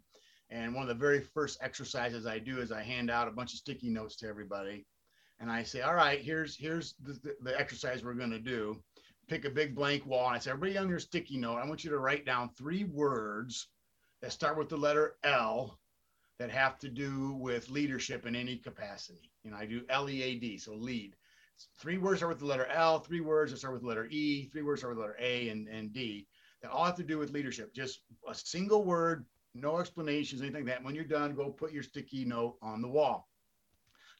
and 0.50 0.74
one 0.74 0.84
of 0.84 0.88
the 0.88 0.96
very 0.96 1.20
first 1.20 1.58
exercises 1.62 2.26
I 2.26 2.40
do 2.40 2.60
is 2.62 2.72
I 2.72 2.82
hand 2.82 3.12
out 3.12 3.28
a 3.28 3.32
bunch 3.32 3.54
of 3.54 3.60
sticky 3.60 3.90
notes 3.90 4.16
to 4.18 4.28
everybody. 4.28 4.86
And 5.40 5.52
I 5.52 5.64
say, 5.64 5.82
all 5.82 5.94
right, 5.94 6.22
here's 6.22 6.56
here's 6.56 6.96
the, 7.04 7.20
the 7.42 7.60
exercise 7.60 8.04
we're 8.04 8.14
going 8.14 8.32
to 8.32 8.40
do. 8.40 8.82
Pick 9.28 9.46
a 9.46 9.50
big 9.50 9.76
blank 9.76 10.06
wall. 10.06 10.28
And 10.28 10.36
I 10.36 10.40
say, 10.40 10.52
everybody 10.52 10.78
on 10.78 10.90
your 10.90 11.00
sticky 11.00 11.38
note, 11.38 11.58
I 11.58 11.68
want 11.68 11.84
you 11.84 11.90
to 11.90 12.00
write 12.00 12.26
down 12.26 12.50
three 12.50 12.86
words 12.86 13.68
that 14.22 14.32
start 14.32 14.58
with 14.58 14.70
the 14.70 14.78
letter 14.78 15.18
L 15.24 15.78
that 16.40 16.50
have 16.50 16.80
to 16.80 16.90
do 16.90 17.34
with 17.34 17.70
leadership 17.70 18.26
in 18.26 18.36
any 18.36 18.56
capacity. 18.56 19.30
You 19.44 19.52
know, 19.52 19.58
I 19.58 19.66
do 19.66 19.84
L 19.90 20.10
E 20.10 20.24
A 20.24 20.36
D, 20.36 20.58
so 20.58 20.74
lead 20.74 21.16
three 21.80 21.98
words 21.98 22.20
start 22.20 22.32
with 22.32 22.40
the 22.40 22.46
letter 22.46 22.66
L, 22.68 23.00
three 23.00 23.22
words 23.22 23.52
that 23.52 23.58
start 23.58 23.74
with 23.74 23.82
the 23.82 23.88
letter 23.88 24.08
E, 24.10 24.50
three 24.50 24.62
words 24.62 24.82
start 24.82 24.96
with 24.96 25.04
the 25.04 25.08
letter 25.08 25.20
A 25.20 25.50
and, 25.50 25.68
and 25.68 25.94
D 25.94 26.28
that 26.62 26.72
all 26.72 26.86
have 26.86 26.96
to 26.96 27.04
do 27.04 27.18
with 27.18 27.32
leadership. 27.32 27.74
Just 27.74 28.02
a 28.28 28.34
single 28.34 28.84
word, 28.84 29.26
no 29.54 29.80
explanations, 29.80 30.42
anything 30.42 30.66
like 30.66 30.76
that. 30.76 30.84
When 30.84 30.96
you're 30.96 31.04
done, 31.04 31.36
go 31.36 31.50
put 31.50 31.72
your 31.72 31.84
sticky 31.84 32.26
note 32.26 32.58
on 32.62 32.82
the 32.82 32.88
wall. 32.88 33.30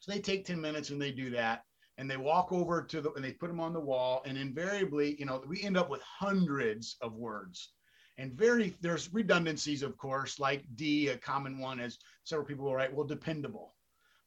So 0.00 0.12
they 0.12 0.20
take 0.20 0.44
10 0.44 0.60
minutes 0.60 0.90
and 0.90 1.00
they 1.00 1.12
do 1.12 1.30
that. 1.30 1.64
And 1.96 2.08
they 2.08 2.16
walk 2.16 2.52
over 2.52 2.82
to 2.82 3.00
the 3.00 3.12
and 3.14 3.24
they 3.24 3.32
put 3.32 3.48
them 3.48 3.58
on 3.58 3.72
the 3.72 3.80
wall. 3.80 4.22
And 4.24 4.38
invariably, 4.38 5.16
you 5.18 5.26
know, 5.26 5.42
we 5.48 5.62
end 5.62 5.76
up 5.76 5.90
with 5.90 6.00
hundreds 6.02 6.96
of 7.00 7.14
words. 7.14 7.72
And 8.18 8.32
very 8.32 8.76
there's 8.80 9.12
redundancies, 9.12 9.82
of 9.82 9.96
course, 9.96 10.38
like 10.38 10.64
D, 10.76 11.08
a 11.08 11.18
common 11.18 11.58
one, 11.58 11.80
as 11.80 11.98
several 12.22 12.46
people 12.46 12.66
will 12.66 12.74
write, 12.74 12.94
well, 12.94 13.06
dependable 13.06 13.74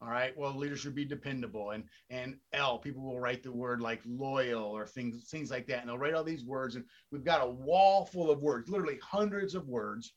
all 0.02 0.10
right. 0.10 0.36
Well, 0.36 0.56
leaders 0.58 0.80
should 0.80 0.96
be 0.96 1.06
dependable. 1.06 1.72
And 1.72 1.84
and 2.10 2.38
L, 2.54 2.80
people 2.80 3.04
will 3.04 3.20
write 3.20 3.44
the 3.44 3.52
word 3.52 3.82
like 3.82 4.02
loyal 4.06 4.64
or 4.64 4.88
things 4.88 5.26
things 5.30 5.52
like 5.52 5.68
that. 5.68 5.82
And 5.82 5.90
they'll 5.90 6.00
write 6.00 6.16
all 6.16 6.24
these 6.24 6.44
words. 6.44 6.76
And 6.76 6.86
we've 7.12 7.24
got 7.24 7.46
a 7.46 7.50
wall 7.50 8.06
full 8.06 8.32
of 8.32 8.42
words, 8.42 8.70
literally 8.70 9.00
hundreds 9.04 9.54
of 9.54 9.68
words. 9.68 10.14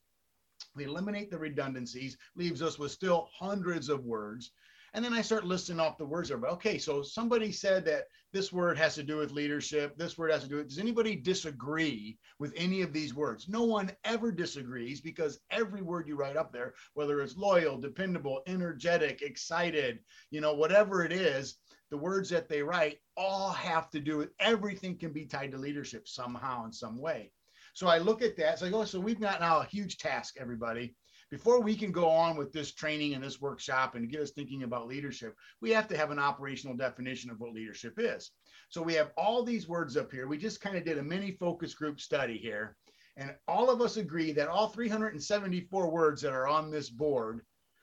We 0.75 0.85
eliminate 0.85 1.31
the 1.31 1.39
redundancies, 1.39 2.17
leaves 2.35 2.63
us 2.63 2.79
with 2.79 2.93
still 2.93 3.29
hundreds 3.39 3.89
of 3.91 4.05
words. 4.05 4.53
And 4.95 5.05
then 5.05 5.13
I 5.13 5.23
start 5.23 5.45
listing 5.45 5.81
off 5.81 5.99
the 5.99 6.07
words 6.07 6.29
there. 6.29 6.39
Okay, 6.39 6.79
so 6.79 7.03
somebody 7.03 7.51
said 7.51 7.85
that 7.85 8.05
this 8.33 8.53
word 8.53 8.79
has 8.79 8.95
to 8.95 9.03
do 9.03 9.17
with 9.17 9.33
leadership. 9.33 9.99
This 9.99 10.17
word 10.17 10.31
has 10.31 10.45
to 10.45 10.49
do 10.49 10.57
with. 10.57 10.69
Does 10.69 10.79
anybody 10.79 11.17
disagree 11.17 12.17
with 12.39 12.53
any 12.57 12.81
of 12.81 12.93
these 12.93 13.13
words? 13.13 13.49
No 13.49 13.65
one 13.65 13.91
ever 14.05 14.31
disagrees 14.31 15.01
because 15.01 15.41
every 15.51 15.83
word 15.83 16.07
you 16.07 16.15
write 16.15 16.37
up 16.37 16.53
there, 16.53 16.75
whether 16.95 17.21
it's 17.21 17.37
loyal, 17.37 17.77
dependable, 17.77 18.43
energetic, 18.47 19.21
excited, 19.23 19.99
you 20.31 20.41
know, 20.41 20.55
whatever 20.55 21.05
it 21.05 21.13
is, 21.13 21.57
the 21.91 21.99
words 21.99 22.31
that 22.31 22.49
they 22.49 22.63
write 22.63 22.99
all 23.17 23.51
have 23.51 23.91
to 23.91 24.01
do 24.01 24.17
with 24.17 24.31
everything 24.39 24.97
can 24.97 25.13
be 25.13 25.27
tied 25.27 25.51
to 25.51 25.59
leadership 25.59 26.07
somehow 26.07 26.65
in 26.67 26.73
some 26.73 27.01
way. 27.01 27.33
So 27.73 27.89
I 27.89 27.99
look 27.99 28.23
at 28.23 28.37
that. 28.37 28.61
So 28.61 28.67
I 28.67 28.71
go, 28.71 28.85
so 28.85 29.01
we've 29.01 29.21
got 29.21 29.41
now 29.41 29.59
a 29.61 29.65
huge 29.65 29.99
task, 29.99 30.37
everybody 30.39 30.95
before 31.35 31.61
we 31.61 31.75
can 31.75 31.91
go 31.91 32.09
on 32.09 32.37
with 32.37 32.53
this 32.53 32.71
training 32.71 33.13
and 33.13 33.25
this 33.25 33.41
workshop 33.41 33.97
and 33.97 34.09
get 34.09 34.21
us 34.21 34.31
thinking 34.31 34.63
about 34.63 34.87
leadership, 34.87 35.35
we 35.61 35.71
have 35.71 35.89
to 35.89 35.97
have 35.97 36.13
an 36.13 36.19
operational 36.21 36.77
definition 36.77 37.29
of 37.29 37.41
what 37.41 37.53
leadership 37.53 37.95
is. 37.99 38.31
So 38.69 38.81
we 38.81 38.95
have 38.95 39.11
all 39.17 39.43
these 39.43 39.67
words 39.67 39.97
up 39.97 40.13
here. 40.13 40.29
We 40.29 40.39
just 40.39 40.61
kind 40.61 40.77
of 40.77 40.85
did 40.85 40.97
a 40.97 41.03
mini 41.03 41.33
focus 41.33 41.75
group 41.75 42.01
study 42.01 42.39
here. 42.39 42.77
And 43.17 43.35
all 43.49 43.69
of 43.69 43.81
us 43.81 43.97
agree 43.97 44.31
that 44.31 44.47
all 44.47 44.69
374 44.69 45.91
words 45.91 46.23
that 46.23 46.33
are 46.33 46.47
on 46.47 46.71
this 46.71 46.89
board 46.89 47.41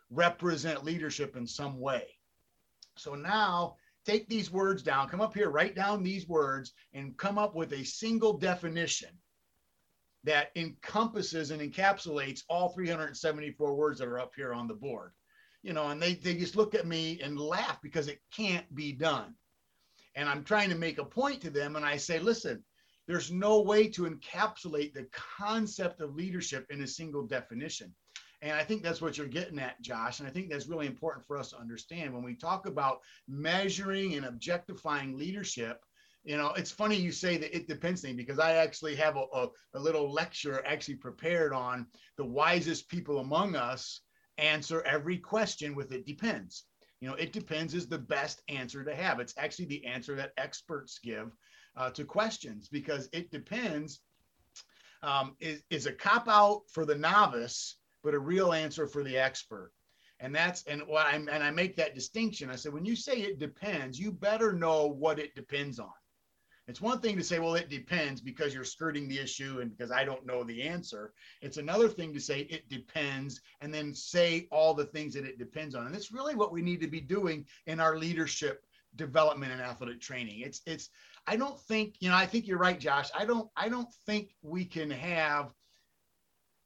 represent 0.09 0.85
leadership 0.85 1.35
in 1.35 1.45
some 1.45 1.77
way. 1.77 2.07
So 2.95 3.15
now 3.15 3.75
take 4.05 4.29
these 4.29 4.49
words 4.49 4.81
down, 4.81 5.09
come 5.09 5.19
up 5.19 5.33
here, 5.33 5.49
write 5.49 5.75
down 5.75 6.03
these 6.03 6.25
words, 6.25 6.71
and 6.93 7.17
come 7.17 7.37
up 7.37 7.53
with 7.53 7.73
a 7.73 7.83
single 7.83 8.37
definition 8.37 9.09
that 10.23 10.51
encompasses 10.55 11.51
and 11.51 11.61
encapsulates 11.61 12.43
all 12.49 12.69
374 12.69 13.73
words 13.73 13.99
that 13.99 14.07
are 14.07 14.19
up 14.19 14.33
here 14.35 14.53
on 14.53 14.67
the 14.67 14.73
board. 14.73 15.11
You 15.63 15.73
know, 15.73 15.89
and 15.89 16.01
they, 16.01 16.15
they 16.15 16.35
just 16.35 16.55
look 16.55 16.73
at 16.73 16.87
me 16.87 17.19
and 17.21 17.39
laugh 17.39 17.79
because 17.81 18.07
it 18.07 18.21
can't 18.35 18.73
be 18.73 18.91
done. 18.91 19.35
And 20.15 20.27
I'm 20.27 20.43
trying 20.43 20.69
to 20.69 20.75
make 20.75 20.97
a 20.97 21.05
point 21.05 21.41
to 21.41 21.49
them, 21.49 21.75
and 21.75 21.85
I 21.85 21.97
say, 21.97 22.19
listen, 22.19 22.63
there's 23.07 23.31
no 23.31 23.61
way 23.61 23.87
to 23.89 24.03
encapsulate 24.03 24.93
the 24.93 25.07
concept 25.11 26.01
of 26.01 26.15
leadership 26.15 26.67
in 26.69 26.81
a 26.81 26.87
single 26.87 27.25
definition. 27.25 27.93
And 28.41 28.53
I 28.53 28.63
think 28.63 28.81
that's 28.81 29.01
what 29.01 29.17
you're 29.17 29.27
getting 29.27 29.59
at, 29.59 29.81
Josh. 29.81 30.19
And 30.19 30.27
I 30.27 30.31
think 30.31 30.49
that's 30.49 30.67
really 30.67 30.87
important 30.87 31.25
for 31.25 31.37
us 31.37 31.51
to 31.51 31.59
understand 31.59 32.13
when 32.13 32.23
we 32.23 32.35
talk 32.35 32.65
about 32.65 33.01
measuring 33.27 34.15
and 34.15 34.25
objectifying 34.25 35.17
leadership. 35.17 35.85
You 36.23 36.37
know, 36.37 36.49
it's 36.49 36.71
funny 36.71 36.95
you 36.95 37.11
say 37.11 37.37
that 37.37 37.55
it 37.55 37.67
depends 37.67 38.01
thing 38.01 38.15
because 38.15 38.37
I 38.37 38.53
actually 38.53 38.95
have 38.95 39.17
a, 39.17 39.25
a, 39.33 39.47
a 39.73 39.79
little 39.79 40.11
lecture 40.11 40.63
actually 40.65 40.95
prepared 40.95 41.51
on 41.51 41.87
the 42.17 42.25
wisest 42.25 42.89
people 42.89 43.19
among 43.19 43.55
us 43.55 44.01
answer 44.37 44.83
every 44.83 45.17
question 45.17 45.75
with 45.75 45.91
it 45.91 46.05
depends. 46.05 46.65
You 46.99 47.09
know, 47.09 47.15
it 47.15 47.33
depends 47.33 47.73
is 47.73 47.87
the 47.87 47.97
best 47.97 48.43
answer 48.49 48.83
to 48.83 48.95
have. 48.95 49.19
It's 49.19 49.33
actually 49.37 49.65
the 49.65 49.85
answer 49.85 50.15
that 50.15 50.33
experts 50.37 50.99
give 51.03 51.31
uh, 51.75 51.89
to 51.91 52.05
questions 52.05 52.69
because 52.69 53.09
it 53.13 53.31
depends 53.31 54.01
um, 55.01 55.35
is, 55.39 55.63
is 55.71 55.87
a 55.87 55.93
cop 55.93 56.27
out 56.27 56.61
for 56.71 56.85
the 56.85 56.95
novice 56.95 57.77
but 58.03 58.13
a 58.13 58.19
real 58.19 58.53
answer 58.53 58.87
for 58.87 59.03
the 59.03 59.17
expert. 59.17 59.71
And 60.19 60.35
that's 60.35 60.63
and 60.63 60.83
what 60.83 61.07
I'm 61.07 61.27
and 61.29 61.43
I 61.43 61.49
make 61.49 61.75
that 61.77 61.95
distinction. 61.95 62.51
I 62.51 62.55
said, 62.55 62.73
when 62.73 62.85
you 62.85 62.95
say 62.95 63.21
it 63.21 63.39
depends, 63.39 63.99
you 63.99 64.11
better 64.11 64.53
know 64.53 64.85
what 64.85 65.17
it 65.17 65.33
depends 65.33 65.79
on. 65.79 65.89
It's 66.67 66.81
one 66.81 66.99
thing 67.01 67.17
to 67.17 67.23
say, 67.23 67.39
well, 67.39 67.55
it 67.55 67.69
depends 67.69 68.21
because 68.21 68.53
you're 68.53 68.63
skirting 68.63 69.07
the 69.07 69.19
issue 69.19 69.59
and 69.61 69.75
because 69.75 69.91
I 69.91 70.05
don't 70.05 70.25
know 70.25 70.43
the 70.43 70.61
answer. 70.61 71.11
It's 71.41 71.57
another 71.57 71.89
thing 71.89 72.13
to 72.13 72.19
say 72.19 72.41
it 72.41 72.69
depends 72.69 73.41
and 73.61 73.73
then 73.73 73.93
say 73.93 74.47
all 74.51 74.73
the 74.73 74.85
things 74.85 75.13
that 75.15 75.25
it 75.25 75.39
depends 75.39 75.75
on. 75.75 75.85
And 75.87 75.95
it's 75.95 76.11
really 76.11 76.35
what 76.35 76.53
we 76.53 76.61
need 76.61 76.79
to 76.81 76.87
be 76.87 77.01
doing 77.01 77.45
in 77.65 77.79
our 77.79 77.97
leadership 77.97 78.63
development 78.95 79.51
and 79.51 79.61
athletic 79.61 80.01
training. 80.01 80.41
It's 80.41 80.61
it's 80.65 80.89
I 81.27 81.35
don't 81.35 81.59
think, 81.61 81.95
you 81.99 82.09
know, 82.09 82.15
I 82.15 82.25
think 82.25 82.47
you're 82.47 82.57
right, 82.57 82.79
Josh. 82.79 83.09
I 83.17 83.25
don't 83.25 83.49
I 83.55 83.69
don't 83.69 83.91
think 84.05 84.35
we 84.41 84.65
can 84.65 84.89
have 84.91 85.51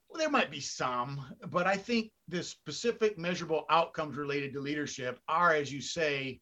well, 0.10 0.20
there 0.20 0.30
might 0.30 0.52
be 0.52 0.62
some, 0.62 1.26
but 1.50 1.68
I 1.68 1.76
think 1.76 2.12
the 2.28 2.42
specific 2.42 3.18
measurable 3.18 3.66
outcomes 3.70 4.16
related 4.16 4.54
to 4.54 4.62
leadership 4.62 5.20
are, 5.28 5.54
as 5.54 5.74
you 5.74 5.82
say, 5.82 6.40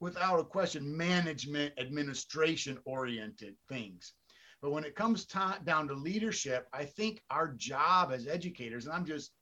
without 0.00 0.40
a 0.40 0.44
question, 0.44 0.96
management, 0.96 1.72
administration 1.78 2.78
oriented 2.84 3.54
things. 3.68 4.12
But 4.60 4.70
when 4.70 4.84
it 4.84 4.96
comes 4.96 5.24
to, 5.26 5.58
down 5.64 5.88
to 5.88 5.94
leadership, 5.94 6.68
I 6.72 6.84
think 6.84 7.22
our 7.30 7.48
job 7.48 8.12
as 8.12 8.26
educators, 8.26 8.86
and 8.86 8.94
I'm 8.94 9.04
just 9.04 9.32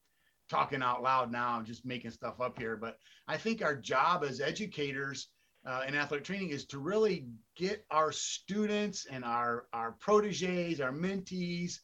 talking 0.49 0.83
out 0.83 1.03
loud 1.03 1.33
now, 1.33 1.49
I'm 1.49 1.65
just 1.65 1.87
making 1.87 2.11
stuff 2.11 2.41
up 2.41 2.59
here, 2.59 2.77
but 2.77 2.99
I 3.27 3.37
think 3.37 3.63
our 3.63 3.77
job 3.77 4.25
as 4.25 4.41
educators 4.41 5.29
uh, 5.67 5.83
in 5.89 5.95
athletic 5.95 6.25
training 6.25 6.51
is 6.51 6.65
to 6.67 6.79
really 6.79 7.27
get 7.57 7.85
our 7.91 8.13
students 8.13 9.07
and 9.11 9.25
our, 9.25 9.67
our 9.73 9.93
proteges, 9.93 10.81
our 10.81 10.93
mentees, 10.93 11.81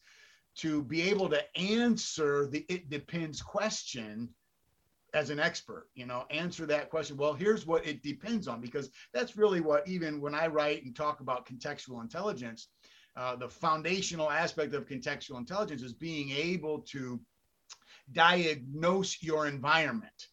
to 0.54 0.82
be 0.82 1.02
able 1.02 1.28
to 1.30 1.58
answer 1.58 2.46
the 2.46 2.64
it 2.68 2.90
depends 2.90 3.40
question 3.40 4.28
as 5.14 5.30
an 5.30 5.38
expert 5.38 5.88
you 5.94 6.06
know 6.06 6.24
answer 6.30 6.66
that 6.66 6.90
question. 6.90 7.16
Well 7.16 7.34
here's 7.34 7.66
what 7.66 7.86
it 7.86 8.02
depends 8.02 8.48
on 8.48 8.60
because 8.60 8.90
that's 9.12 9.36
really 9.36 9.60
what 9.60 9.86
even 9.86 10.20
when 10.20 10.34
i 10.34 10.46
write 10.46 10.84
and 10.84 10.94
talk 10.94 11.20
about 11.20 11.46
contextual 11.46 12.00
intelligence 12.00 12.68
uh, 13.14 13.36
the 13.36 13.48
foundational 13.48 14.30
aspect 14.30 14.74
of 14.74 14.86
contextual 14.86 15.36
intelligence 15.36 15.82
is 15.82 15.92
being 15.92 16.30
able 16.30 16.80
to 16.80 17.20
diagnose 18.12 19.22
your 19.22 19.46
environment 19.46 20.28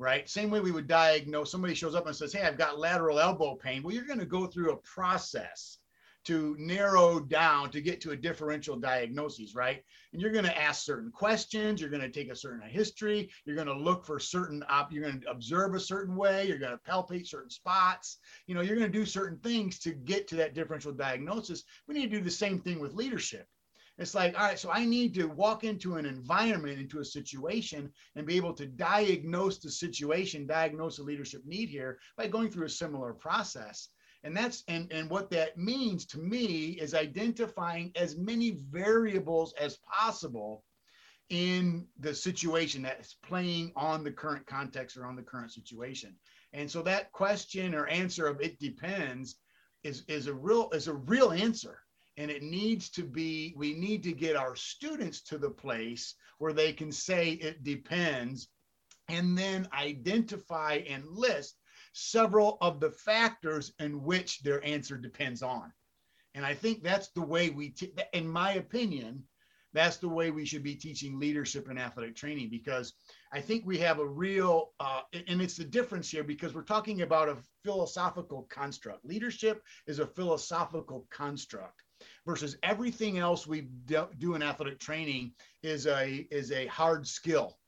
right? 0.00 0.30
Same 0.30 0.50
way 0.50 0.60
we 0.60 0.72
would 0.72 0.88
diagnose 0.88 1.52
somebody 1.52 1.74
shows 1.74 1.94
up 1.94 2.06
and 2.06 2.16
says 2.16 2.32
hey 2.32 2.42
i've 2.42 2.58
got 2.58 2.78
lateral 2.78 3.20
elbow 3.20 3.54
pain. 3.54 3.82
Well 3.82 3.94
you're 3.94 4.06
going 4.06 4.18
to 4.18 4.26
go 4.26 4.46
through 4.46 4.72
a 4.72 4.76
process 4.78 5.78
to 6.26 6.54
narrow 6.58 7.20
down 7.20 7.70
to 7.70 7.80
get 7.80 8.00
to 8.00 8.10
a 8.10 8.16
differential 8.16 8.76
diagnosis, 8.76 9.54
right? 9.54 9.82
And 10.12 10.20
you're 10.20 10.32
going 10.32 10.44
to 10.44 10.58
ask 10.58 10.84
certain 10.84 11.10
questions. 11.10 11.80
You're 11.80 11.90
going 11.90 12.02
to 12.02 12.10
take 12.10 12.30
a 12.30 12.36
certain 12.36 12.68
history. 12.68 13.30
You're 13.44 13.56
going 13.56 13.68
to 13.68 13.74
look 13.74 14.04
for 14.04 14.18
certain, 14.18 14.62
op- 14.68 14.92
you're 14.92 15.04
going 15.04 15.20
to 15.20 15.30
observe 15.30 15.74
a 15.74 15.80
certain 15.80 16.16
way. 16.16 16.46
You're 16.46 16.58
going 16.58 16.76
to 16.76 16.90
palpate 16.90 17.26
certain 17.26 17.50
spots. 17.50 18.18
You 18.46 18.54
know, 18.54 18.60
you're 18.60 18.76
going 18.76 18.90
to 18.90 18.98
do 18.98 19.06
certain 19.06 19.38
things 19.38 19.78
to 19.80 19.92
get 19.92 20.28
to 20.28 20.36
that 20.36 20.54
differential 20.54 20.92
diagnosis. 20.92 21.64
We 21.88 21.94
need 21.94 22.10
to 22.10 22.18
do 22.18 22.24
the 22.24 22.30
same 22.30 22.58
thing 22.58 22.80
with 22.80 22.94
leadership. 22.94 23.46
It's 23.98 24.14
like, 24.14 24.34
all 24.34 24.46
right, 24.46 24.58
so 24.58 24.70
I 24.70 24.86
need 24.86 25.12
to 25.14 25.26
walk 25.26 25.62
into 25.62 25.96
an 25.96 26.06
environment, 26.06 26.80
into 26.80 27.00
a 27.00 27.04
situation, 27.04 27.92
and 28.16 28.26
be 28.26 28.36
able 28.36 28.54
to 28.54 28.64
diagnose 28.64 29.58
the 29.58 29.70
situation, 29.70 30.46
diagnose 30.46 30.96
the 30.96 31.02
leadership 31.02 31.42
need 31.44 31.68
here 31.68 31.98
by 32.16 32.26
going 32.26 32.50
through 32.50 32.64
a 32.64 32.70
similar 32.70 33.12
process 33.12 33.90
and 34.22 34.36
that's 34.36 34.64
and 34.68 34.92
and 34.92 35.08
what 35.08 35.30
that 35.30 35.56
means 35.56 36.04
to 36.06 36.18
me 36.18 36.78
is 36.80 36.94
identifying 36.94 37.92
as 37.96 38.16
many 38.16 38.50
variables 38.70 39.54
as 39.54 39.78
possible 39.78 40.64
in 41.30 41.86
the 42.00 42.14
situation 42.14 42.82
that's 42.82 43.14
playing 43.22 43.72
on 43.76 44.02
the 44.04 44.10
current 44.10 44.44
context 44.46 44.96
or 44.96 45.06
on 45.06 45.14
the 45.16 45.22
current 45.22 45.52
situation. 45.52 46.14
And 46.52 46.68
so 46.68 46.82
that 46.82 47.12
question 47.12 47.74
or 47.74 47.86
answer 47.86 48.26
of 48.26 48.40
it 48.40 48.58
depends 48.58 49.36
is 49.84 50.04
is 50.08 50.26
a 50.26 50.34
real 50.34 50.68
is 50.72 50.88
a 50.88 50.94
real 50.94 51.32
answer. 51.32 51.78
And 52.16 52.30
it 52.30 52.42
needs 52.42 52.90
to 52.90 53.04
be 53.04 53.54
we 53.56 53.72
need 53.72 54.02
to 54.02 54.12
get 54.12 54.36
our 54.36 54.54
students 54.56 55.22
to 55.22 55.38
the 55.38 55.50
place 55.50 56.16
where 56.38 56.52
they 56.52 56.72
can 56.72 56.92
say 56.92 57.32
it 57.32 57.62
depends 57.62 58.48
and 59.08 59.38
then 59.38 59.68
identify 59.72 60.82
and 60.88 61.06
list 61.06 61.56
several 61.92 62.58
of 62.60 62.80
the 62.80 62.90
factors 62.90 63.72
in 63.78 64.02
which 64.02 64.42
their 64.42 64.64
answer 64.64 64.96
depends 64.96 65.42
on. 65.42 65.72
And 66.34 66.46
I 66.46 66.54
think 66.54 66.82
that's 66.82 67.08
the 67.08 67.22
way 67.22 67.50
we, 67.50 67.70
t- 67.70 67.92
in 68.12 68.28
my 68.28 68.52
opinion, 68.52 69.24
that's 69.72 69.98
the 69.98 70.08
way 70.08 70.30
we 70.30 70.44
should 70.44 70.62
be 70.62 70.74
teaching 70.74 71.18
leadership 71.18 71.68
and 71.68 71.78
athletic 71.78 72.16
training 72.16 72.48
because 72.50 72.92
I 73.32 73.40
think 73.40 73.64
we 73.64 73.78
have 73.78 74.00
a 74.00 74.06
real, 74.06 74.72
uh, 74.80 75.02
and 75.28 75.40
it's 75.40 75.56
the 75.56 75.64
difference 75.64 76.10
here 76.10 76.24
because 76.24 76.54
we're 76.54 76.62
talking 76.62 77.02
about 77.02 77.28
a 77.28 77.36
philosophical 77.64 78.48
construct. 78.50 79.04
Leadership 79.04 79.62
is 79.86 80.00
a 80.00 80.06
philosophical 80.06 81.06
construct 81.10 81.82
versus 82.26 82.56
everything 82.62 83.18
else 83.18 83.46
we 83.46 83.68
do 83.86 84.34
in 84.34 84.42
athletic 84.42 84.80
training 84.80 85.32
is 85.62 85.86
a 85.86 86.26
is 86.30 86.50
a 86.52 86.66
hard 86.66 87.06
skill. 87.06 87.58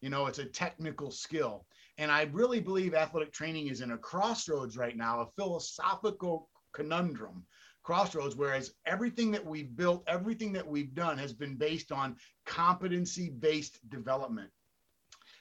You 0.00 0.10
know, 0.10 0.26
it's 0.26 0.38
a 0.38 0.44
technical 0.44 1.10
skill. 1.10 1.66
And 1.98 2.12
I 2.12 2.22
really 2.32 2.60
believe 2.60 2.94
athletic 2.94 3.32
training 3.32 3.66
is 3.66 3.80
in 3.80 3.90
a 3.90 3.98
crossroads 3.98 4.76
right 4.76 4.96
now, 4.96 5.20
a 5.20 5.26
philosophical 5.36 6.48
conundrum. 6.72 7.44
Crossroads 7.82 8.36
whereas 8.36 8.74
everything 8.86 9.30
that 9.32 9.44
we've 9.44 9.74
built 9.74 10.04
everything 10.06 10.52
that 10.52 10.66
we've 10.66 10.94
done 10.94 11.16
has 11.16 11.32
been 11.32 11.56
based 11.56 11.90
on 11.90 12.16
competency 12.44 13.30
based 13.30 13.78
development. 13.88 14.50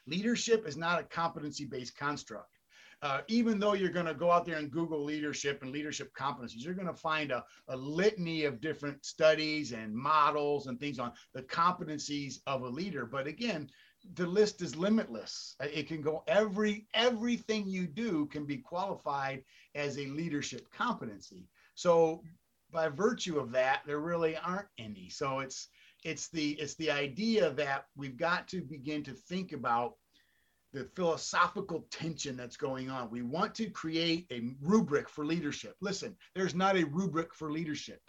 Leadership 0.08 0.66
is 0.66 0.78
not 0.78 0.99
a 0.99 1.03
competency 1.03 1.66
based 1.66 1.97
construct. 1.97 2.49
Uh, 3.03 3.22
even 3.28 3.60
though 3.60 3.74
you're 3.74 3.91
going 3.91 4.08
to 4.08 4.14
go 4.14 4.32
out 4.32 4.45
there 4.45 4.58
and 4.58 4.72
google 4.72 5.03
leadership 5.03 5.62
and 5.62 5.72
leadership 5.72 6.12
competencies 6.18 6.64
you're 6.64 6.74
going 6.74 6.88
to 6.88 6.93
find 6.93 7.32
a, 7.32 7.43
a 7.68 7.78
litany 7.78 8.45
of 8.45 8.60
different 8.60 9.05
studies 9.05 9.72
and 9.72 9.93
models 9.93 10.66
and 10.66 10.80
things 10.80 10.97
on 10.97 11.12
the 11.36 11.43
competencies 11.43 12.39
of 12.47 12.62
a 12.64 12.68
leader. 12.68 13.05
But 13.05 13.28
again 13.28 13.70
the 14.16 14.26
list 14.26 14.62
is 14.62 14.76
limitless. 14.76 15.55
Uh, 15.62 15.68
it 15.74 15.88
can 15.88 16.01
go 16.01 16.24
every 16.28 16.88
everything 16.93 17.68
you 17.68 17.88
do 17.88 18.26
can 18.28 18.45
be 18.45 18.58
qualified 18.58 19.43
as 19.76 19.97
a 19.97 20.05
leadership 20.08 20.68
competency. 20.72 21.47
So 21.76 22.24
by 22.72 22.89
virtue 22.89 23.39
of 23.39 23.51
that, 23.51 23.82
there 23.86 23.99
really 23.99 24.36
aren't 24.38 24.68
any. 24.78 25.10
So 25.10 25.39
it's 25.39 25.70
it's 26.03 26.30
the 26.30 26.51
it's 26.53 26.76
the 26.76 26.91
idea 26.91 27.51
that 27.51 27.86
we've 27.95 28.18
got 28.18 28.47
to 28.49 28.62
begin 28.62 29.03
to 29.03 29.14
think 29.14 29.51
about 29.51 29.93
the 30.74 30.86
philosophical 30.95 31.88
tension 31.91 32.36
that's 32.36 32.58
going 32.58 32.89
on. 32.89 33.10
We 33.10 33.22
want 33.22 33.55
to 33.55 33.70
create 33.70 34.28
a 34.32 34.51
rubric 34.62 35.10
for 35.10 35.26
leadership. 35.26 35.76
Listen, 35.82 36.16
there's 36.36 36.55
not 36.55 36.78
a 36.78 36.86
rubric 36.86 37.34
for 37.34 37.51
leadership. 37.51 38.01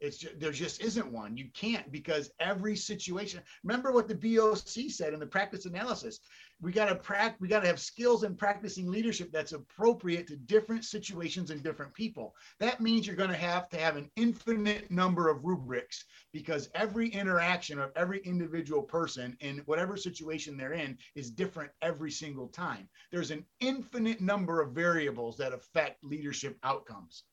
It's 0.00 0.18
just, 0.18 0.38
there 0.38 0.52
just 0.52 0.80
isn't 0.80 1.10
one. 1.10 1.36
You 1.36 1.48
can't 1.54 1.90
because 1.90 2.30
every 2.38 2.76
situation. 2.76 3.40
Remember 3.64 3.90
what 3.90 4.06
the 4.06 4.14
BOC 4.14 4.90
said 4.90 5.12
in 5.12 5.18
the 5.18 5.26
practice 5.26 5.66
analysis. 5.66 6.20
We 6.60 6.72
got 6.72 6.88
to 6.88 6.94
practice. 6.94 7.40
We 7.40 7.48
got 7.48 7.60
to 7.60 7.66
have 7.66 7.80
skills 7.80 8.22
in 8.22 8.36
practicing 8.36 8.90
leadership 8.90 9.30
that's 9.32 9.52
appropriate 9.52 10.28
to 10.28 10.36
different 10.36 10.84
situations 10.84 11.50
and 11.50 11.62
different 11.62 11.94
people. 11.94 12.36
That 12.60 12.80
means 12.80 13.06
you're 13.06 13.16
going 13.16 13.30
to 13.30 13.36
have 13.36 13.68
to 13.70 13.78
have 13.78 13.96
an 13.96 14.10
infinite 14.14 14.90
number 14.90 15.28
of 15.28 15.44
rubrics 15.44 16.04
because 16.32 16.70
every 16.74 17.08
interaction 17.08 17.80
of 17.80 17.90
every 17.96 18.20
individual 18.20 18.82
person 18.82 19.36
in 19.40 19.58
whatever 19.66 19.96
situation 19.96 20.56
they're 20.56 20.74
in 20.74 20.96
is 21.16 21.30
different 21.30 21.72
every 21.82 22.12
single 22.12 22.48
time. 22.48 22.88
There's 23.10 23.32
an 23.32 23.44
infinite 23.58 24.20
number 24.20 24.60
of 24.60 24.72
variables 24.72 25.36
that 25.38 25.52
affect 25.52 26.04
leadership 26.04 26.56
outcomes 26.62 27.24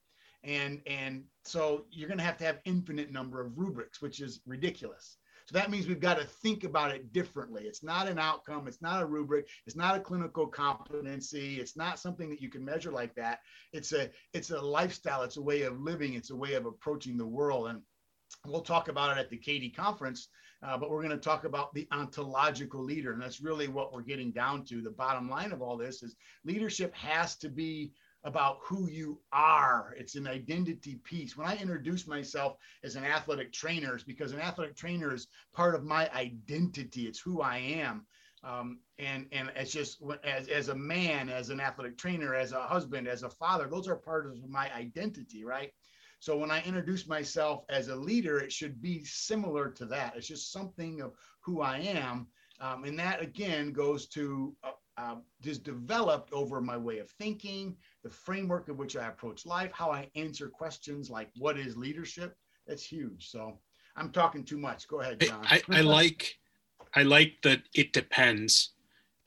and 0.46 0.82
and 0.88 1.24
so 1.44 1.86
you're 1.92 2.08
going 2.08 2.18
to 2.18 2.24
have 2.24 2.38
to 2.38 2.46
have 2.46 2.60
infinite 2.66 3.12
number 3.12 3.42
of 3.42 3.58
rubrics 3.58 4.02
which 4.02 4.22
is 4.22 4.42
ridiculous. 4.46 5.18
So 5.48 5.54
that 5.54 5.70
means 5.70 5.86
we've 5.86 6.00
got 6.00 6.18
to 6.18 6.26
think 6.26 6.64
about 6.64 6.90
it 6.90 7.14
differently. 7.14 7.66
It's 7.66 7.84
not 7.84 8.08
an 8.08 8.18
outcome 8.18 8.68
it's 8.68 8.82
not 8.82 9.02
a 9.02 9.06
rubric 9.06 9.48
it's 9.66 9.76
not 9.76 9.96
a 9.96 10.00
clinical 10.00 10.48
competency 10.48 11.60
it's 11.60 11.76
not 11.76 12.00
something 12.00 12.30
that 12.30 12.42
you 12.42 12.50
can 12.50 12.64
measure 12.64 12.92
like 12.92 13.14
that. 13.16 13.40
It's 13.74 13.92
a 13.92 14.10
it's 14.34 14.52
a 14.52 14.60
lifestyle 14.60 15.24
it's 15.24 15.38
a 15.38 15.42
way 15.42 15.64
of 15.64 15.80
living 15.80 16.14
it's 16.14 16.32
a 16.32 16.36
way 16.36 16.54
of 16.54 16.66
approaching 16.66 17.18
the 17.18 17.26
world. 17.26 17.68
And 17.68 17.82
we'll 18.46 18.62
talk 18.62 18.88
about 18.88 19.18
it 19.18 19.20
at 19.20 19.30
the 19.30 19.38
KD 19.38 19.76
conference 19.76 20.30
uh, 20.64 20.78
but 20.78 20.90
we're 20.90 21.02
going 21.02 21.12
to 21.12 21.18
talk 21.18 21.44
about 21.44 21.74
the 21.74 21.88
ontological 21.92 22.84
leader. 22.84 23.14
And 23.14 23.22
that's 23.22 23.42
really 23.42 23.68
what 23.68 23.94
we're 23.94 24.02
getting 24.02 24.32
down 24.32 24.64
to. 24.66 24.82
The 24.82 24.90
bottom 24.90 25.30
line 25.30 25.52
of 25.52 25.62
all 25.62 25.78
this 25.78 26.02
is 26.02 26.16
leadership 26.44 26.94
has 26.96 27.36
to 27.38 27.50
be 27.50 27.92
about 28.26 28.58
who 28.64 28.90
you 28.90 29.22
are. 29.32 29.96
It's 29.98 30.16
an 30.16 30.28
identity 30.28 31.00
piece. 31.04 31.38
When 31.38 31.48
I 31.48 31.56
introduce 31.58 32.08
myself 32.08 32.58
as 32.84 32.96
an 32.96 33.06
athletic 33.06 33.54
trainer, 33.54 33.94
it's 33.94 34.04
because 34.04 34.32
an 34.34 34.42
athletic 34.42 34.76
trainer 34.76 35.14
is 35.14 35.28
part 35.54 35.76
of 35.76 35.86
my 35.86 36.12
identity. 36.12 37.04
It's 37.08 37.20
who 37.20 37.42
I 37.42 37.58
am. 37.58 38.06
Um, 38.44 38.80
and 39.00 39.28
and 39.32 39.52
it's 39.56 39.72
just 39.72 40.02
as, 40.24 40.48
as 40.48 40.70
a 40.70 40.76
man, 40.76 41.30
as 41.30 41.50
an 41.50 41.60
athletic 41.60 41.98
trainer, 41.98 42.36
as 42.36 42.52
a 42.52 42.62
husband, 42.62 43.08
as 43.08 43.24
a 43.24 43.30
father, 43.30 43.68
those 43.68 43.88
are 43.88 43.96
part 43.96 44.28
of 44.28 44.50
my 44.50 44.74
identity, 44.74 45.44
right? 45.44 45.72
So 46.20 46.38
when 46.38 46.52
I 46.52 46.64
introduce 46.64 47.08
myself 47.08 47.64
as 47.70 47.88
a 47.88 47.96
leader, 47.96 48.40
it 48.40 48.52
should 48.52 48.82
be 48.82 49.04
similar 49.04 49.70
to 49.72 49.86
that. 49.88 50.14
It's 50.16 50.28
just 50.28 50.52
something 50.52 51.02
of 51.02 51.14
who 51.42 51.62
I 51.62 51.78
am. 51.80 52.28
Um, 52.60 52.86
and 52.86 52.98
that 52.98 53.22
again 53.22 53.74
goes 53.74 54.08
to 54.10 54.56
uh, 54.64 54.72
uh, 54.98 55.16
just 55.42 55.64
developed 55.64 56.32
over 56.32 56.62
my 56.62 56.78
way 56.78 57.00
of 57.00 57.10
thinking, 57.12 57.76
the 58.04 58.10
framework 58.10 58.70
in 58.70 58.78
which 58.78 58.96
I 58.96 59.08
approach 59.08 59.46
life, 59.46 59.72
how 59.74 59.92
I 59.92 60.10
answer 60.16 60.48
questions 60.48 61.10
like 61.10 61.30
what 61.38 61.58
is 61.58 61.76
leadership. 61.76 62.36
That's 62.68 62.84
huge. 62.84 63.30
So 63.30 63.60
I'm 63.96 64.12
talking 64.12 64.44
too 64.44 64.58
much. 64.58 64.88
Go 64.88 65.02
ahead, 65.02 65.20
John. 65.20 65.46
I, 65.50 65.62
I, 65.70 65.80
I 65.80 65.82
like 65.82 66.38
I 66.96 67.04
like 67.04 67.34
that 67.44 67.62
it 67.74 67.94
depends. 67.94 68.72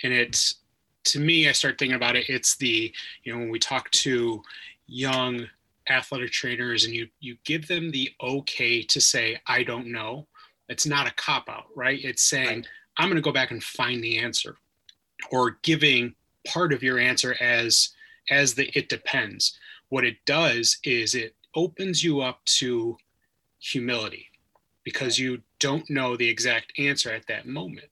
And 0.02 0.12
it's 0.12 0.62
to 1.04 1.20
me, 1.20 1.48
I 1.48 1.52
start 1.52 1.78
thinking 1.78 1.96
about 1.96 2.16
it. 2.16 2.28
It's 2.28 2.56
the, 2.56 2.92
you 3.24 3.32
know, 3.32 3.38
when 3.38 3.50
we 3.50 3.58
talk 3.58 3.90
to 3.90 4.42
young 4.86 5.46
athletic 5.90 6.30
trainers 6.30 6.84
and 6.84 6.94
you 6.94 7.08
you 7.20 7.36
give 7.44 7.66
them 7.66 7.90
the 7.90 8.10
okay 8.22 8.82
to 8.82 9.00
say, 9.00 9.40
I 9.46 9.62
don't 9.62 9.90
know, 9.90 10.26
it's 10.68 10.86
not 10.86 11.06
a 11.06 11.14
cop 11.14 11.48
out, 11.48 11.66
right? 11.74 11.98
It's 12.02 12.22
saying, 12.22 12.46
right. 12.46 12.68
I'm 12.98 13.08
gonna 13.08 13.20
go 13.20 13.32
back 13.32 13.50
and 13.50 13.62
find 13.62 14.02
the 14.02 14.18
answer. 14.18 14.56
Or 15.30 15.58
giving 15.62 16.14
part 16.46 16.72
of 16.72 16.82
your 16.82 16.98
answer 16.98 17.36
as 17.40 17.90
as 18.30 18.54
the 18.54 18.70
it 18.76 18.88
depends. 18.88 19.58
What 19.88 20.04
it 20.04 20.16
does 20.26 20.78
is 20.84 21.14
it 21.14 21.34
opens 21.54 22.04
you 22.04 22.20
up 22.20 22.44
to 22.44 22.96
humility 23.58 24.26
because 24.84 25.18
you 25.18 25.42
don't 25.58 25.88
know 25.90 26.16
the 26.16 26.28
exact 26.28 26.72
answer 26.78 27.10
at 27.10 27.26
that 27.26 27.46
moment. 27.46 27.88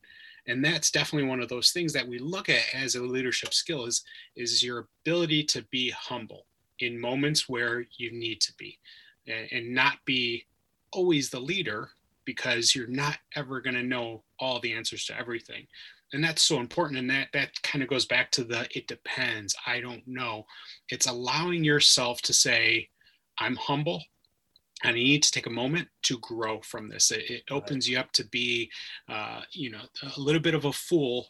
And 0.47 0.64
that's 0.64 0.91
definitely 0.91 1.29
one 1.29 1.41
of 1.41 1.49
those 1.49 1.70
things 1.70 1.93
that 1.93 2.07
we 2.07 2.18
look 2.18 2.49
at 2.49 2.62
as 2.72 2.95
a 2.95 3.03
leadership 3.03 3.53
skill 3.53 3.85
is 3.87 4.05
is 4.37 4.62
your 4.62 4.87
ability 5.03 5.43
to 5.45 5.62
be 5.70 5.91
humble 5.91 6.47
in 6.79 7.01
moments 7.01 7.49
where 7.49 7.87
you 7.97 8.12
need 8.12 8.41
to 8.43 8.53
be 8.55 8.79
and, 9.27 9.49
and 9.51 9.74
not 9.74 10.05
be 10.05 10.45
always 10.93 11.31
the 11.31 11.41
leader 11.41 11.91
because 12.24 12.74
you're 12.74 12.87
not 12.87 13.18
ever 13.35 13.61
going 13.61 13.74
to 13.74 13.83
know 13.83 14.22
all 14.39 14.61
the 14.61 14.72
answers 14.72 15.05
to 15.07 15.18
everything 15.18 15.66
and 16.13 16.23
that's 16.23 16.43
so 16.43 16.61
important 16.61 16.99
and 16.99 17.11
that 17.11 17.29
that 17.33 17.51
kind 17.63 17.83
of 17.83 17.89
goes 17.89 18.07
back 18.07 18.31
to 18.31 18.45
the 18.45 18.67
it 18.77 18.87
depends 18.87 19.55
i 19.67 19.81
don't 19.81 20.07
know 20.07 20.45
it's 20.91 21.07
allowing 21.07 21.65
yourself 21.65 22.21
to 22.23 22.33
say 22.33 22.89
i'm 23.39 23.57
humble 23.57 24.03
and 24.85 24.95
I 24.95 24.99
need 24.99 25.23
to 25.23 25.31
take 25.31 25.47
a 25.47 25.51
moment 25.51 25.89
to 26.03 26.19
grow 26.19 26.61
from 26.61 26.89
this. 26.89 27.11
It, 27.11 27.31
it 27.31 27.43
opens 27.51 27.87
right. 27.87 27.93
you 27.93 27.99
up 27.99 28.13
to 28.13 28.27
be, 28.27 28.71
uh, 29.09 29.41
you 29.53 29.71
know, 29.71 29.81
a 30.17 30.21
little 30.21 30.41
bit 30.41 30.55
of 30.55 30.67
a 30.67 30.73
fool 30.73 31.29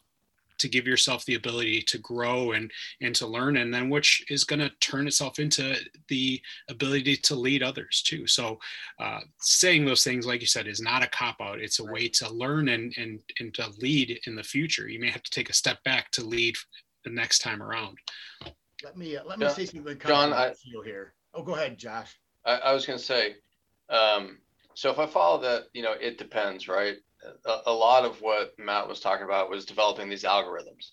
to 0.58 0.68
give 0.68 0.86
yourself 0.86 1.24
the 1.24 1.34
ability 1.34 1.82
to 1.82 1.98
grow 1.98 2.52
and 2.52 2.70
and 3.00 3.14
to 3.14 3.26
learn 3.26 3.56
and 3.58 3.72
then 3.72 3.88
which 3.88 4.24
is 4.28 4.44
going 4.44 4.58
to 4.58 4.70
turn 4.80 5.06
itself 5.06 5.38
into 5.38 5.76
the 6.08 6.40
ability 6.68 7.16
to 7.16 7.34
lead 7.34 7.62
others 7.62 8.02
too. 8.02 8.26
So 8.26 8.58
uh, 9.00 9.20
saying 9.40 9.84
those 9.84 10.04
things 10.04 10.26
like 10.26 10.40
you 10.40 10.46
said 10.46 10.66
is 10.66 10.80
not 10.80 11.02
a 11.02 11.08
cop 11.08 11.36
out. 11.40 11.60
It's 11.60 11.80
a 11.80 11.84
right. 11.84 11.92
way 11.92 12.08
to 12.08 12.32
learn 12.32 12.68
and 12.68 12.92
and 12.96 13.20
and 13.40 13.54
to 13.54 13.68
lead 13.78 14.20
in 14.26 14.36
the 14.36 14.42
future. 14.42 14.88
You 14.88 15.00
may 15.00 15.10
have 15.10 15.22
to 15.22 15.30
take 15.30 15.50
a 15.50 15.54
step 15.54 15.82
back 15.84 16.10
to 16.12 16.24
lead 16.24 16.56
the 17.04 17.10
next 17.10 17.38
time 17.40 17.62
around. 17.62 17.98
Let 18.84 18.96
me 18.96 19.16
uh, 19.16 19.24
let 19.24 19.38
me 19.38 19.48
say 19.48 19.66
something 19.66 19.98
john 20.06 20.32
I, 20.32 20.52
feel 20.52 20.82
here. 20.82 21.14
Oh 21.34 21.42
go 21.42 21.54
ahead 21.54 21.78
josh. 21.78 22.18
I, 22.44 22.56
I 22.56 22.72
was 22.72 22.86
going 22.86 22.98
to 22.98 23.04
say 23.04 23.36
um, 23.88 24.38
so 24.74 24.90
if 24.90 24.98
i 24.98 25.06
follow 25.06 25.40
that 25.40 25.64
you 25.72 25.82
know 25.82 25.92
it 25.92 26.18
depends 26.18 26.68
right 26.68 26.96
a, 27.44 27.58
a 27.66 27.72
lot 27.72 28.04
of 28.04 28.20
what 28.20 28.58
Matt 28.58 28.88
was 28.88 29.00
talking 29.00 29.24
about 29.24 29.50
was 29.50 29.64
developing 29.64 30.08
these 30.08 30.24
algorithms. 30.24 30.90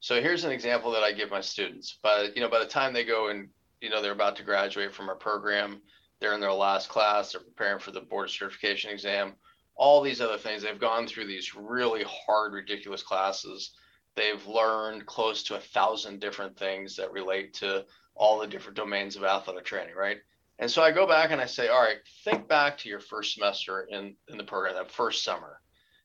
So 0.00 0.20
here's 0.20 0.44
an 0.44 0.52
example 0.52 0.92
that 0.92 1.02
I 1.02 1.12
give 1.12 1.30
my 1.30 1.40
students. 1.40 1.98
But 2.02 2.36
you 2.36 2.42
know, 2.42 2.48
by 2.48 2.58
the 2.58 2.66
time 2.66 2.92
they 2.92 3.04
go 3.04 3.28
and 3.28 3.48
you 3.80 3.90
know 3.90 4.02
they're 4.02 4.12
about 4.12 4.36
to 4.36 4.42
graduate 4.42 4.94
from 4.94 5.08
our 5.08 5.16
program, 5.16 5.80
they're 6.20 6.34
in 6.34 6.40
their 6.40 6.52
last 6.52 6.88
class, 6.88 7.32
they're 7.32 7.40
preparing 7.40 7.78
for 7.78 7.90
the 7.90 8.00
board 8.00 8.30
certification 8.30 8.90
exam, 8.90 9.34
all 9.74 10.00
these 10.00 10.20
other 10.20 10.38
things. 10.38 10.62
They've 10.62 10.78
gone 10.78 11.06
through 11.06 11.26
these 11.26 11.54
really 11.54 12.04
hard, 12.04 12.52
ridiculous 12.52 13.02
classes. 13.02 13.72
They've 14.14 14.46
learned 14.46 15.06
close 15.06 15.42
to 15.44 15.56
a 15.56 15.60
thousand 15.60 16.20
different 16.20 16.58
things 16.58 16.96
that 16.96 17.12
relate 17.12 17.52
to 17.54 17.84
all 18.14 18.38
the 18.38 18.46
different 18.46 18.76
domains 18.76 19.16
of 19.16 19.24
athletic 19.24 19.64
training, 19.64 19.94
right? 19.94 20.18
And 20.58 20.70
so 20.70 20.82
I 20.82 20.90
go 20.90 21.06
back 21.06 21.30
and 21.32 21.40
I 21.40 21.46
say, 21.46 21.68
all 21.68 21.82
right, 21.82 21.98
think 22.24 22.48
back 22.48 22.78
to 22.78 22.88
your 22.88 23.00
first 23.00 23.34
semester 23.34 23.86
in, 23.90 24.16
in 24.28 24.38
the 24.38 24.44
program, 24.44 24.74
that 24.74 24.90
first 24.90 25.22
summer. 25.22 25.60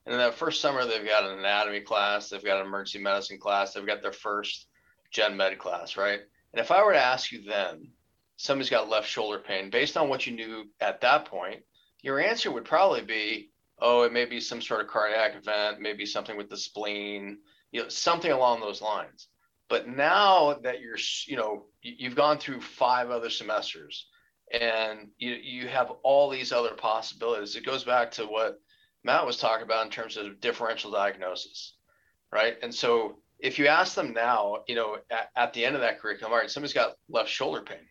And 0.06 0.14
in 0.14 0.20
that 0.20 0.34
first 0.34 0.62
summer, 0.62 0.86
they've 0.86 1.06
got 1.06 1.24
an 1.24 1.40
anatomy 1.40 1.82
class, 1.82 2.30
they've 2.30 2.44
got 2.44 2.60
an 2.60 2.66
emergency 2.66 3.00
medicine 3.00 3.40
class, 3.40 3.74
they've 3.74 3.86
got 3.86 4.02
their 4.02 4.12
first 4.12 4.68
gen 5.12 5.38
med 5.38 5.58
class, 5.58 5.96
right? 5.96 6.20
And 6.54 6.60
if 6.60 6.72
I 6.72 6.84
were 6.84 6.94
to 6.94 7.00
ask 7.00 7.32
you 7.32 7.44
then, 7.44 7.88
somebody's 8.36 8.70
got 8.70 8.90
left 8.90 9.08
shoulder 9.08 9.40
pain, 9.40 9.70
based 9.70 9.96
on 9.96 10.10
what 10.10 10.26
you 10.26 10.34
knew 10.34 10.66
at 10.80 11.02
that 11.02 11.26
point, 11.26 11.62
your 12.02 12.20
answer 12.20 12.52
would 12.52 12.66
probably 12.66 13.02
be, 13.02 13.52
oh, 13.80 14.02
it 14.04 14.12
may 14.12 14.26
be 14.26 14.42
some 14.42 14.62
sort 14.62 14.82
of 14.82 14.88
cardiac 14.88 15.36
event, 15.36 15.80
maybe 15.80 16.06
something 16.06 16.36
with 16.36 16.50
the 16.50 16.58
spleen, 16.58 17.38
you 17.72 17.84
know, 17.84 17.90
something 17.90 18.32
along 18.32 18.60
those 18.60 18.82
lines. 18.82 19.28
But 19.70 19.88
now 19.88 20.60
that 20.64 20.82
you're, 20.82 20.98
you 21.28 21.38
know, 21.38 21.66
you've 21.82 22.16
gone 22.16 22.38
through 22.38 22.62
five 22.62 23.10
other 23.10 23.30
semesters, 23.30 24.08
and 24.54 25.10
you, 25.18 25.32
you 25.32 25.68
have 25.68 25.92
all 26.04 26.30
these 26.30 26.52
other 26.52 26.74
possibilities. 26.74 27.56
It 27.56 27.66
goes 27.66 27.84
back 27.84 28.12
to 28.12 28.24
what 28.26 28.60
Matt 29.04 29.26
was 29.26 29.38
talking 29.38 29.64
about 29.64 29.86
in 29.86 29.92
terms 29.92 30.18
of 30.18 30.40
differential 30.42 30.92
diagnosis, 30.92 31.76
right? 32.32 32.58
And 32.62 32.74
so 32.74 33.18
if 33.40 33.58
you 33.58 33.68
ask 33.68 33.96
them 33.96 34.14
now, 34.14 34.64
you 34.68 34.76
know, 34.76 34.98
at, 35.10 35.30
at 35.36 35.54
the 35.54 35.66
end 35.66 35.76
of 35.76 35.82
that 35.82 36.00
curriculum, 36.00 36.34
all 36.34 36.40
right, 36.40 36.52
somebody's 36.52 36.74
got 36.74 36.98
left 37.10 37.30
shoulder 37.30 37.62
pain. 37.62 37.88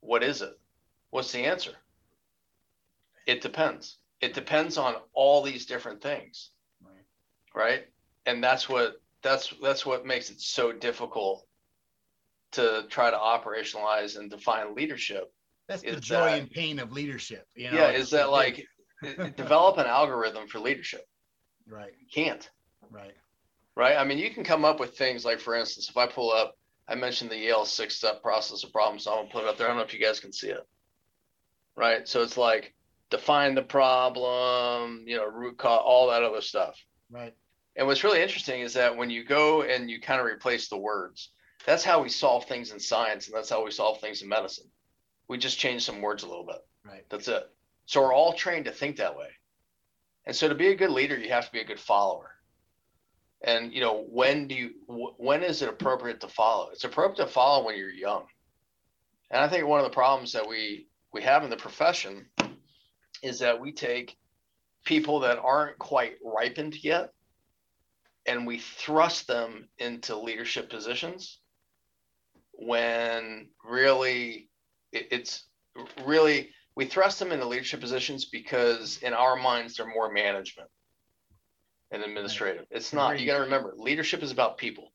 What 0.00 0.22
is 0.22 0.42
it? 0.42 0.58
What's 1.10 1.32
the 1.32 1.44
answer? 1.44 1.72
It 3.26 3.40
depends. 3.40 3.98
It 4.20 4.34
depends 4.34 4.78
on 4.78 4.96
all 5.14 5.42
these 5.42 5.66
different 5.66 6.02
things, 6.02 6.50
right? 6.82 7.04
right? 7.54 7.84
And 8.26 8.42
that's 8.42 8.68
what 8.68 9.00
that's 9.22 9.52
that's 9.62 9.84
what 9.84 10.06
makes 10.06 10.30
it 10.30 10.40
so 10.40 10.72
difficult 10.72 11.46
to 12.52 12.84
try 12.88 13.10
to 13.10 13.16
operationalize 13.16 14.18
and 14.18 14.30
define 14.30 14.74
leadership 14.74 15.32
that's 15.68 15.82
the 15.82 16.00
joy 16.00 16.30
that, 16.30 16.38
and 16.38 16.50
pain 16.50 16.78
of 16.78 16.92
leadership. 16.92 17.46
You 17.54 17.70
know? 17.70 17.78
Yeah, 17.78 17.90
is 17.90 18.10
that 18.10 18.30
like 18.30 18.66
uh, 19.04 19.28
develop 19.36 19.78
an 19.78 19.86
algorithm 19.86 20.46
for 20.46 20.60
leadership? 20.60 21.04
Right. 21.68 21.92
You 22.00 22.06
can't. 22.12 22.48
Right. 22.90 23.14
Right. 23.74 23.96
I 23.96 24.04
mean, 24.04 24.18
you 24.18 24.30
can 24.30 24.44
come 24.44 24.64
up 24.64 24.78
with 24.78 24.96
things 24.96 25.24
like, 25.24 25.40
for 25.40 25.54
instance, 25.54 25.88
if 25.90 25.96
I 25.96 26.06
pull 26.06 26.32
up, 26.32 26.56
I 26.88 26.94
mentioned 26.94 27.30
the 27.30 27.36
Yale 27.36 27.64
six 27.64 27.96
step 27.96 28.22
process 28.22 28.62
of 28.62 28.72
problem 28.72 28.98
solving, 28.98 29.30
put 29.30 29.42
it 29.42 29.48
up 29.48 29.58
there. 29.58 29.66
I 29.66 29.70
don't 29.70 29.78
know 29.78 29.84
if 29.84 29.92
you 29.92 30.00
guys 30.00 30.20
can 30.20 30.32
see 30.32 30.48
it. 30.48 30.64
Right. 31.76 32.06
So 32.08 32.22
it's 32.22 32.36
like 32.36 32.72
define 33.10 33.54
the 33.54 33.62
problem, 33.62 35.04
you 35.06 35.16
know, 35.16 35.26
root 35.26 35.58
cause, 35.58 35.82
all 35.84 36.08
that 36.10 36.22
other 36.22 36.40
stuff. 36.40 36.80
Right. 37.10 37.34
And 37.74 37.86
what's 37.86 38.04
really 38.04 38.22
interesting 38.22 38.60
is 38.60 38.72
that 38.74 38.96
when 38.96 39.10
you 39.10 39.24
go 39.24 39.62
and 39.62 39.90
you 39.90 40.00
kind 40.00 40.20
of 40.20 40.26
replace 40.26 40.68
the 40.68 40.78
words, 40.78 41.30
that's 41.66 41.84
how 41.84 42.02
we 42.02 42.08
solve 42.08 42.46
things 42.46 42.70
in 42.70 42.78
science 42.78 43.26
and 43.26 43.36
that's 43.36 43.50
how 43.50 43.64
we 43.64 43.72
solve 43.72 44.00
things 44.00 44.22
in 44.22 44.28
medicine 44.28 44.70
we 45.28 45.38
just 45.38 45.58
changed 45.58 45.84
some 45.84 46.00
words 46.00 46.22
a 46.22 46.28
little 46.28 46.46
bit. 46.46 46.64
Right. 46.84 47.04
That's 47.10 47.28
it. 47.28 47.44
So 47.86 48.02
we're 48.02 48.14
all 48.14 48.32
trained 48.32 48.66
to 48.66 48.72
think 48.72 48.96
that 48.96 49.16
way. 49.16 49.28
And 50.26 50.34
so 50.34 50.48
to 50.48 50.54
be 50.54 50.68
a 50.68 50.76
good 50.76 50.90
leader, 50.90 51.16
you 51.16 51.28
have 51.30 51.46
to 51.46 51.52
be 51.52 51.60
a 51.60 51.64
good 51.64 51.80
follower. 51.80 52.32
And 53.42 53.72
you 53.72 53.80
know, 53.80 54.04
when 54.08 54.48
do 54.48 54.54
you 54.54 54.70
when 54.86 55.42
is 55.42 55.62
it 55.62 55.68
appropriate 55.68 56.20
to 56.20 56.28
follow? 56.28 56.70
It's 56.70 56.84
appropriate 56.84 57.26
to 57.26 57.32
follow 57.32 57.64
when 57.64 57.76
you're 57.76 57.90
young. 57.90 58.24
And 59.30 59.40
I 59.42 59.48
think 59.48 59.66
one 59.66 59.78
of 59.78 59.84
the 59.84 59.90
problems 59.90 60.32
that 60.32 60.48
we 60.48 60.88
we 61.12 61.22
have 61.22 61.44
in 61.44 61.50
the 61.50 61.56
profession 61.56 62.26
is 63.22 63.38
that 63.38 63.60
we 63.60 63.72
take 63.72 64.16
people 64.84 65.20
that 65.20 65.38
aren't 65.38 65.78
quite 65.78 66.14
ripened 66.24 66.82
yet 66.82 67.10
and 68.26 68.46
we 68.46 68.58
thrust 68.58 69.26
them 69.26 69.68
into 69.78 70.16
leadership 70.16 70.68
positions 70.68 71.40
when 72.52 73.48
really 73.64 74.48
it's 75.10 75.46
really 76.04 76.50
we 76.76 76.84
thrust 76.84 77.18
them 77.18 77.32
into 77.32 77.46
leadership 77.46 77.80
positions 77.80 78.26
because 78.26 78.98
in 78.98 79.14
our 79.14 79.36
minds 79.36 79.76
they're 79.76 79.86
more 79.86 80.12
management 80.12 80.68
and 81.90 82.02
administrative. 82.02 82.66
It's 82.70 82.92
not. 82.92 83.18
You 83.18 83.26
got 83.26 83.38
to 83.38 83.44
remember, 83.44 83.74
leadership 83.76 84.22
is 84.22 84.30
about 84.30 84.58
people. 84.58 84.92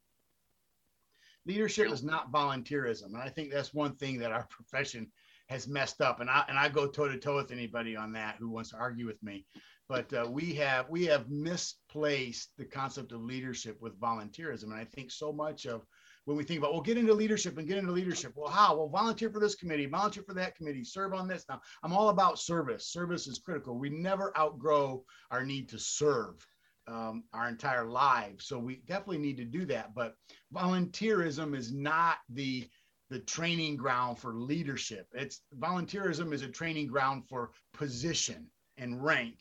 Leadership 1.48 1.92
is 1.92 2.04
not 2.04 2.32
volunteerism, 2.32 3.06
and 3.06 3.18
I 3.18 3.30
think 3.30 3.52
that's 3.52 3.74
one 3.74 3.96
thing 3.96 4.20
that 4.20 4.32
our 4.32 4.48
profession 4.50 5.12
has 5.50 5.68
messed 5.68 6.02
up. 6.02 6.20
And 6.20 6.30
I 6.30 6.46
and 6.48 6.58
I 6.58 6.70
go 6.70 6.88
toe 6.88 7.08
to 7.08 7.18
toe 7.18 7.36
with 7.36 7.52
anybody 7.52 7.96
on 7.96 8.14
that 8.14 8.36
who 8.40 8.50
wants 8.50 8.70
to 8.72 8.78
argue 8.78 9.08
with 9.08 9.22
me. 9.24 9.46
But 9.90 10.14
uh, 10.14 10.28
we 10.30 10.54
have 10.56 10.90
we 10.90 11.06
have 11.06 11.30
misplaced 11.30 12.52
the 12.58 12.66
concept 12.66 13.12
of 13.12 13.22
leadership 13.22 13.78
with 13.82 14.00
volunteerism, 14.00 14.66
and 14.66 14.76
I 14.76 14.86
think 14.86 15.12
so 15.12 15.34
much 15.34 15.66
of 15.66 15.82
when 16.26 16.38
we 16.38 16.44
think 16.44 16.60
about, 16.60 16.74
well, 16.74 16.82
get 16.82 16.98
into 16.98 17.14
leadership 17.14 17.58
and 17.58 17.68
get 17.68 17.78
into 17.78 17.92
leadership. 17.92 18.34
Well, 18.36 18.50
how? 18.50 18.76
Well, 18.76 18.90
volunteer 18.90 19.30
for 19.30 19.40
this 19.40 19.56
committee, 19.56 19.86
volunteer 19.86 20.24
for 20.24 20.34
that 20.36 20.56
committee, 20.56 20.84
serve 20.84 21.14
on 21.14 21.28
this. 21.28 21.46
Now, 21.50 21.62
I'm 21.84 21.94
all 21.94 22.10
about 22.10 22.40
service. 22.40 22.88
Service 22.88 23.28
is 23.28 23.40
critical. 23.40 23.78
We 23.78 23.90
never 23.90 24.38
outgrow 24.38 25.04
our 25.32 25.44
need 25.44 25.70
to 25.70 25.80
serve 25.80 26.46
um, 26.88 27.24
our 27.34 27.48
entire 27.50 27.86
lives. 27.86 28.46
So 28.46 28.60
we 28.60 28.82
definitely 28.88 29.20
need 29.20 29.38
to 29.38 29.46
do 29.46 29.66
that. 29.66 29.94
But 29.94 30.16
volunteerism 30.54 31.56
is 31.56 31.72
not 31.72 32.18
the 32.30 32.68
the 33.10 33.20
training 33.20 33.76
ground 33.76 34.18
for 34.18 34.34
leadership. 34.34 35.06
It's 35.12 35.42
volunteerism 35.60 36.32
is 36.32 36.44
a 36.44 36.48
training 36.48 36.88
ground 36.88 37.28
for 37.28 37.52
position 37.74 38.48
and 38.78 39.04
rank 39.04 39.38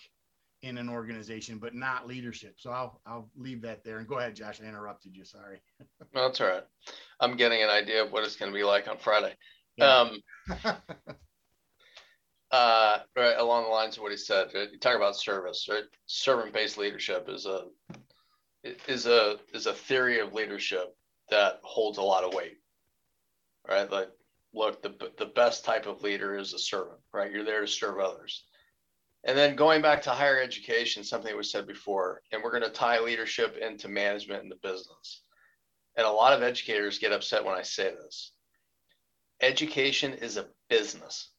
in 0.62 0.78
an 0.78 0.88
organization, 0.88 1.58
but 1.58 1.74
not 1.74 2.06
leadership. 2.06 2.54
So 2.58 2.70
I'll 2.70 3.00
I'll 3.06 3.30
leave 3.36 3.62
that 3.62 3.82
there 3.84 3.98
and 3.98 4.06
go 4.06 4.18
ahead, 4.18 4.36
Josh. 4.36 4.60
I 4.62 4.66
interrupted 4.66 5.16
you. 5.16 5.24
Sorry. 5.24 5.60
no, 6.14 6.26
that's 6.26 6.40
all 6.40 6.48
right. 6.48 6.64
I'm 7.20 7.36
getting 7.36 7.62
an 7.62 7.70
idea 7.70 8.04
of 8.04 8.12
what 8.12 8.24
it's 8.24 8.36
going 8.36 8.52
to 8.52 8.56
be 8.56 8.64
like 8.64 8.88
on 8.88 8.98
Friday. 8.98 9.34
Yeah. 9.76 9.96
Um, 9.96 10.22
uh, 12.50 12.98
right 13.16 13.36
along 13.38 13.64
the 13.64 13.70
lines 13.70 13.96
of 13.96 14.02
what 14.02 14.12
he 14.12 14.18
said, 14.18 14.48
right? 14.54 14.70
you 14.70 14.78
talk 14.78 14.96
about 14.96 15.16
service, 15.16 15.66
right? 15.70 15.84
Servant-based 16.06 16.78
leadership 16.78 17.28
is 17.28 17.46
a 17.46 17.64
is 18.86 19.06
a 19.06 19.36
is 19.54 19.66
a 19.66 19.72
theory 19.72 20.20
of 20.20 20.34
leadership 20.34 20.94
that 21.30 21.60
holds 21.62 21.98
a 21.98 22.02
lot 22.02 22.24
of 22.24 22.34
weight, 22.34 22.58
right? 23.66 23.90
Like, 23.90 24.10
look, 24.52 24.82
the 24.82 24.94
the 25.16 25.26
best 25.26 25.64
type 25.64 25.86
of 25.86 26.02
leader 26.02 26.36
is 26.36 26.52
a 26.52 26.58
servant, 26.58 26.98
right? 27.14 27.32
You're 27.32 27.44
there 27.44 27.62
to 27.62 27.66
serve 27.66 27.98
others. 27.98 28.44
And 29.24 29.36
then 29.36 29.54
going 29.54 29.82
back 29.82 30.02
to 30.02 30.10
higher 30.10 30.40
education, 30.40 31.04
something 31.04 31.36
was 31.36 31.50
said 31.50 31.66
before, 31.66 32.22
and 32.32 32.42
we're 32.42 32.52
going 32.52 32.62
to 32.62 32.70
tie 32.70 33.00
leadership 33.00 33.58
into 33.58 33.88
management 33.88 34.42
and 34.42 34.50
the 34.50 34.56
business. 34.56 35.22
And 35.96 36.06
a 36.06 36.10
lot 36.10 36.32
of 36.32 36.42
educators 36.42 36.98
get 36.98 37.12
upset 37.12 37.44
when 37.44 37.54
I 37.54 37.62
say 37.62 37.90
this. 37.90 38.32
Education 39.42 40.14
is 40.14 40.36
a 40.36 40.48
business, 40.68 41.30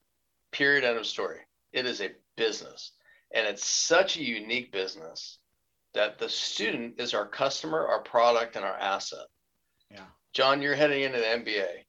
period, 0.51 0.83
end 0.83 0.97
of 0.97 1.07
story. 1.07 1.39
It 1.73 1.85
is 1.85 2.01
a 2.01 2.11
business. 2.35 2.91
And 3.33 3.47
it's 3.47 3.65
such 3.65 4.17
a 4.17 4.23
unique 4.23 4.71
business 4.71 5.39
that 5.93 6.19
the 6.19 6.29
student 6.29 6.99
is 6.99 7.13
our 7.13 7.25
customer, 7.25 7.87
our 7.87 8.01
product, 8.01 8.55
and 8.55 8.65
our 8.65 8.77
asset. 8.77 9.25
Yeah. 9.89 10.05
John, 10.33 10.61
you're 10.61 10.75
heading 10.75 11.03
into 11.03 11.19
the 11.19 11.25
MBA. 11.25 11.85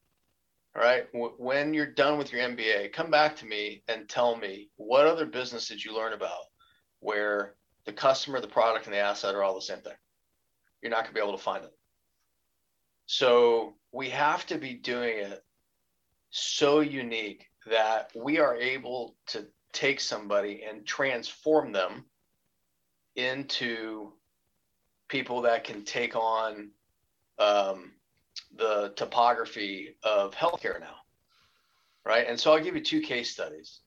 All 0.74 0.82
right. 0.82 1.04
When 1.12 1.74
you're 1.74 1.86
done 1.86 2.16
with 2.16 2.32
your 2.32 2.40
MBA, 2.48 2.92
come 2.92 3.10
back 3.10 3.36
to 3.36 3.46
me 3.46 3.82
and 3.88 4.08
tell 4.08 4.36
me 4.36 4.70
what 4.76 5.06
other 5.06 5.26
business 5.26 5.68
did 5.68 5.84
you 5.84 5.94
learn 5.94 6.14
about 6.14 6.44
where 7.00 7.56
the 7.84 7.92
customer, 7.92 8.40
the 8.40 8.48
product, 8.48 8.86
and 8.86 8.94
the 8.94 8.98
asset 8.98 9.34
are 9.34 9.42
all 9.42 9.54
the 9.54 9.60
same 9.60 9.78
thing. 9.78 9.92
You're 10.80 10.90
not 10.90 11.04
going 11.04 11.14
to 11.14 11.20
be 11.20 11.20
able 11.20 11.36
to 11.36 11.42
find 11.42 11.64
it. 11.64 11.72
So 13.06 13.74
we 13.92 14.08
have 14.10 14.46
to 14.46 14.56
be 14.56 14.74
doing 14.74 15.18
it 15.18 15.44
so 16.30 16.80
unique 16.80 17.46
that 17.66 18.10
we 18.14 18.38
are 18.38 18.56
able 18.56 19.16
to 19.26 19.46
take 19.72 20.00
somebody 20.00 20.64
and 20.68 20.86
transform 20.86 21.72
them 21.72 22.06
into 23.16 24.12
people 25.08 25.42
that 25.42 25.64
can 25.64 25.84
take 25.84 26.16
on 26.16 26.70
um, 27.38 27.92
the 28.56 28.92
topography 28.96 29.96
of 30.02 30.34
healthcare 30.34 30.80
now, 30.80 30.96
right? 32.04 32.26
And 32.28 32.38
so 32.38 32.52
I'll 32.52 32.62
give 32.62 32.74
you 32.74 32.82
two 32.82 33.00
case 33.00 33.30
studies, 33.30 33.80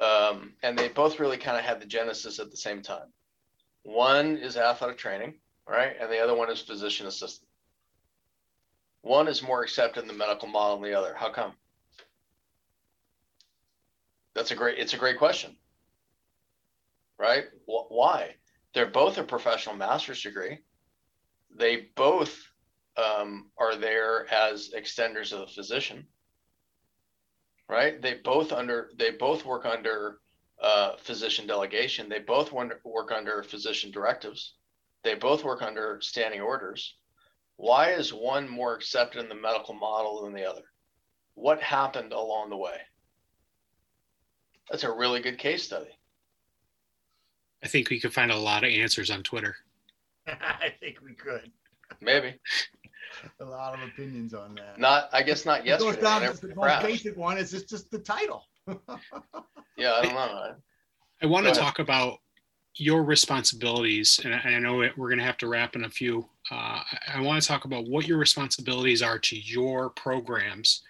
um, 0.00 0.54
and 0.62 0.78
they 0.78 0.88
both 0.88 1.20
really 1.20 1.36
kind 1.36 1.56
of 1.56 1.64
had 1.64 1.80
the 1.80 1.86
genesis 1.86 2.38
at 2.38 2.50
the 2.50 2.56
same 2.56 2.82
time. 2.82 3.12
One 3.82 4.36
is 4.36 4.56
athletic 4.56 4.98
training, 4.98 5.34
right, 5.68 5.94
and 6.00 6.10
the 6.10 6.18
other 6.18 6.34
one 6.34 6.50
is 6.50 6.60
physician 6.60 7.06
assistant. 7.06 7.48
One 9.02 9.28
is 9.28 9.42
more 9.42 9.62
accepted 9.62 10.00
in 10.00 10.08
the 10.08 10.14
medical 10.14 10.48
model 10.48 10.80
than 10.80 10.90
the 10.90 10.98
other. 10.98 11.14
How 11.14 11.30
come? 11.30 11.52
That's 14.34 14.50
a 14.50 14.54
great. 14.54 14.78
It's 14.78 14.94
a 14.94 14.98
great 14.98 15.18
question, 15.18 15.56
right? 17.18 17.44
Why? 17.66 18.34
They're 18.72 18.86
both 18.86 19.18
a 19.18 19.22
professional 19.22 19.76
master's 19.76 20.22
degree. 20.22 20.58
They 21.54 21.88
both 21.94 22.50
um, 22.96 23.50
are 23.58 23.76
there 23.76 24.32
as 24.32 24.70
extenders 24.76 25.32
of 25.32 25.40
the 25.40 25.46
physician, 25.54 26.06
right? 27.68 28.00
They 28.00 28.14
both 28.24 28.52
under 28.52 28.90
they 28.96 29.10
both 29.12 29.44
work 29.44 29.66
under 29.66 30.18
uh, 30.62 30.96
physician 30.96 31.46
delegation. 31.46 32.08
They 32.08 32.20
both 32.20 32.52
work 32.52 33.12
under 33.12 33.42
physician 33.42 33.90
directives. 33.90 34.54
They 35.02 35.14
both 35.14 35.44
work 35.44 35.62
under 35.62 35.98
standing 36.00 36.40
orders. 36.40 36.94
Why 37.56 37.90
is 37.90 38.12
one 38.12 38.48
more 38.48 38.74
accepted 38.74 39.20
in 39.20 39.28
the 39.28 39.34
medical 39.34 39.74
model 39.74 40.24
than 40.24 40.32
the 40.32 40.48
other? 40.48 40.62
What 41.34 41.60
happened 41.62 42.12
along 42.12 42.50
the 42.50 42.56
way? 42.56 42.78
That's 44.70 44.84
a 44.84 44.90
really 44.90 45.20
good 45.20 45.38
case 45.38 45.62
study. 45.62 45.90
I 47.62 47.68
think 47.68 47.90
we 47.90 48.00
could 48.00 48.14
find 48.14 48.30
a 48.30 48.36
lot 48.36 48.64
of 48.64 48.70
answers 48.70 49.10
on 49.10 49.22
Twitter. 49.22 49.56
I 50.26 50.72
think 50.80 50.98
we 51.02 51.14
could. 51.14 51.50
Maybe. 52.00 52.34
A 53.40 53.44
lot 53.44 53.74
of 53.74 53.88
opinions 53.88 54.34
on 54.34 54.54
that. 54.56 54.78
Not, 54.78 55.08
I 55.12 55.22
guess 55.22 55.44
not 55.44 55.64
yesterday. 55.64 56.00
down 56.00 56.22
to 56.22 56.46
the 56.46 56.54
most 56.54 56.82
basic 56.82 57.16
one 57.16 57.38
is 57.38 57.54
it's 57.54 57.70
just 57.70 57.90
the 57.90 57.98
title. 57.98 58.44
yeah, 59.76 59.94
I 59.94 60.02
don't 60.02 60.14
know. 60.14 60.54
I 61.22 61.26
want 61.26 61.46
to 61.46 61.52
talk 61.52 61.78
about 61.78 62.18
your 62.76 63.04
responsibilities, 63.04 64.20
and 64.24 64.34
I 64.34 64.58
know 64.58 64.76
we're 64.96 65.08
going 65.08 65.18
to 65.18 65.24
have 65.24 65.38
to 65.38 65.48
wrap 65.48 65.76
in 65.76 65.84
a 65.84 65.90
few. 65.90 66.28
Uh, 66.50 66.80
I 67.08 67.20
want 67.20 67.40
to 67.40 67.46
talk 67.46 67.64
about 67.64 67.88
what 67.88 68.06
your 68.06 68.18
responsibilities 68.18 69.02
are 69.02 69.18
to 69.18 69.38
your 69.38 69.90
programs, 69.90 70.82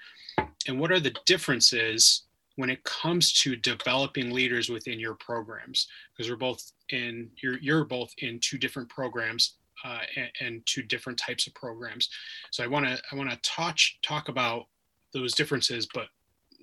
and 0.67 0.81
what 0.81 0.91
are 0.91 1.01
the 1.01 1.15
differences 1.27 2.23
when 2.57 2.71
it 2.71 2.83
comes 2.85 3.33
to 3.33 3.57
developing 3.57 4.31
leaders 4.31 4.69
within 4.69 4.99
your 4.99 5.15
programs. 5.15 5.89
Because 6.17 6.31
we're 6.31 6.37
both 6.37 6.73
in 6.91 7.31
you're 7.43 7.59
you're 7.59 7.85
both 7.85 8.13
in 8.19 8.39
two 8.41 8.59
different 8.59 8.89
programs 8.89 9.55
uh, 9.85 10.01
and, 10.17 10.31
and 10.41 10.67
two 10.67 10.83
different 10.83 11.19
types 11.19 11.47
of 11.47 11.55
programs. 11.55 12.09
So 12.51 12.65
I 12.65 12.67
want 12.67 12.87
to 12.87 13.01
I 13.13 13.15
want 13.15 13.31
to 13.31 13.37
touch 13.43 13.99
talk 14.03 14.29
about 14.29 14.67
those 15.13 15.35
differences, 15.35 15.87
but 15.93 16.09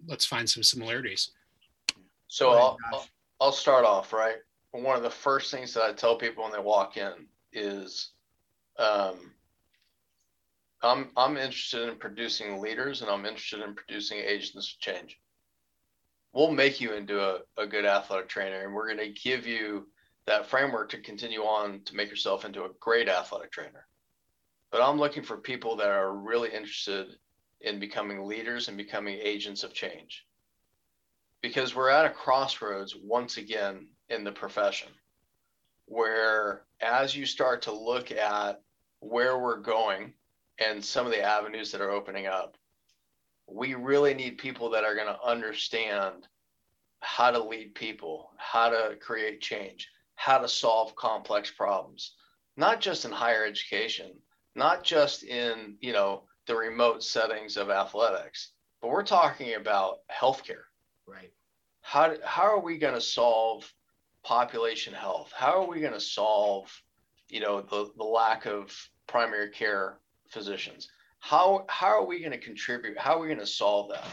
let's 0.08 0.26
find 0.26 0.50
some 0.50 0.64
similarities. 0.64 1.32
So 2.28 2.52
I'll, 2.52 2.78
I'll, 2.92 3.08
I'll 3.40 3.52
start 3.52 3.86
off 3.86 4.14
right. 4.14 4.38
One 4.72 4.96
of 4.96 5.04
the 5.04 5.10
first 5.10 5.52
things 5.52 5.74
that 5.74 5.84
I 5.84 5.94
tell 5.94 6.16
people 6.18 6.44
when 6.44 6.54
they 6.54 6.60
walk 6.60 6.98
in 6.98 7.12
is, 7.52 8.12
um, 8.80 9.32
I'm 10.82 11.10
I'm 11.16 11.38
interested 11.38 11.90
in 11.90 11.98
producing 11.98 12.60
leaders, 12.62 13.02
and 13.02 13.12
I'm 13.12 13.26
interested 13.26 13.62
in 13.62 13.76
producing 13.76 14.20
agents 14.20 14.74
of 14.74 14.80
change. 14.80 15.20
We'll 16.34 16.52
make 16.52 16.80
you 16.80 16.94
into 16.94 17.22
a, 17.22 17.40
a 17.58 17.68
good 17.68 17.86
athletic 17.86 18.30
trainer, 18.30 18.66
and 18.66 18.74
we're 18.74 18.88
going 18.88 19.14
to 19.14 19.22
give 19.22 19.46
you 19.46 19.88
that 20.28 20.48
framework 20.48 20.90
to 20.90 21.02
continue 21.02 21.42
on 21.42 21.82
to 21.86 21.96
make 21.96 22.10
yourself 22.10 22.46
into 22.46 22.64
a 22.64 22.72
great 22.80 23.10
athletic 23.10 23.52
trainer. 23.52 23.88
But 24.72 24.82
I'm 24.82 25.00
looking 25.00 25.24
for 25.24 25.38
people 25.38 25.76
that 25.78 25.90
are 25.90 26.16
really 26.16 26.50
interested 26.50 27.08
in 27.60 27.80
becoming 27.80 28.26
leaders 28.26 28.68
and 28.68 28.78
becoming 28.78 29.20
agents 29.22 29.64
of 29.64 29.74
change. 29.74 30.26
Because 31.42 31.76
we're 31.76 31.90
at 31.90 32.06
a 32.06 32.10
crossroads 32.10 32.96
once 32.96 33.38
again 33.38 33.88
in 34.10 34.24
the 34.24 34.32
profession 34.32 34.90
where 35.86 36.64
as 36.80 37.16
you 37.16 37.26
start 37.26 37.64
to 37.64 37.74
look 37.74 38.12
at 38.12 38.62
where 39.00 39.38
we're 39.40 39.60
going 39.60 40.14
and 40.60 40.84
some 40.84 41.06
of 41.06 41.12
the 41.12 41.22
avenues 41.22 41.72
that 41.72 41.82
are 41.82 41.92
opening 41.92 42.28
up, 42.28 42.56
we 43.48 43.74
really 43.74 44.14
need 44.14 44.38
people 44.38 44.70
that 44.70 44.86
are 44.86 44.96
going 44.96 45.08
to 45.08 45.22
understand 45.22 46.28
how 47.02 47.32
to 47.32 47.44
lead 47.44 47.76
people, 47.76 48.32
how 48.38 48.70
to 48.70 48.96
create 49.02 49.42
change, 49.42 49.90
how 50.22 50.38
to 50.38 50.48
solve 50.48 50.96
complex 50.96 51.50
problems, 51.50 52.14
not 52.56 52.80
just 52.80 53.06
in 53.06 53.12
higher 53.12 53.44
education, 53.44 54.12
not 54.54 54.84
just 54.84 55.24
in, 55.24 55.76
you 55.82 55.92
know, 55.92 56.22
the 56.46 56.56
remote 56.56 57.04
settings 57.04 57.58
of 57.58 57.72
athletics, 57.72 58.52
but 58.82 58.90
we're 58.90 59.02
talking 59.02 59.56
about 59.56 59.98
healthcare. 60.12 60.66
Right. 61.08 61.32
How, 61.82 62.14
how 62.24 62.44
are 62.44 62.60
we 62.60 62.78
going 62.78 62.94
to 62.94 63.02
solve 63.02 63.74
population 64.24 64.94
health? 64.94 65.32
How 65.36 65.60
are 65.60 65.68
we 65.68 65.80
going 65.80 65.94
to 65.94 66.00
solve, 66.00 66.72
you 67.28 67.40
know, 67.40 67.62
the, 67.62 67.90
the 67.98 68.04
lack 68.04 68.46
of 68.46 68.72
primary 69.08 69.50
care 69.50 69.98
physicians? 70.30 70.88
How, 71.18 71.66
how 71.68 71.88
are 71.88 72.06
we 72.06 72.20
going 72.20 72.32
to 72.32 72.38
contribute? 72.38 72.96
How 72.96 73.16
are 73.16 73.22
we 73.22 73.28
going 73.28 73.40
to 73.40 73.48
solve 73.48 73.90
that? 73.90 74.06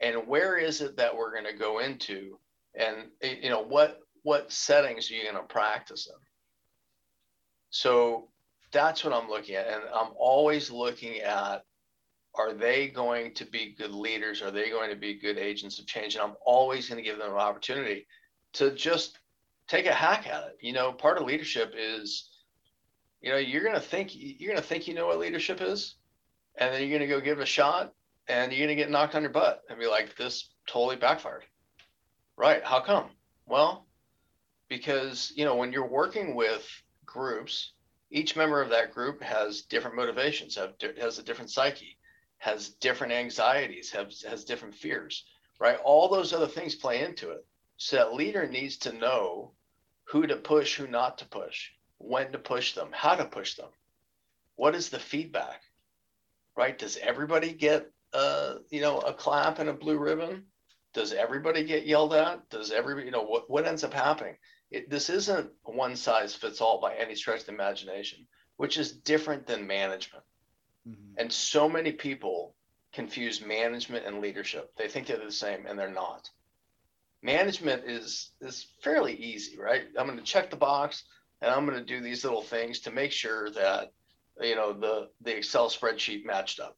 And 0.00 0.26
where 0.26 0.58
is 0.58 0.80
it 0.80 0.96
that 0.96 1.16
we're 1.16 1.32
going 1.32 1.46
to 1.52 1.56
go 1.56 1.78
into? 1.78 2.40
And, 2.74 2.96
you 3.22 3.50
know, 3.50 3.62
what, 3.62 4.00
what 4.24 4.50
settings 4.50 5.10
are 5.10 5.14
you 5.14 5.22
going 5.22 5.36
to 5.36 5.42
practice 5.42 6.08
in? 6.08 6.20
So 7.70 8.28
that's 8.72 9.04
what 9.04 9.12
I'm 9.12 9.28
looking 9.28 9.54
at. 9.54 9.68
And 9.68 9.82
I'm 9.94 10.10
always 10.16 10.70
looking 10.70 11.20
at 11.20 11.64
are 12.36 12.52
they 12.52 12.88
going 12.88 13.32
to 13.34 13.44
be 13.44 13.76
good 13.78 13.92
leaders? 13.92 14.42
Are 14.42 14.50
they 14.50 14.68
going 14.70 14.90
to 14.90 14.96
be 14.96 15.14
good 15.14 15.38
agents 15.38 15.78
of 15.78 15.86
change? 15.86 16.16
And 16.16 16.24
I'm 16.24 16.34
always 16.44 16.88
going 16.88 17.02
to 17.02 17.08
give 17.08 17.18
them 17.18 17.30
an 17.30 17.38
opportunity 17.38 18.06
to 18.54 18.72
just 18.72 19.20
take 19.68 19.86
a 19.86 19.92
hack 19.92 20.26
at 20.26 20.44
it. 20.44 20.56
You 20.60 20.72
know, 20.72 20.92
part 20.92 21.18
of 21.18 21.24
leadership 21.24 21.74
is, 21.78 22.30
you 23.20 23.30
know, 23.30 23.36
you're 23.36 23.62
going 23.62 23.74
to 23.74 23.80
think 23.80 24.10
you're 24.12 24.50
going 24.52 24.60
to 24.60 24.68
think 24.68 24.88
you 24.88 24.94
know 24.94 25.06
what 25.06 25.18
leadership 25.18 25.60
is, 25.60 25.94
and 26.56 26.74
then 26.74 26.80
you're 26.80 26.98
going 26.98 27.08
to 27.08 27.14
go 27.14 27.20
give 27.20 27.38
it 27.38 27.42
a 27.42 27.46
shot, 27.46 27.92
and 28.26 28.52
you're 28.52 28.66
going 28.66 28.76
to 28.76 28.82
get 28.82 28.90
knocked 28.90 29.14
on 29.14 29.22
your 29.22 29.30
butt 29.30 29.62
and 29.70 29.78
be 29.78 29.86
like, 29.86 30.16
this 30.16 30.50
totally 30.66 30.96
backfired. 30.96 31.44
Right? 32.36 32.64
How 32.64 32.80
come? 32.80 33.10
Well, 33.46 33.86
because 34.68 35.32
you 35.36 35.44
know 35.44 35.56
when 35.56 35.72
you're 35.72 35.86
working 35.86 36.34
with 36.34 36.66
groups, 37.04 37.72
each 38.10 38.36
member 38.36 38.60
of 38.60 38.70
that 38.70 38.92
group 38.92 39.22
has 39.22 39.62
different 39.62 39.96
motivations, 39.96 40.56
have 40.56 40.74
has 40.98 41.18
a 41.18 41.22
different 41.22 41.50
psyche, 41.50 41.98
has 42.38 42.70
different 42.70 43.12
anxieties, 43.12 43.90
has 43.90 44.22
has 44.22 44.44
different 44.44 44.74
fears. 44.74 45.24
Right? 45.60 45.78
All 45.84 46.08
those 46.08 46.32
other 46.32 46.48
things 46.48 46.74
play 46.74 47.02
into 47.02 47.30
it. 47.30 47.46
So 47.76 47.96
that 47.96 48.14
leader 48.14 48.46
needs 48.46 48.76
to 48.78 48.92
know 48.92 49.52
who 50.04 50.26
to 50.26 50.36
push, 50.36 50.76
who 50.76 50.86
not 50.86 51.18
to 51.18 51.26
push, 51.26 51.70
when 51.98 52.32
to 52.32 52.38
push 52.38 52.74
them, 52.74 52.88
how 52.92 53.14
to 53.14 53.24
push 53.24 53.54
them. 53.54 53.70
What 54.56 54.74
is 54.74 54.88
the 54.88 54.98
feedback? 54.98 55.62
Right? 56.56 56.76
Does 56.78 56.96
everybody 56.98 57.52
get 57.52 57.90
uh, 58.14 58.54
you 58.70 58.80
know, 58.80 59.00
a 59.00 59.12
clap 59.12 59.58
and 59.58 59.68
a 59.68 59.74
blue 59.74 59.98
ribbon? 59.98 60.44
Does 60.94 61.12
everybody 61.12 61.64
get 61.64 61.86
yelled 61.86 62.14
at? 62.14 62.48
Does 62.48 62.70
everybody, 62.70 63.06
you 63.06 63.12
know, 63.12 63.24
what, 63.24 63.50
what 63.50 63.66
ends 63.66 63.82
up 63.82 63.92
happening? 63.92 64.36
It, 64.70 64.90
this 64.90 65.10
isn't 65.10 65.50
one 65.62 65.96
size 65.96 66.34
fits 66.34 66.60
all 66.60 66.80
by 66.80 66.94
any 66.94 67.14
stretch 67.14 67.40
of 67.40 67.46
the 67.46 67.52
imagination, 67.52 68.26
which 68.56 68.76
is 68.76 68.92
different 68.92 69.46
than 69.46 69.66
management. 69.66 70.24
Mm-hmm. 70.88 71.14
And 71.18 71.32
so 71.32 71.68
many 71.68 71.92
people 71.92 72.54
confuse 72.92 73.44
management 73.44 74.06
and 74.06 74.20
leadership. 74.20 74.72
They 74.76 74.88
think 74.88 75.06
they're 75.06 75.18
the 75.18 75.32
same 75.32 75.66
and 75.66 75.78
they're 75.78 75.90
not 75.90 76.28
management 77.24 77.84
is 77.86 78.30
is 78.40 78.66
fairly 78.82 79.14
easy, 79.16 79.58
right? 79.58 79.84
I'm 79.98 80.06
going 80.06 80.18
to 80.18 80.24
check 80.24 80.50
the 80.50 80.56
box 80.56 81.04
and 81.40 81.50
I'm 81.50 81.66
going 81.66 81.78
to 81.78 81.84
do 81.84 82.00
these 82.00 82.22
little 82.22 82.42
things 82.42 82.80
to 82.80 82.92
make 82.92 83.10
sure 83.10 83.50
that 83.50 83.92
you 84.40 84.54
know 84.54 84.72
the 84.72 85.08
the 85.22 85.36
Excel 85.36 85.68
spreadsheet 85.68 86.24
matched 86.24 86.60
up. 86.60 86.76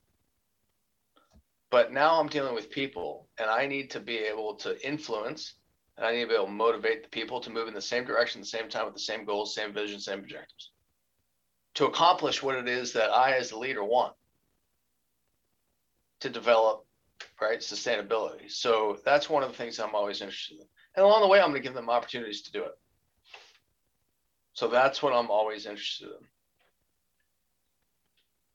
But 1.69 1.93
now 1.93 2.21
I'm 2.21 2.29
dealing 2.29 2.55
with 2.55 2.71
people 2.71 3.29
and 3.39 3.51
I 3.51 3.67
need 3.67 3.91
to 3.91 4.01
be 4.01 4.19
able 4.19 4.55
to 4.57 4.87
influence 4.87 5.55
and 5.97 6.07
I 6.07 6.13
need 6.13 6.23
to 6.23 6.29
be 6.29 6.35
able 6.35 6.47
to 6.47 6.53
motivate 6.53 7.03
the 7.03 7.09
people 7.09 7.41
to 7.41 7.51
move 7.51 7.69
in 7.69 7.75
the 7.75 7.81
same 7.81 8.05
direction 8.05 8.41
the 8.41 8.47
same 8.47 8.69
time 8.69 8.85
with 8.85 8.95
the 8.95 9.01
same 9.01 9.25
goals, 9.25 9.55
same 9.55 9.73
vision, 9.73 10.01
same 10.01 10.21
objectives 10.21 10.71
to 11.75 11.85
accomplish 11.85 12.43
what 12.43 12.57
it 12.57 12.69
is 12.69 12.95
that 12.95 13.11
I 13.11 13.33
as 13.33 13.51
the 13.51 13.59
leader 13.59 13.85
want 13.85 14.15
to 16.21 16.31
develop 16.31 16.87
right? 17.41 17.61
Sustainability. 17.61 18.51
So 18.51 18.99
that's 19.05 19.31
one 19.31 19.43
of 19.43 19.51
the 19.51 19.57
things 19.57 19.79
I'm 19.79 19.95
always 19.95 20.21
interested 20.21 20.59
in. 20.61 20.67
And 20.97 21.05
along 21.05 21.23
the 21.23 21.29
way, 21.29 21.41
I'm 21.41 21.51
going 21.51 21.61
to 21.63 21.67
give 21.67 21.75
them 21.75 21.91
opportunities 21.91 22.43
to 22.43 22.53
do 22.53 22.65
it. 22.65 22.73
So 24.55 24.69
that's 24.69 25.03
what 25.03 25.13
I'm 25.13 25.31
always 25.31 25.67
interested 25.67 26.07
in. 26.07 26.27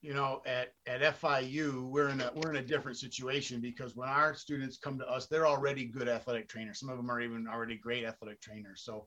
You 0.02 0.14
know, 0.14 0.42
at, 0.44 0.74
at 0.86 1.00
FIU, 1.20 1.88
we're 1.88 2.08
in 2.08 2.20
a 2.20 2.32
we're 2.34 2.50
in 2.50 2.56
a 2.56 2.66
different 2.66 2.98
situation 2.98 3.60
because 3.60 3.94
when 3.94 4.08
our 4.08 4.34
students 4.34 4.76
come 4.76 4.98
to 4.98 5.08
us, 5.08 5.26
they're 5.26 5.46
already 5.46 5.84
good 5.84 6.08
athletic 6.08 6.48
trainers. 6.48 6.80
Some 6.80 6.88
of 6.88 6.96
them 6.96 7.10
are 7.10 7.20
even 7.20 7.46
already 7.46 7.76
great 7.76 8.04
athletic 8.04 8.40
trainers. 8.40 8.82
So 8.84 9.06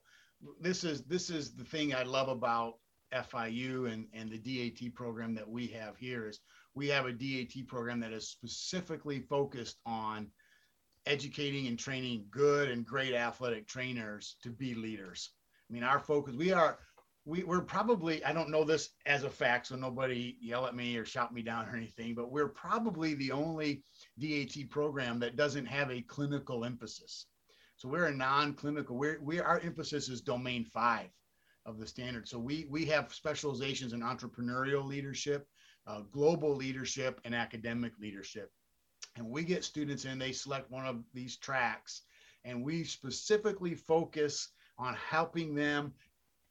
this 0.61 0.85
is 0.85 1.03
this 1.03 1.29
is 1.29 1.53
the 1.53 1.65
thing 1.65 1.93
I 1.93 2.03
love 2.03 2.29
about 2.29 2.75
FIU 3.13 3.91
and, 3.91 4.07
and 4.13 4.31
the 4.31 4.37
DAT 4.37 4.93
program 4.93 5.35
that 5.35 5.49
we 5.49 5.67
have 5.67 5.97
here 5.97 6.27
is 6.27 6.39
we 6.75 6.87
have 6.89 7.05
a 7.05 7.13
DAT 7.13 7.67
program 7.67 7.99
that 8.01 8.11
is 8.11 8.29
specifically 8.29 9.19
focused 9.19 9.77
on 9.85 10.31
educating 11.05 11.67
and 11.67 11.77
training 11.77 12.25
good 12.31 12.69
and 12.69 12.85
great 12.85 13.13
athletic 13.13 13.67
trainers 13.67 14.37
to 14.43 14.49
be 14.49 14.73
leaders. 14.73 15.31
I 15.69 15.73
mean, 15.73 15.83
our 15.83 15.99
focus, 15.99 16.35
we 16.35 16.51
are, 16.51 16.79
we, 17.25 17.43
we're 17.43 17.61
probably, 17.61 18.23
I 18.23 18.33
don't 18.33 18.51
know 18.51 18.63
this 18.63 18.91
as 19.07 19.23
a 19.23 19.29
fact, 19.29 19.67
so 19.67 19.75
nobody 19.75 20.37
yell 20.39 20.67
at 20.67 20.75
me 20.75 20.95
or 20.95 21.05
shout 21.05 21.33
me 21.33 21.41
down 21.41 21.67
or 21.67 21.75
anything, 21.75 22.13
but 22.13 22.31
we're 22.31 22.47
probably 22.47 23.15
the 23.15 23.31
only 23.31 23.81
DAT 24.19 24.69
program 24.69 25.19
that 25.19 25.35
doesn't 25.35 25.65
have 25.65 25.91
a 25.91 26.01
clinical 26.01 26.63
emphasis. 26.63 27.25
So 27.77 27.89
we're 27.89 28.05
a 28.05 28.15
non-clinical, 28.15 28.95
we're, 28.95 29.19
we, 29.21 29.39
our 29.39 29.59
emphasis 29.59 30.07
is 30.07 30.21
domain 30.21 30.65
five 30.65 31.09
of 31.65 31.79
the 31.79 31.87
standard. 31.87 32.27
So 32.27 32.37
we, 32.37 32.67
we 32.69 32.85
have 32.85 33.13
specializations 33.13 33.93
in 33.93 34.01
entrepreneurial 34.01 34.85
leadership, 34.85 35.47
uh, 35.87 36.01
global 36.11 36.55
leadership 36.55 37.19
and 37.25 37.33
academic 37.33 37.93
leadership. 37.99 38.51
And 39.15 39.27
we 39.27 39.43
get 39.43 39.63
students 39.63 40.05
in, 40.05 40.19
they 40.19 40.31
select 40.31 40.69
one 40.69 40.85
of 40.85 41.03
these 41.13 41.37
tracks, 41.37 42.03
and 42.43 42.63
we 42.63 42.83
specifically 42.83 43.73
focus 43.73 44.49
on 44.77 44.95
helping 44.95 45.55
them 45.55 45.93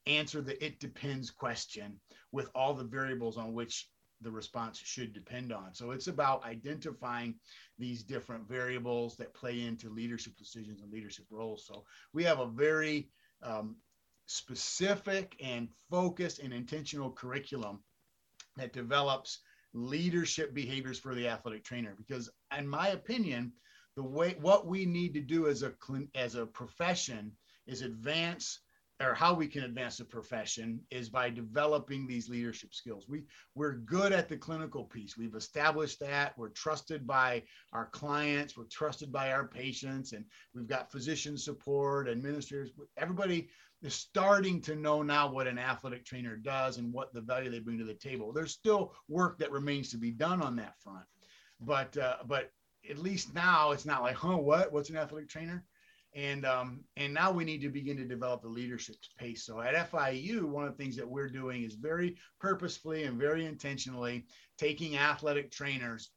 answer 0.06 0.40
the 0.40 0.62
it 0.64 0.80
depends 0.80 1.30
question 1.30 1.98
with 2.32 2.50
all 2.54 2.74
the 2.74 2.84
variables 2.84 3.36
on 3.36 3.54
which 3.54 3.88
the 4.20 4.30
response 4.30 4.78
should 4.78 5.12
depend 5.12 5.52
on. 5.52 5.74
So 5.74 5.90
it's 5.90 6.06
about 6.06 6.44
identifying 6.44 7.34
these 7.78 8.02
different 8.02 8.48
variables 8.48 9.16
that 9.16 9.34
play 9.34 9.62
into 9.62 9.90
leadership 9.90 10.36
decisions 10.36 10.80
and 10.80 10.90
leadership 10.90 11.26
roles. 11.30 11.66
So 11.66 11.84
we 12.12 12.24
have 12.24 12.40
a 12.40 12.46
very 12.46 13.10
um, 13.42 13.76
specific 14.26 15.36
and 15.42 15.68
focused 15.90 16.38
and 16.38 16.52
intentional 16.52 17.10
curriculum 17.10 17.80
that 18.56 18.72
develops 18.72 19.40
leadership 19.74 20.54
behaviors 20.54 20.98
for 20.98 21.14
the 21.14 21.28
athletic 21.28 21.64
trainer 21.64 21.94
because 21.98 22.30
in 22.56 22.66
my 22.66 22.88
opinion 22.88 23.52
the 23.96 24.02
way 24.02 24.36
what 24.40 24.66
we 24.66 24.86
need 24.86 25.12
to 25.12 25.20
do 25.20 25.48
as 25.48 25.64
a 25.64 25.72
as 26.14 26.36
a 26.36 26.46
profession 26.46 27.32
is 27.66 27.82
advance 27.82 28.60
or 29.00 29.12
how 29.12 29.34
we 29.34 29.48
can 29.48 29.64
advance 29.64 29.96
the 29.96 30.04
profession 30.04 30.80
is 30.90 31.08
by 31.08 31.28
developing 31.28 32.06
these 32.06 32.28
leadership 32.28 32.72
skills. 32.72 33.08
We 33.08 33.24
we're 33.54 33.74
good 33.74 34.12
at 34.12 34.28
the 34.28 34.36
clinical 34.36 34.84
piece. 34.84 35.16
We've 35.16 35.34
established 35.34 35.98
that. 36.00 36.38
We're 36.38 36.50
trusted 36.50 37.06
by 37.06 37.42
our 37.72 37.86
clients, 37.86 38.56
we're 38.56 38.64
trusted 38.64 39.10
by 39.10 39.32
our 39.32 39.48
patients 39.48 40.12
and 40.12 40.24
we've 40.54 40.68
got 40.68 40.92
physician 40.92 41.36
support, 41.36 42.08
administrators, 42.08 42.70
everybody 42.96 43.48
is 43.82 43.94
starting 43.94 44.60
to 44.62 44.76
know 44.76 45.02
now 45.02 45.30
what 45.30 45.46
an 45.46 45.58
athletic 45.58 46.04
trainer 46.04 46.36
does 46.36 46.78
and 46.78 46.92
what 46.92 47.12
the 47.12 47.20
value 47.20 47.50
they 47.50 47.58
bring 47.58 47.78
to 47.78 47.84
the 47.84 47.94
table. 47.94 48.32
There's 48.32 48.52
still 48.52 48.94
work 49.08 49.38
that 49.38 49.50
remains 49.50 49.90
to 49.90 49.98
be 49.98 50.10
done 50.10 50.40
on 50.40 50.56
that 50.56 50.78
front, 50.78 51.04
but 51.60 51.96
uh, 51.96 52.16
but 52.26 52.50
at 52.88 52.98
least 52.98 53.34
now 53.34 53.72
it's 53.72 53.86
not 53.86 54.02
like, 54.02 54.16
huh, 54.16 54.36
what? 54.36 54.72
What's 54.72 54.90
an 54.90 54.96
athletic 54.96 55.28
trainer? 55.28 55.64
And 56.14 56.46
um, 56.46 56.84
and 56.96 57.12
now 57.12 57.32
we 57.32 57.44
need 57.44 57.60
to 57.62 57.68
begin 57.70 57.96
to 57.96 58.04
develop 58.04 58.42
the 58.42 58.48
leadership 58.48 58.96
pace. 59.18 59.44
So 59.44 59.60
at 59.60 59.90
FIU, 59.90 60.44
one 60.44 60.64
of 60.64 60.76
the 60.76 60.82
things 60.82 60.96
that 60.96 61.08
we're 61.08 61.28
doing 61.28 61.64
is 61.64 61.74
very 61.74 62.16
purposefully 62.40 63.04
and 63.04 63.18
very 63.18 63.46
intentionally 63.46 64.26
taking 64.56 64.96
athletic 64.96 65.50
trainers 65.50 66.10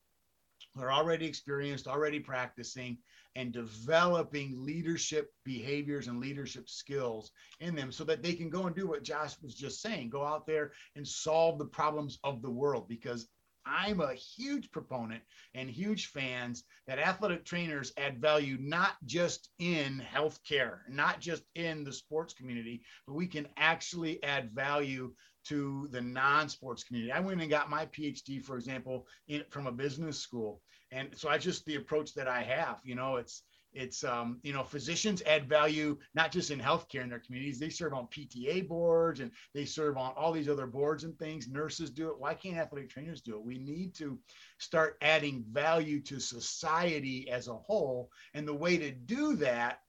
who 0.75 0.83
are 0.83 0.91
already 0.91 1.25
experienced, 1.25 1.87
already 1.87 2.19
practicing, 2.19 2.99
and 3.37 3.51
developing 3.51 4.63
leadership 4.63 5.31
behaviors 5.43 6.07
and 6.07 6.19
leadership 6.19 6.67
skills 6.67 7.31
in 7.59 7.75
them 7.75 7.91
so 7.91 8.03
that 8.03 8.23
they 8.23 8.33
can 8.33 8.49
go 8.49 8.65
and 8.65 8.75
do 8.75 8.87
what 8.87 9.03
Josh 9.03 9.35
was 9.43 9.53
just 9.53 9.79
saying 9.79 10.09
go 10.09 10.25
out 10.25 10.47
there 10.47 10.71
and 10.95 11.07
solve 11.07 11.59
the 11.59 11.65
problems 11.65 12.17
of 12.23 12.41
the 12.41 12.49
world 12.49 12.87
because 12.89 13.27
I'm 13.67 13.99
a 13.99 14.13
huge 14.13 14.71
proponent 14.71 15.21
and 15.53 15.69
huge 15.69 16.07
fans 16.07 16.63
that 16.87 16.99
athletic 16.99 17.45
trainers 17.45 17.91
add 17.97 18.19
value 18.19 18.57
not 18.59 18.93
just 19.05 19.49
in 19.59 20.03
healthcare, 20.13 20.79
not 20.89 21.19
just 21.19 21.43
in 21.55 21.83
the 21.83 21.93
sports 21.93 22.33
community, 22.33 22.81
but 23.05 23.13
we 23.13 23.27
can 23.27 23.47
actually 23.57 24.21
add 24.23 24.51
value 24.51 25.13
to 25.45 25.87
the 25.91 26.01
non-sports 26.01 26.83
community. 26.83 27.11
I 27.11 27.19
went 27.19 27.41
and 27.41 27.49
got 27.49 27.69
my 27.69 27.85
PhD, 27.87 28.43
for 28.43 28.57
example, 28.57 29.07
in, 29.27 29.43
from 29.49 29.67
a 29.67 29.71
business 29.71 30.19
school, 30.19 30.61
and 30.91 31.09
so 31.15 31.29
I 31.29 31.37
just 31.37 31.65
the 31.65 31.75
approach 31.75 32.13
that 32.15 32.27
I 32.27 32.43
have. 32.43 32.79
You 32.83 32.95
know, 32.95 33.15
it's 33.15 33.43
it's 33.77 34.03
um, 34.03 34.39
you 34.43 34.53
know 34.53 34.63
physicians 34.63 35.21
add 35.25 35.47
value 35.47 35.97
not 36.15 36.31
just 36.31 36.51
in 36.51 36.59
healthcare 36.59 37.03
in 37.03 37.09
their 37.09 37.19
communities. 37.19 37.59
They 37.59 37.69
serve 37.69 37.93
on 37.93 38.07
pta 38.07 38.67
boards 38.67 39.19
and 39.19 39.31
they 39.53 39.65
serve 39.65 39.97
on 39.97 40.13
all 40.17 40.31
these 40.31 40.49
other 40.49 40.67
boards 40.67 41.03
and 41.03 41.17
things. 41.17 41.47
Nurses 41.47 41.91
do 41.91 42.09
it. 42.09 42.19
Why 42.19 42.33
can't 42.33 42.57
athletic 42.57 42.89
trainers 42.89 43.21
do 43.21 43.35
it? 43.35 43.43
We 43.43 43.59
need 43.59 43.93
to 43.95 44.19
start 44.57 44.97
adding 45.01 45.45
value 45.51 46.01
to 46.01 46.19
society 46.19 47.29
as 47.29 47.47
a 47.47 47.55
whole. 47.55 48.09
And 48.33 48.47
the 48.47 48.53
way 48.53 48.77
to 48.77 48.91
do 48.91 49.35
that 49.37 49.81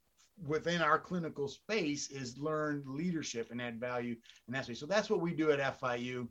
within 0.46 0.82
our 0.82 0.98
clinical 0.98 1.48
space 1.48 2.10
is 2.10 2.38
learn 2.38 2.84
leadership 2.86 3.50
and 3.50 3.60
add 3.60 3.80
value 3.80 4.14
and 4.46 4.54
that's 4.54 4.78
so 4.78 4.86
that's 4.86 5.10
what 5.10 5.20
we 5.20 5.34
do 5.34 5.50
at 5.50 5.80
fiu 5.80 6.28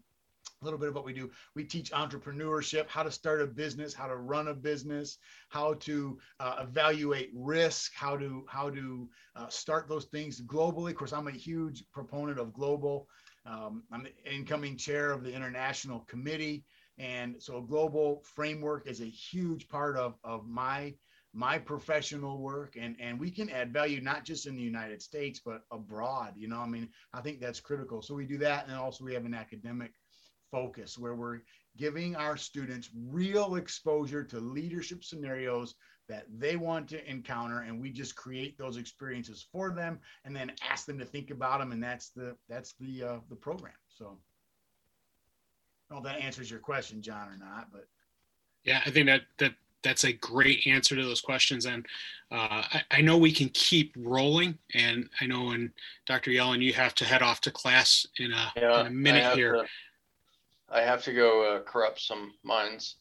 a 0.62 0.66
little 0.66 0.80
bit 0.80 0.90
of 0.90 0.96
what 0.96 1.06
we 1.06 1.14
do. 1.14 1.30
We 1.56 1.64
teach 1.64 1.92
entrepreneurship, 1.92 2.88
how 2.88 3.04
to 3.04 3.12
start 3.12 3.42
a 3.42 3.48
business, 3.48 3.94
how 3.94 4.08
to 4.08 4.16
run 4.18 4.48
a 4.48 4.54
business, 4.54 5.18
how 5.50 5.76
to 5.76 6.18
uh, 6.40 6.58
evaluate 6.62 7.30
risk, 7.34 7.94
how 7.94 8.18
to 8.18 8.46
how 8.50 8.70
to 8.72 9.10
uh, 9.36 9.50
start 9.50 9.88
those 9.88 10.06
things 10.06 10.42
globally. 10.42 10.92
Of 10.92 10.98
course, 10.98 11.14
I'm 11.14 11.28
a 11.28 11.32
huge 11.32 11.84
proponent 11.92 12.40
of 12.40 12.54
global. 12.54 13.08
Um, 13.46 13.84
I'm 13.92 14.04
the 14.04 14.34
incoming 14.34 14.78
chair 14.78 15.12
of 15.12 15.24
the 15.24 15.34
international 15.34 16.02
committee, 16.02 16.66
and 16.98 17.36
so 17.42 17.58
a 17.58 17.62
global 17.62 18.24
framework 18.24 18.88
is 18.88 19.02
a 19.02 19.06
huge 19.06 19.70
part 19.70 19.96
of 19.96 20.16
of 20.24 20.48
my 20.48 20.94
my 21.34 21.60
professional 21.60 22.40
work 22.40 22.78
and 22.82 22.96
and 23.00 23.20
we 23.20 23.30
can 23.30 23.50
add 23.50 23.72
value 23.72 24.02
not 24.02 24.24
just 24.24 24.48
in 24.48 24.56
the 24.56 24.62
united 24.62 25.02
states 25.02 25.42
but 25.46 25.62
abroad 25.72 26.34
you 26.36 26.48
know 26.48 26.58
i 26.58 26.66
mean 26.66 26.90
i 27.14 27.22
think 27.22 27.40
that's 27.40 27.60
critical 27.60 28.02
so 28.02 28.16
we 28.16 28.26
do 28.26 28.38
that 28.38 28.66
and 28.68 28.76
also 28.76 29.04
we 29.04 29.14
have 29.14 29.26
an 29.26 29.34
academic 29.36 29.92
focus 30.52 30.98
where 30.98 31.16
we're 31.16 31.40
giving 31.78 32.16
our 32.16 32.36
students 32.38 32.90
real 33.08 33.56
exposure 33.56 34.24
to 34.24 34.40
leadership 34.40 35.04
scenarios 35.04 35.76
that 36.10 36.26
they 36.38 36.56
want 36.56 36.88
to 36.88 37.10
encounter 37.10 37.62
and 37.62 37.80
we 37.80 37.90
just 37.92 38.16
create 38.16 38.58
those 38.58 38.78
experiences 38.78 39.46
for 39.52 39.72
them 39.72 40.00
and 40.26 40.36
then 40.36 40.52
ask 40.70 40.86
them 40.86 40.98
to 40.98 41.06
think 41.06 41.32
about 41.32 41.60
them 41.60 41.72
and 41.72 41.84
that's 41.84 42.10
the 42.10 42.36
that's 42.50 42.74
the 42.80 43.04
uh, 43.04 43.18
the 43.30 43.36
program. 43.36 43.74
So 43.90 44.18
I 45.90 45.94
don't 45.94 46.04
know 46.04 46.10
if 46.10 46.16
that 46.16 46.24
answers 46.24 46.50
your 46.50 46.60
question 46.60 47.02
john 47.02 47.30
or 47.30 47.38
not 47.38 47.68
but 47.72 47.88
yeah 48.64 48.82
i 48.86 48.90
think 48.90 49.08
that 49.08 49.22
that 49.38 49.54
that's 49.84 50.04
a 50.04 50.14
great 50.14 50.66
answer 50.66 50.96
to 50.96 51.04
those 51.04 51.22
questions. 51.22 51.66
And 51.66 51.86
uh, 52.32 52.64
I, 52.74 52.84
I, 52.92 53.02
know 53.02 53.18
we 53.18 53.32
can 53.32 53.48
keep 53.50 53.94
rolling 53.98 54.58
and 54.74 55.08
i 55.22 55.26
know 55.26 55.46
when 55.46 55.72
dr 56.06 56.30
yellen 56.30 56.62
you 56.62 56.74
have 56.74 56.94
to 56.96 57.06
head 57.06 57.22
off 57.22 57.40
to 57.42 57.52
class 57.52 58.06
in 58.18 58.34
a, 58.34 58.54
yeah, 58.58 58.82
in 58.82 58.88
a 58.88 58.90
minute 58.90 59.34
here. 59.34 59.54
to 59.54 59.66
I 60.70 60.82
have 60.82 61.04
to 61.04 61.14
go 61.14 61.56
uh, 61.56 61.60
corrupt 61.62 62.02
some 62.02 62.34
minds. 62.44 62.98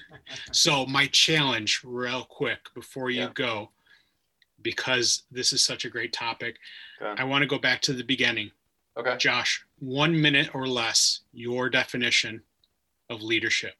so 0.52 0.86
my 0.86 1.06
challenge, 1.08 1.82
real 1.84 2.24
quick, 2.24 2.60
before 2.74 3.10
you 3.10 3.22
yeah. 3.22 3.30
go, 3.34 3.70
because 4.62 5.24
this 5.30 5.52
is 5.52 5.64
such 5.64 5.84
a 5.84 5.90
great 5.90 6.12
topic, 6.12 6.56
okay. 7.00 7.20
I 7.20 7.24
want 7.24 7.42
to 7.42 7.48
go 7.48 7.58
back 7.58 7.80
to 7.82 7.92
the 7.92 8.04
beginning. 8.04 8.50
Okay. 8.96 9.16
Josh, 9.18 9.64
one 9.78 10.18
minute 10.18 10.54
or 10.54 10.66
less, 10.66 11.20
your 11.32 11.68
definition 11.68 12.42
of 13.08 13.22
leadership. 13.22 13.74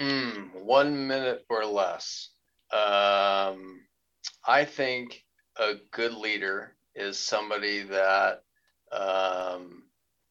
Mm, 0.00 0.54
one 0.62 1.06
minute 1.06 1.44
or 1.48 1.64
less. 1.64 2.30
Um, 2.70 3.80
I 4.46 4.64
think 4.64 5.24
a 5.56 5.74
good 5.90 6.14
leader 6.14 6.74
is 6.94 7.18
somebody 7.18 7.82
that 7.84 8.42
um, 8.92 9.84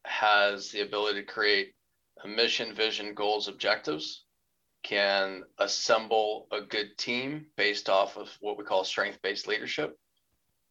has 0.05 0.69
the 0.71 0.81
ability 0.81 1.21
to 1.21 1.25
create 1.25 1.73
mission, 2.25 2.73
vision, 2.73 3.13
goals, 3.13 3.47
objectives, 3.47 4.23
can 4.83 5.43
assemble 5.59 6.47
a 6.51 6.61
good 6.61 6.97
team 6.97 7.45
based 7.57 7.89
off 7.89 8.17
of 8.17 8.29
what 8.39 8.57
we 8.57 8.63
call 8.63 8.83
strength 8.83 9.21
based 9.21 9.47
leadership. 9.47 9.97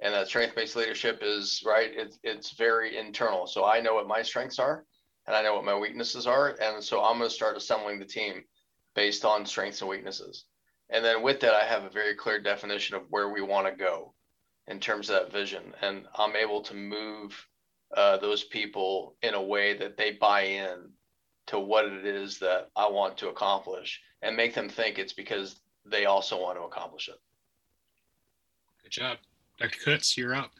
And 0.00 0.14
that 0.14 0.28
strength 0.28 0.54
based 0.54 0.76
leadership 0.76 1.20
is 1.22 1.62
right, 1.64 1.90
it's, 1.94 2.18
it's 2.22 2.52
very 2.52 2.96
internal. 2.96 3.46
So 3.46 3.64
I 3.64 3.80
know 3.80 3.94
what 3.94 4.06
my 4.06 4.22
strengths 4.22 4.58
are 4.58 4.84
and 5.26 5.34
I 5.34 5.42
know 5.42 5.54
what 5.54 5.64
my 5.64 5.76
weaknesses 5.76 6.26
are. 6.26 6.56
And 6.60 6.82
so 6.82 7.02
I'm 7.02 7.18
going 7.18 7.28
to 7.28 7.34
start 7.34 7.56
assembling 7.56 7.98
the 7.98 8.04
team 8.04 8.44
based 8.94 9.24
on 9.24 9.44
strengths 9.44 9.80
and 9.80 9.90
weaknesses. 9.90 10.44
And 10.90 11.04
then 11.04 11.22
with 11.22 11.40
that, 11.40 11.54
I 11.54 11.64
have 11.64 11.84
a 11.84 11.90
very 11.90 12.14
clear 12.14 12.40
definition 12.40 12.96
of 12.96 13.02
where 13.10 13.28
we 13.28 13.40
want 13.40 13.66
to 13.66 13.72
go 13.72 14.14
in 14.68 14.80
terms 14.80 15.10
of 15.10 15.16
that 15.16 15.32
vision. 15.32 15.74
And 15.82 16.06
I'm 16.16 16.36
able 16.36 16.62
to 16.62 16.74
move 16.74 17.46
uh, 17.96 18.16
those 18.18 18.44
people 18.44 19.16
in 19.22 19.34
a 19.34 19.42
way 19.42 19.76
that 19.76 19.96
they 19.96 20.12
buy 20.12 20.42
in 20.42 20.90
to 21.46 21.58
what 21.58 21.86
it 21.86 22.04
is 22.04 22.38
that 22.40 22.70
I 22.76 22.88
want 22.88 23.16
to 23.18 23.28
accomplish 23.28 24.00
and 24.22 24.36
make 24.36 24.54
them 24.54 24.68
think 24.68 24.98
it's 24.98 25.12
because 25.12 25.60
they 25.84 26.06
also 26.06 26.40
want 26.40 26.58
to 26.58 26.64
accomplish 26.64 27.08
it. 27.08 27.20
Good 28.82 28.90
job. 28.90 29.18
Dr. 29.58 29.78
Kutz, 29.84 30.16
you're 30.16 30.34
up. 30.34 30.50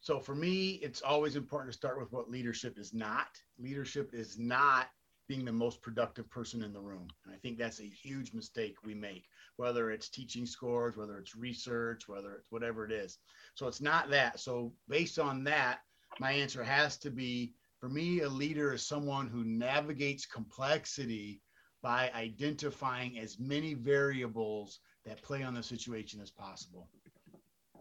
So 0.00 0.18
for 0.18 0.34
me, 0.34 0.80
it's 0.82 1.02
always 1.02 1.36
important 1.36 1.72
to 1.72 1.76
start 1.76 2.00
with 2.00 2.10
what 2.10 2.30
leadership 2.30 2.78
is 2.78 2.94
not. 2.94 3.28
Leadership 3.58 4.10
is 4.14 4.38
not 4.38 4.88
being 5.28 5.44
the 5.44 5.52
most 5.52 5.80
productive 5.82 6.28
person 6.30 6.64
in 6.64 6.72
the 6.72 6.80
room. 6.80 7.06
And 7.24 7.34
I 7.34 7.38
think 7.38 7.58
that's 7.58 7.80
a 7.80 7.84
huge 7.84 8.32
mistake 8.32 8.76
we 8.84 8.94
make, 8.94 9.26
whether 9.56 9.90
it's 9.90 10.08
teaching 10.08 10.46
scores, 10.46 10.96
whether 10.96 11.18
it's 11.18 11.36
research, 11.36 12.08
whether 12.08 12.32
it's 12.32 12.50
whatever 12.50 12.84
it 12.84 12.90
is. 12.90 13.18
So 13.54 13.68
it's 13.68 13.80
not 13.80 14.10
that. 14.10 14.40
So 14.40 14.72
based 14.88 15.18
on 15.18 15.44
that, 15.44 15.80
my 16.18 16.32
answer 16.32 16.64
has 16.64 16.96
to 16.98 17.10
be 17.10 17.52
for 17.80 17.88
me, 17.88 18.20
a 18.20 18.28
leader 18.28 18.74
is 18.74 18.86
someone 18.86 19.26
who 19.26 19.42
navigates 19.42 20.26
complexity 20.26 21.40
by 21.82 22.10
identifying 22.14 23.18
as 23.18 23.38
many 23.38 23.72
variables 23.72 24.80
that 25.06 25.22
play 25.22 25.42
on 25.42 25.54
the 25.54 25.62
situation 25.62 26.20
as 26.20 26.30
possible. 26.30 26.88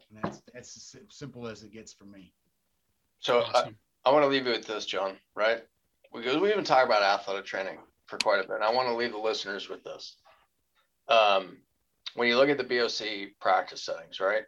And 0.10 0.24
that's 0.24 0.42
that's 0.54 0.96
as 0.96 1.02
simple 1.10 1.48
as 1.48 1.64
it 1.64 1.74
gets 1.74 1.92
for 1.94 2.06
me. 2.06 2.34
So 3.20 3.42
awesome. 3.42 3.76
I, 4.06 4.10
I 4.10 4.14
want 4.14 4.24
to 4.24 4.30
leave 4.30 4.46
you 4.46 4.54
with 4.54 4.66
this, 4.66 4.86
John. 4.86 5.18
Right? 5.36 5.64
Because 6.14 6.38
we 6.38 6.50
even 6.50 6.64
talk 6.64 6.86
about 6.86 7.04
athletic 7.04 7.46
training 7.46 7.78
for 8.08 8.18
quite 8.18 8.44
a 8.44 8.48
bit. 8.48 8.56
And 8.56 8.64
I 8.64 8.72
want 8.72 8.88
to 8.88 8.96
leave 8.96 9.12
the 9.12 9.18
listeners 9.18 9.68
with 9.68 9.84
this. 9.84 10.16
Um, 11.10 11.58
when 12.16 12.28
you 12.28 12.38
look 12.38 12.50
at 12.50 12.58
the 12.58 12.64
BOC 12.64 13.40
practice 13.40 13.84
settings, 13.84 14.20
right? 14.20 14.44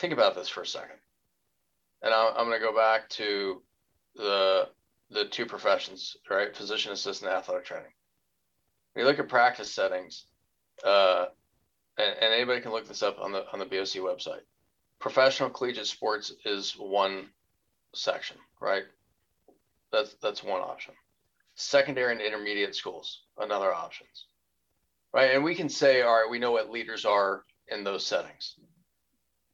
Think 0.00 0.12
about 0.12 0.34
this 0.34 0.48
for 0.48 0.62
a 0.62 0.66
second. 0.66 0.96
And 2.02 2.14
I, 2.14 2.32
I'm 2.36 2.46
going 2.46 2.58
to 2.58 2.66
go 2.66 2.74
back 2.74 3.08
to 3.10 3.62
the 4.16 4.68
the 5.10 5.24
two 5.24 5.46
professions, 5.46 6.16
right? 6.30 6.54
Physician 6.54 6.92
assistant, 6.92 7.32
athletic 7.32 7.64
training. 7.64 7.92
When 8.92 9.04
you 9.04 9.10
look 9.10 9.18
at 9.18 9.28
practice 9.28 9.72
settings, 9.72 10.26
uh, 10.84 11.26
and, 11.96 12.14
and, 12.20 12.34
anybody 12.34 12.60
can 12.60 12.70
look 12.70 12.86
this 12.86 13.02
up 13.02 13.18
on 13.18 13.32
the 13.32 13.44
on 13.52 13.58
the 13.58 13.64
BOC 13.64 14.02
website. 14.02 14.42
Professional 15.00 15.50
collegiate 15.50 15.86
sports 15.86 16.32
is 16.44 16.72
one 16.72 17.30
section, 17.94 18.36
right? 18.60 18.84
That's 19.92 20.14
that's 20.22 20.44
one 20.44 20.60
option. 20.60 20.94
Secondary 21.54 22.12
and 22.12 22.20
intermediate 22.20 22.76
schools, 22.76 23.22
another 23.38 23.74
options, 23.74 24.26
right? 25.12 25.34
And 25.34 25.42
we 25.42 25.56
can 25.56 25.68
say, 25.68 26.02
all 26.02 26.14
right, 26.14 26.30
we 26.30 26.38
know 26.38 26.52
what 26.52 26.70
leaders 26.70 27.04
are 27.04 27.44
in 27.68 27.82
those 27.82 28.06
settings. 28.06 28.54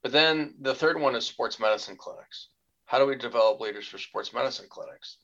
But 0.03 0.13
then 0.13 0.55
the 0.61 0.75
third 0.75 1.01
one 1.01 1.17
is 1.17 1.25
sports 1.25 1.59
medicine 1.59 1.97
clinics. 1.97 2.49
How 2.85 2.99
do 2.99 3.07
we 3.07 3.17
develop 3.17 3.61
leaders 3.61 3.89
for 3.89 3.97
sports 3.97 4.35
medicine 4.35 4.67
clinics? 4.69 5.17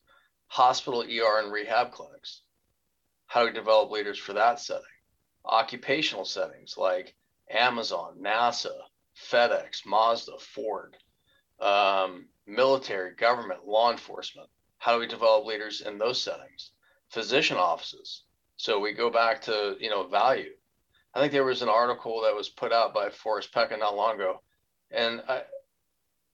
Hospital, 0.50 1.02
ER, 1.02 1.38
and 1.38 1.52
rehab 1.52 1.92
clinics. 1.92 2.42
How 3.26 3.42
do 3.42 3.46
we 3.46 3.52
develop 3.52 3.92
leaders 3.92 4.18
for 4.18 4.32
that 4.32 4.58
setting? 4.58 4.82
Occupational 5.44 6.24
settings 6.24 6.76
like 6.76 7.14
Amazon, 7.48 8.16
NASA, 8.20 8.76
FedEx, 9.16 9.86
Mazda, 9.86 10.32
Ford, 10.40 10.96
um, 11.60 12.26
military, 12.46 13.14
government, 13.14 13.64
law 13.64 13.92
enforcement. 13.92 14.48
How 14.78 14.94
do 14.94 14.98
we 14.98 15.06
develop 15.06 15.46
leaders 15.46 15.82
in 15.82 15.98
those 15.98 16.20
settings? 16.20 16.72
Physician 17.10 17.56
offices. 17.56 18.24
So 18.56 18.80
we 18.80 18.92
go 18.92 19.08
back 19.08 19.42
to 19.42 19.76
you 19.78 19.88
know 19.88 20.08
value. 20.08 20.50
I 21.14 21.20
think 21.20 21.32
there 21.32 21.44
was 21.44 21.62
an 21.62 21.68
article 21.68 22.22
that 22.22 22.34
was 22.34 22.48
put 22.48 22.72
out 22.72 22.92
by 22.92 23.10
Forrest 23.10 23.52
Pecha 23.54 23.78
not 23.78 23.94
long 23.94 24.16
ago, 24.16 24.42
and 24.90 25.22
I 25.28 25.44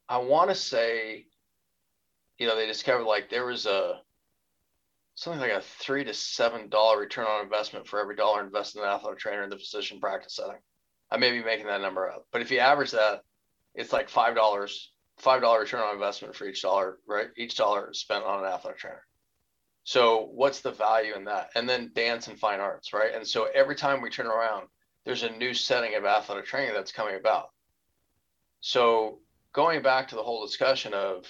I 0.08 0.16
want 0.16 0.48
to 0.48 0.54
say, 0.54 1.26
you 2.38 2.46
know, 2.46 2.56
they 2.56 2.66
discovered 2.66 3.04
like 3.04 3.28
there 3.28 3.44
was 3.44 3.66
a 3.66 4.00
something 5.16 5.40
like 5.40 5.50
a 5.50 5.62
three 5.62 6.04
to 6.04 6.14
seven 6.14 6.68
dollar 6.68 7.00
return 7.00 7.26
on 7.26 7.42
investment 7.42 7.88
for 7.88 7.98
every 7.98 8.14
dollar 8.14 8.44
invested 8.44 8.78
in 8.78 8.84
an 8.84 8.90
athletic 8.90 9.18
trainer 9.18 9.42
in 9.42 9.50
the 9.50 9.56
physician 9.56 9.98
practice 9.98 10.36
setting. 10.36 10.60
I 11.10 11.16
may 11.16 11.32
be 11.32 11.42
making 11.42 11.66
that 11.66 11.80
number 11.80 12.08
up, 12.08 12.26
but 12.30 12.42
if 12.42 12.50
you 12.50 12.58
average 12.58 12.92
that, 12.92 13.22
it's 13.74 13.92
like 13.92 14.08
five 14.08 14.36
dollars, 14.36 14.92
five 15.18 15.40
dollar 15.40 15.60
return 15.60 15.80
on 15.80 15.94
investment 15.94 16.36
for 16.36 16.46
each 16.46 16.62
dollar, 16.62 16.98
right? 17.08 17.28
Each 17.36 17.56
dollar 17.56 17.92
spent 17.94 18.24
on 18.24 18.44
an 18.44 18.50
athletic 18.50 18.78
trainer. 18.78 19.02
So 19.84 20.28
what's 20.34 20.60
the 20.60 20.72
value 20.72 21.14
in 21.14 21.24
that? 21.24 21.50
And 21.54 21.68
then 21.68 21.92
dance 21.94 22.28
and 22.28 22.38
fine 22.38 22.60
arts, 22.60 22.92
right? 22.92 23.14
And 23.14 23.26
so 23.26 23.48
every 23.54 23.76
time 23.76 24.02
we 24.02 24.10
turn 24.10 24.26
around, 24.26 24.66
there's 25.04 25.22
a 25.22 25.30
new 25.30 25.54
setting 25.54 25.94
of 25.94 26.04
athletic 26.04 26.44
training 26.44 26.74
that's 26.74 26.92
coming 26.92 27.14
about. 27.14 27.50
So 28.60 29.20
going 29.52 29.80
back 29.82 30.08
to 30.08 30.16
the 30.16 30.22
whole 30.22 30.44
discussion 30.44 30.92
of 30.92 31.24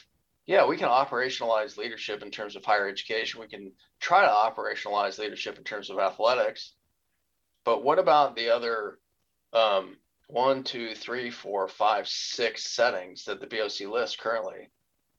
yeah, 0.47 0.66
we 0.66 0.76
can 0.76 0.88
operationalize 0.88 1.76
leadership 1.76 2.22
in 2.22 2.30
terms 2.30 2.57
of 2.57 2.64
higher 2.64 2.88
education. 2.88 3.40
We 3.40 3.49
can 3.49 3.72
try 4.01 4.22
to 4.22 4.28
operationalize 4.28 5.18
leadership 5.18 5.59
in 5.59 5.64
terms 5.64 5.90
of 5.90 5.99
athletics. 5.99 6.72
But 7.64 7.82
what 7.82 7.99
about 7.99 8.36
the 8.36 8.51
other 8.51 8.99
um, 9.53 9.97
one, 10.28 10.64
two, 10.64 10.94
three, 10.94 11.30
four, 11.30 11.68
five, 11.68 12.09
six 12.09 12.64
settings 12.64 13.24
that 13.24 13.40
the 13.40 13.47
BOC 13.47 13.88
lists 13.92 14.16
currently 14.16 14.70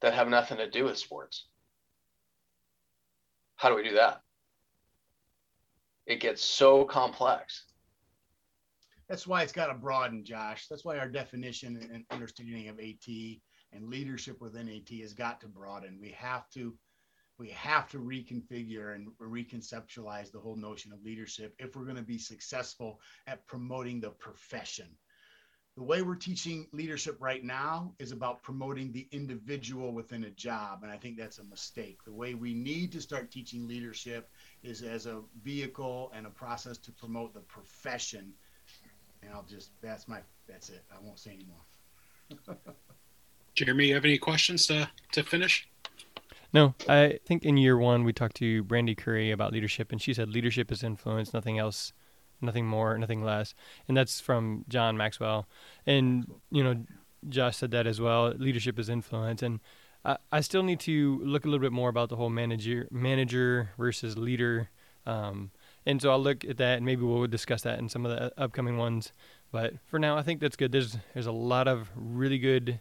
that 0.02 0.14
have 0.14 0.28
nothing 0.28 0.58
to 0.58 0.70
do 0.70 0.84
with 0.84 0.98
sports. 0.98 1.48
How 3.56 3.70
do 3.70 3.76
we 3.76 3.84
do 3.84 3.96
that? 3.96 4.22
It 6.06 6.20
gets 6.20 6.42
so 6.42 6.86
complex. 6.86 7.64
That's 9.10 9.26
why 9.26 9.42
it's 9.42 9.54
got 9.54 9.68
to 9.68 9.74
broaden, 9.74 10.24
Josh. 10.24 10.68
That's 10.68 10.86
why 10.86 10.98
our 10.98 11.08
definition 11.08 11.78
and 11.92 12.04
understanding 12.12 12.68
of 12.68 12.80
AT 12.80 13.08
and 13.72 13.90
leadership 13.90 14.42
within 14.42 14.70
AT 14.70 14.90
has 15.02 15.14
got 15.14 15.42
to 15.42 15.48
broaden. 15.48 16.00
We 16.02 16.12
have 16.12 16.50
to 16.52 16.74
we 17.40 17.50
have 17.50 17.88
to 17.90 18.00
reconfigure 18.00 18.96
and 18.96 19.10
reconceptualize 19.22 20.32
the 20.32 20.40
whole 20.40 20.56
notion 20.56 20.92
of 20.92 21.04
leadership 21.04 21.54
if 21.60 21.76
we're 21.76 21.84
going 21.84 21.96
to 21.98 22.02
be 22.02 22.18
successful 22.18 23.00
at 23.28 23.46
promoting 23.46 24.00
the 24.00 24.10
profession. 24.10 24.88
The 25.76 25.84
way 25.84 26.02
we're 26.02 26.16
teaching 26.16 26.68
leadership 26.72 27.18
right 27.20 27.44
now 27.44 27.94
is 28.00 28.12
about 28.12 28.42
promoting 28.42 28.92
the 28.92 29.08
individual 29.12 29.94
within 29.94 30.24
a 30.24 30.32
job. 30.32 30.82
And 30.82 30.92
I 30.92 30.98
think 30.98 31.18
that's 31.18 31.38
a 31.38 31.44
mistake. 31.44 32.00
The 32.04 32.12
way 32.12 32.34
we 32.34 32.56
need 32.56 32.92
to 32.94 33.02
start 33.02 33.30
teaching 33.30 33.68
leadership 33.68 34.32
is 34.64 34.82
as 34.82 35.06
a 35.06 35.22
vehicle 35.44 36.12
and 36.16 36.26
a 36.26 36.32
process 36.32 36.80
to 36.80 36.92
promote 36.92 37.36
the 37.36 37.42
profession. 37.42 38.34
And 39.22 39.32
I'll 39.32 39.46
just, 39.48 39.70
that's 39.80 40.08
my, 40.08 40.22
that's 40.48 40.70
it. 40.70 40.84
I 40.92 41.00
won't 41.00 41.20
say 41.20 41.34
anymore. 41.34 42.58
Jeremy, 43.58 43.88
you 43.88 43.96
have 43.96 44.06
any 44.06 44.20
questions 44.20 44.68
to, 44.68 44.88
to 45.14 45.24
finish? 45.24 45.68
No, 46.54 46.76
I 46.88 47.20
think 47.26 47.44
in 47.44 47.58
year 47.58 47.76
one 47.76 48.04
we 48.04 48.14
talked 48.14 48.36
to 48.38 48.64
Brandy 48.64 48.94
Curry 48.94 49.32
about 49.32 49.52
leadership, 49.52 49.92
and 49.92 50.00
she 50.00 50.14
said 50.14 50.30
leadership 50.30 50.72
is 50.72 50.84
influence, 50.84 51.34
nothing 51.34 51.58
else, 51.58 51.92
nothing 52.40 52.68
more, 52.68 52.96
nothing 53.00 53.24
less, 53.24 53.56
and 53.88 53.98
that's 53.98 54.22
from 54.22 54.64
John 54.70 54.96
Maxwell. 54.96 55.48
And 55.88 56.32
you 56.52 56.64
know, 56.64 56.86
Josh 57.28 57.58
said 57.58 57.72
that 57.72 57.88
as 57.88 58.00
well. 58.00 58.30
Leadership 58.38 58.78
is 58.78 58.90
influence, 58.90 59.42
and 59.42 59.60
I, 60.06 60.18
I 60.32 60.42
still 60.42 60.62
need 60.62 60.80
to 60.82 61.20
look 61.24 61.44
a 61.44 61.48
little 61.48 61.62
bit 61.62 61.74
more 61.74 61.90
about 61.90 62.10
the 62.10 62.16
whole 62.16 62.30
manager 62.30 62.88
manager 62.92 63.72
versus 63.78 64.20
leader. 64.20 64.70
Um, 65.08 65.50
and 65.86 66.00
so 66.00 66.12
I'll 66.12 66.22
look 66.22 66.46
at 66.46 66.58
that, 66.58 66.78
and 66.78 66.86
maybe 66.86 67.02
we'll 67.02 67.26
discuss 67.26 67.64
that 67.64 67.80
in 67.80 67.90
some 67.90 68.06
of 68.06 68.12
the 68.12 68.32
upcoming 68.40 68.78
ones. 68.78 69.14
But 69.52 69.74
for 69.88 69.98
now, 69.98 70.16
I 70.16 70.22
think 70.22 70.42
that's 70.42 70.56
good. 70.56 70.72
There's 70.72 70.96
there's 71.14 71.26
a 71.26 71.32
lot 71.32 71.68
of 71.68 71.90
really 71.96 72.38
good 72.38 72.80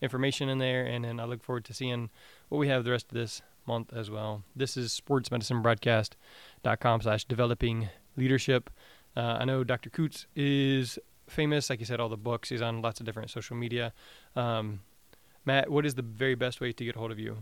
information 0.00 0.48
in 0.48 0.58
there, 0.58 0.84
and 0.84 1.04
then 1.04 1.20
I 1.20 1.24
look 1.24 1.42
forward 1.42 1.64
to 1.66 1.74
seeing 1.74 2.10
what 2.48 2.58
we 2.58 2.68
have 2.68 2.84
the 2.84 2.90
rest 2.90 3.06
of 3.10 3.14
this 3.14 3.42
month 3.66 3.92
as 3.92 4.10
well. 4.10 4.42
This 4.54 4.76
is 4.76 5.00
sportsmedicinebroadcast.com 5.06 7.02
slash 7.02 7.24
developing 7.24 7.88
leadership. 8.16 8.70
Uh, 9.16 9.38
I 9.40 9.44
know 9.44 9.64
Dr. 9.64 9.90
Kutz 9.90 10.26
is 10.34 10.98
famous, 11.28 11.70
like 11.70 11.80
you 11.80 11.86
said, 11.86 12.00
all 12.00 12.08
the 12.08 12.16
books. 12.16 12.48
He's 12.50 12.62
on 12.62 12.82
lots 12.82 13.00
of 13.00 13.06
different 13.06 13.30
social 13.30 13.56
media. 13.56 13.92
Um, 14.34 14.80
Matt, 15.44 15.70
what 15.70 15.86
is 15.86 15.94
the 15.94 16.02
very 16.02 16.34
best 16.34 16.60
way 16.60 16.72
to 16.72 16.84
get 16.84 16.96
a 16.96 16.98
hold 16.98 17.12
of 17.12 17.18
you? 17.18 17.38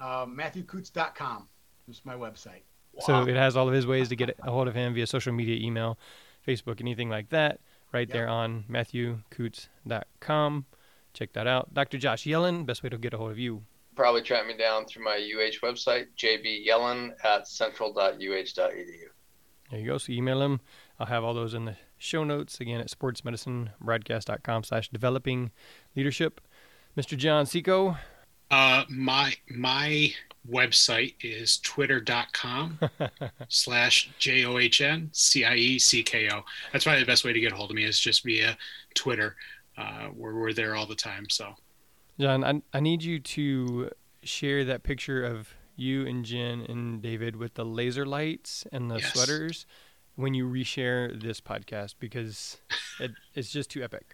Uh, 0.00 0.26
MatthewKutz.com 0.26 1.48
is 1.88 2.02
my 2.04 2.14
website. 2.14 2.62
Wow. 2.92 3.00
So 3.00 3.28
it 3.28 3.36
has 3.36 3.56
all 3.56 3.68
of 3.68 3.74
his 3.74 3.86
ways 3.86 4.08
to 4.08 4.16
get 4.16 4.36
a 4.42 4.50
hold 4.50 4.68
of 4.68 4.74
him 4.74 4.94
via 4.94 5.06
social 5.06 5.32
media, 5.32 5.56
email, 5.64 5.98
Facebook, 6.46 6.80
anything 6.80 7.10
like 7.10 7.28
that, 7.30 7.60
right 7.92 8.08
yep. 8.08 8.12
there 8.12 8.28
on 8.28 8.64
MatthewKutz.com. 8.70 10.66
Check 11.12 11.32
that 11.32 11.46
out. 11.46 11.72
Dr. 11.74 11.98
Josh 11.98 12.24
Yellen, 12.24 12.66
best 12.66 12.82
way 12.82 12.88
to 12.88 12.98
get 12.98 13.14
a 13.14 13.18
hold 13.18 13.30
of 13.30 13.38
you. 13.38 13.62
Probably 13.96 14.22
track 14.22 14.46
me 14.46 14.56
down 14.56 14.86
through 14.86 15.04
my 15.04 15.16
UH 15.16 15.64
website, 15.66 16.06
jbyellen 16.16 17.12
at 17.24 17.48
central.uh.edu. 17.48 19.08
There 19.70 19.80
you 19.80 19.86
go. 19.86 19.98
So 19.98 20.12
email 20.12 20.40
him. 20.40 20.60
I'll 20.98 21.06
have 21.06 21.24
all 21.24 21.34
those 21.34 21.54
in 21.54 21.64
the 21.64 21.76
show 21.98 22.24
notes 22.24 22.60
again 22.60 22.80
at 22.80 22.88
sportsmedicinebroadcast.com 22.88 24.64
slash 24.64 24.88
developing 24.88 25.50
leadership. 25.94 26.40
Mr. 26.96 27.16
John 27.16 27.44
Ciecko. 27.44 27.98
Uh, 28.50 28.84
my 28.88 29.34
my 29.50 30.12
website 30.48 31.14
is 31.20 31.58
twitter.com 31.58 32.78
slash 33.48 34.10
j-o-h-n 34.18 35.10
c-i-e-c-k-o 35.12 36.42
that's 36.72 36.84
probably 36.84 37.00
the 37.00 37.06
best 37.06 37.24
way 37.24 37.34
to 37.34 37.40
get 37.40 37.52
a 37.52 37.54
hold 37.54 37.70
of 37.70 37.76
me 37.76 37.84
is 37.84 38.00
just 38.00 38.24
via 38.24 38.56
twitter 38.94 39.36
uh, 39.78 40.08
we're, 40.14 40.34
we're 40.34 40.52
there 40.52 40.74
all 40.74 40.86
the 40.86 40.94
time. 40.94 41.26
So, 41.30 41.54
John, 42.18 42.44
I, 42.44 42.62
I 42.76 42.80
need 42.80 43.02
you 43.02 43.20
to 43.20 43.90
share 44.22 44.64
that 44.64 44.82
picture 44.82 45.24
of 45.24 45.54
you 45.76 46.06
and 46.06 46.24
Jen 46.24 46.62
and 46.68 47.00
David 47.00 47.36
with 47.36 47.54
the 47.54 47.64
laser 47.64 48.04
lights 48.04 48.66
and 48.72 48.90
the 48.90 48.96
yes. 48.96 49.12
sweaters 49.12 49.66
when 50.16 50.34
you 50.34 50.48
reshare 50.48 51.20
this 51.20 51.40
podcast 51.40 51.94
because 52.00 52.58
it, 52.98 53.12
it's 53.34 53.50
just 53.50 53.70
too 53.70 53.82
epic. 53.82 54.06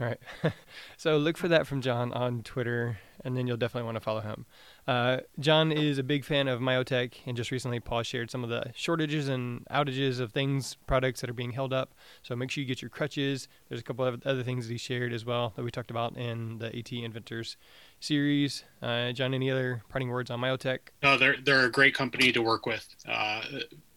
All 0.00 0.06
right. 0.06 0.18
so 0.96 1.18
look 1.18 1.36
for 1.36 1.48
that 1.48 1.66
from 1.66 1.82
John 1.82 2.12
on 2.12 2.42
Twitter, 2.42 2.98
and 3.24 3.36
then 3.36 3.46
you'll 3.46 3.56
definitely 3.56 3.86
want 3.86 3.96
to 3.96 4.00
follow 4.00 4.20
him. 4.20 4.46
Uh, 4.86 5.18
John 5.38 5.72
is 5.72 5.98
a 5.98 6.02
big 6.02 6.24
fan 6.24 6.48
of 6.48 6.60
Myotech, 6.60 7.14
and 7.26 7.36
just 7.36 7.50
recently 7.50 7.80
Paul 7.80 8.02
shared 8.02 8.30
some 8.30 8.42
of 8.42 8.50
the 8.50 8.72
shortages 8.74 9.28
and 9.28 9.66
outages 9.70 10.20
of 10.20 10.32
things, 10.32 10.76
products 10.86 11.20
that 11.20 11.30
are 11.30 11.34
being 11.34 11.52
held 11.52 11.72
up. 11.72 11.94
So 12.22 12.34
make 12.36 12.50
sure 12.50 12.62
you 12.62 12.68
get 12.68 12.82
your 12.82 12.88
crutches. 12.88 13.48
There's 13.68 13.80
a 13.80 13.84
couple 13.84 14.04
of 14.04 14.24
other 14.26 14.42
things 14.42 14.66
that 14.66 14.72
he 14.72 14.78
shared 14.78 15.12
as 15.12 15.24
well 15.24 15.52
that 15.56 15.62
we 15.62 15.70
talked 15.70 15.90
about 15.90 16.16
in 16.16 16.58
the 16.58 16.76
AT 16.76 16.92
Inventors 16.92 17.56
series. 18.00 18.64
Uh, 18.80 19.12
John, 19.12 19.34
any 19.34 19.50
other 19.50 19.82
parting 19.88 20.10
words 20.10 20.30
on 20.30 20.40
Myotech? 20.40 20.78
No, 21.02 21.16
they're 21.16 21.36
they're 21.42 21.66
a 21.66 21.70
great 21.70 21.94
company 21.94 22.32
to 22.32 22.42
work 22.42 22.66
with. 22.66 22.86
Uh, 23.08 23.42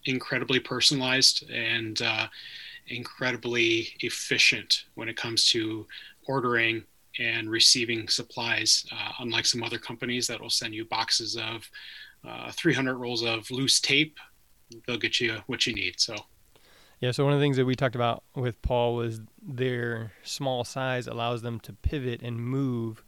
incredibly 0.05 0.59
personalized 0.59 1.49
and 1.49 2.01
uh, 2.01 2.27
incredibly 2.87 3.89
efficient 4.01 4.85
when 4.95 5.09
it 5.09 5.17
comes 5.17 5.49
to 5.49 5.87
ordering 6.27 6.83
and 7.19 7.49
receiving 7.49 8.07
supplies, 8.07 8.85
uh, 8.91 9.11
unlike 9.19 9.45
some 9.45 9.63
other 9.63 9.77
companies 9.77 10.27
that 10.27 10.41
will 10.41 10.49
send 10.49 10.73
you 10.73 10.85
boxes 10.85 11.37
of 11.37 11.69
uh, 12.27 12.51
300 12.51 12.95
rolls 12.95 13.23
of 13.23 13.49
loose 13.51 13.79
tape. 13.79 14.17
They'll 14.87 14.97
get 14.97 15.19
you 15.19 15.37
what 15.47 15.67
you 15.67 15.73
need. 15.73 15.99
So, 15.99 16.15
yeah. 16.99 17.11
So 17.11 17.23
one 17.23 17.33
of 17.33 17.39
the 17.39 17.43
things 17.43 17.57
that 17.57 17.65
we 17.65 17.75
talked 17.75 17.95
about 17.95 18.23
with 18.35 18.61
Paul 18.61 18.95
was 18.95 19.21
their 19.41 20.13
small 20.23 20.63
size 20.63 21.07
allows 21.07 21.41
them 21.41 21.59
to 21.61 21.73
pivot 21.73 22.21
and 22.21 22.39
move 22.39 23.03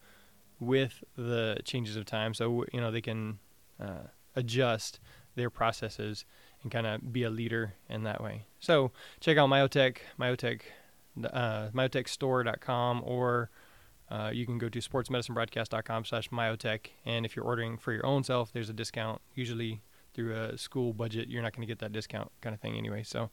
with 0.60 1.04
the 1.16 1.58
changes 1.66 1.96
of 1.96 2.06
time. 2.06 2.34
So 2.34 2.66
you 2.72 2.80
know 2.80 2.92
they 2.92 3.02
can 3.02 3.40
uh, 3.80 4.08
adjust 4.36 5.00
their 5.36 5.50
processes 5.50 6.26
and 6.64 6.72
kind 6.72 6.88
of 6.88 7.14
be 7.14 7.24
a 7.24 7.30
leader 7.30 7.74
in 7.90 8.04
that 8.04 8.22
way. 8.22 8.46
So 8.60 8.92
check 9.20 9.38
out 9.38 9.50
Myotech, 9.50 9.98
Myotech, 10.20 10.62
uh, 11.24 11.70
myotechstore.com 11.70 13.04
or 13.06 13.50
uh, 14.10 14.32
you 14.34 14.46
can 14.46 14.58
go 14.58 14.70
to 14.70 14.80
sportsmedicinebroadcast.com 14.80 16.06
slash 16.06 16.30
myotech. 16.30 16.88
And 17.06 17.26
if 17.26 17.36
you're 17.36 17.46
ordering 17.46 17.78
for 17.78 17.92
your 17.92 18.06
own 18.06 18.24
self, 18.24 18.52
there's 18.54 18.70
a 18.70 18.74
discount. 18.74 19.22
Usually 19.36 19.82
through 20.14 20.36
a 20.36 20.58
school 20.58 20.94
budget, 20.94 21.30
you're 21.30 21.44
not 21.44 21.54
going 21.54 21.62
to 21.62 21.68
get 21.68 21.80
that 21.80 21.92
discount 21.92 22.32
kind 22.42 22.54
of 22.54 22.60
thing 22.60 22.76
anyway. 22.76 23.04
So 23.04 23.30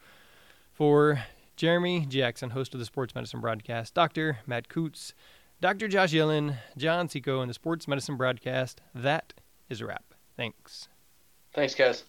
for 0.73 1.25
Jeremy 1.57 2.07
Jackson, 2.07 2.51
host 2.51 2.75
of 2.75 2.81
the 2.81 2.87
Sports 2.87 3.15
Medicine 3.15 3.41
Broadcast, 3.41 3.95
Dr. 3.95 4.39
Matt 4.47 4.69
Kutz, 4.69 5.13
Dr. 5.61 5.89
Josh 5.89 6.13
Yellen, 6.13 6.59
John 6.77 7.09
Ciecko, 7.09 7.41
and 7.41 7.49
the 7.49 7.55
Sports 7.55 7.89
Medicine 7.89 8.17
Broadcast, 8.17 8.81
that 8.95 9.33
is 9.69 9.81
a 9.81 9.87
wrap. 9.87 10.15
Thanks. 10.37 10.89
Thanks, 11.55 11.75
guys. 11.75 12.05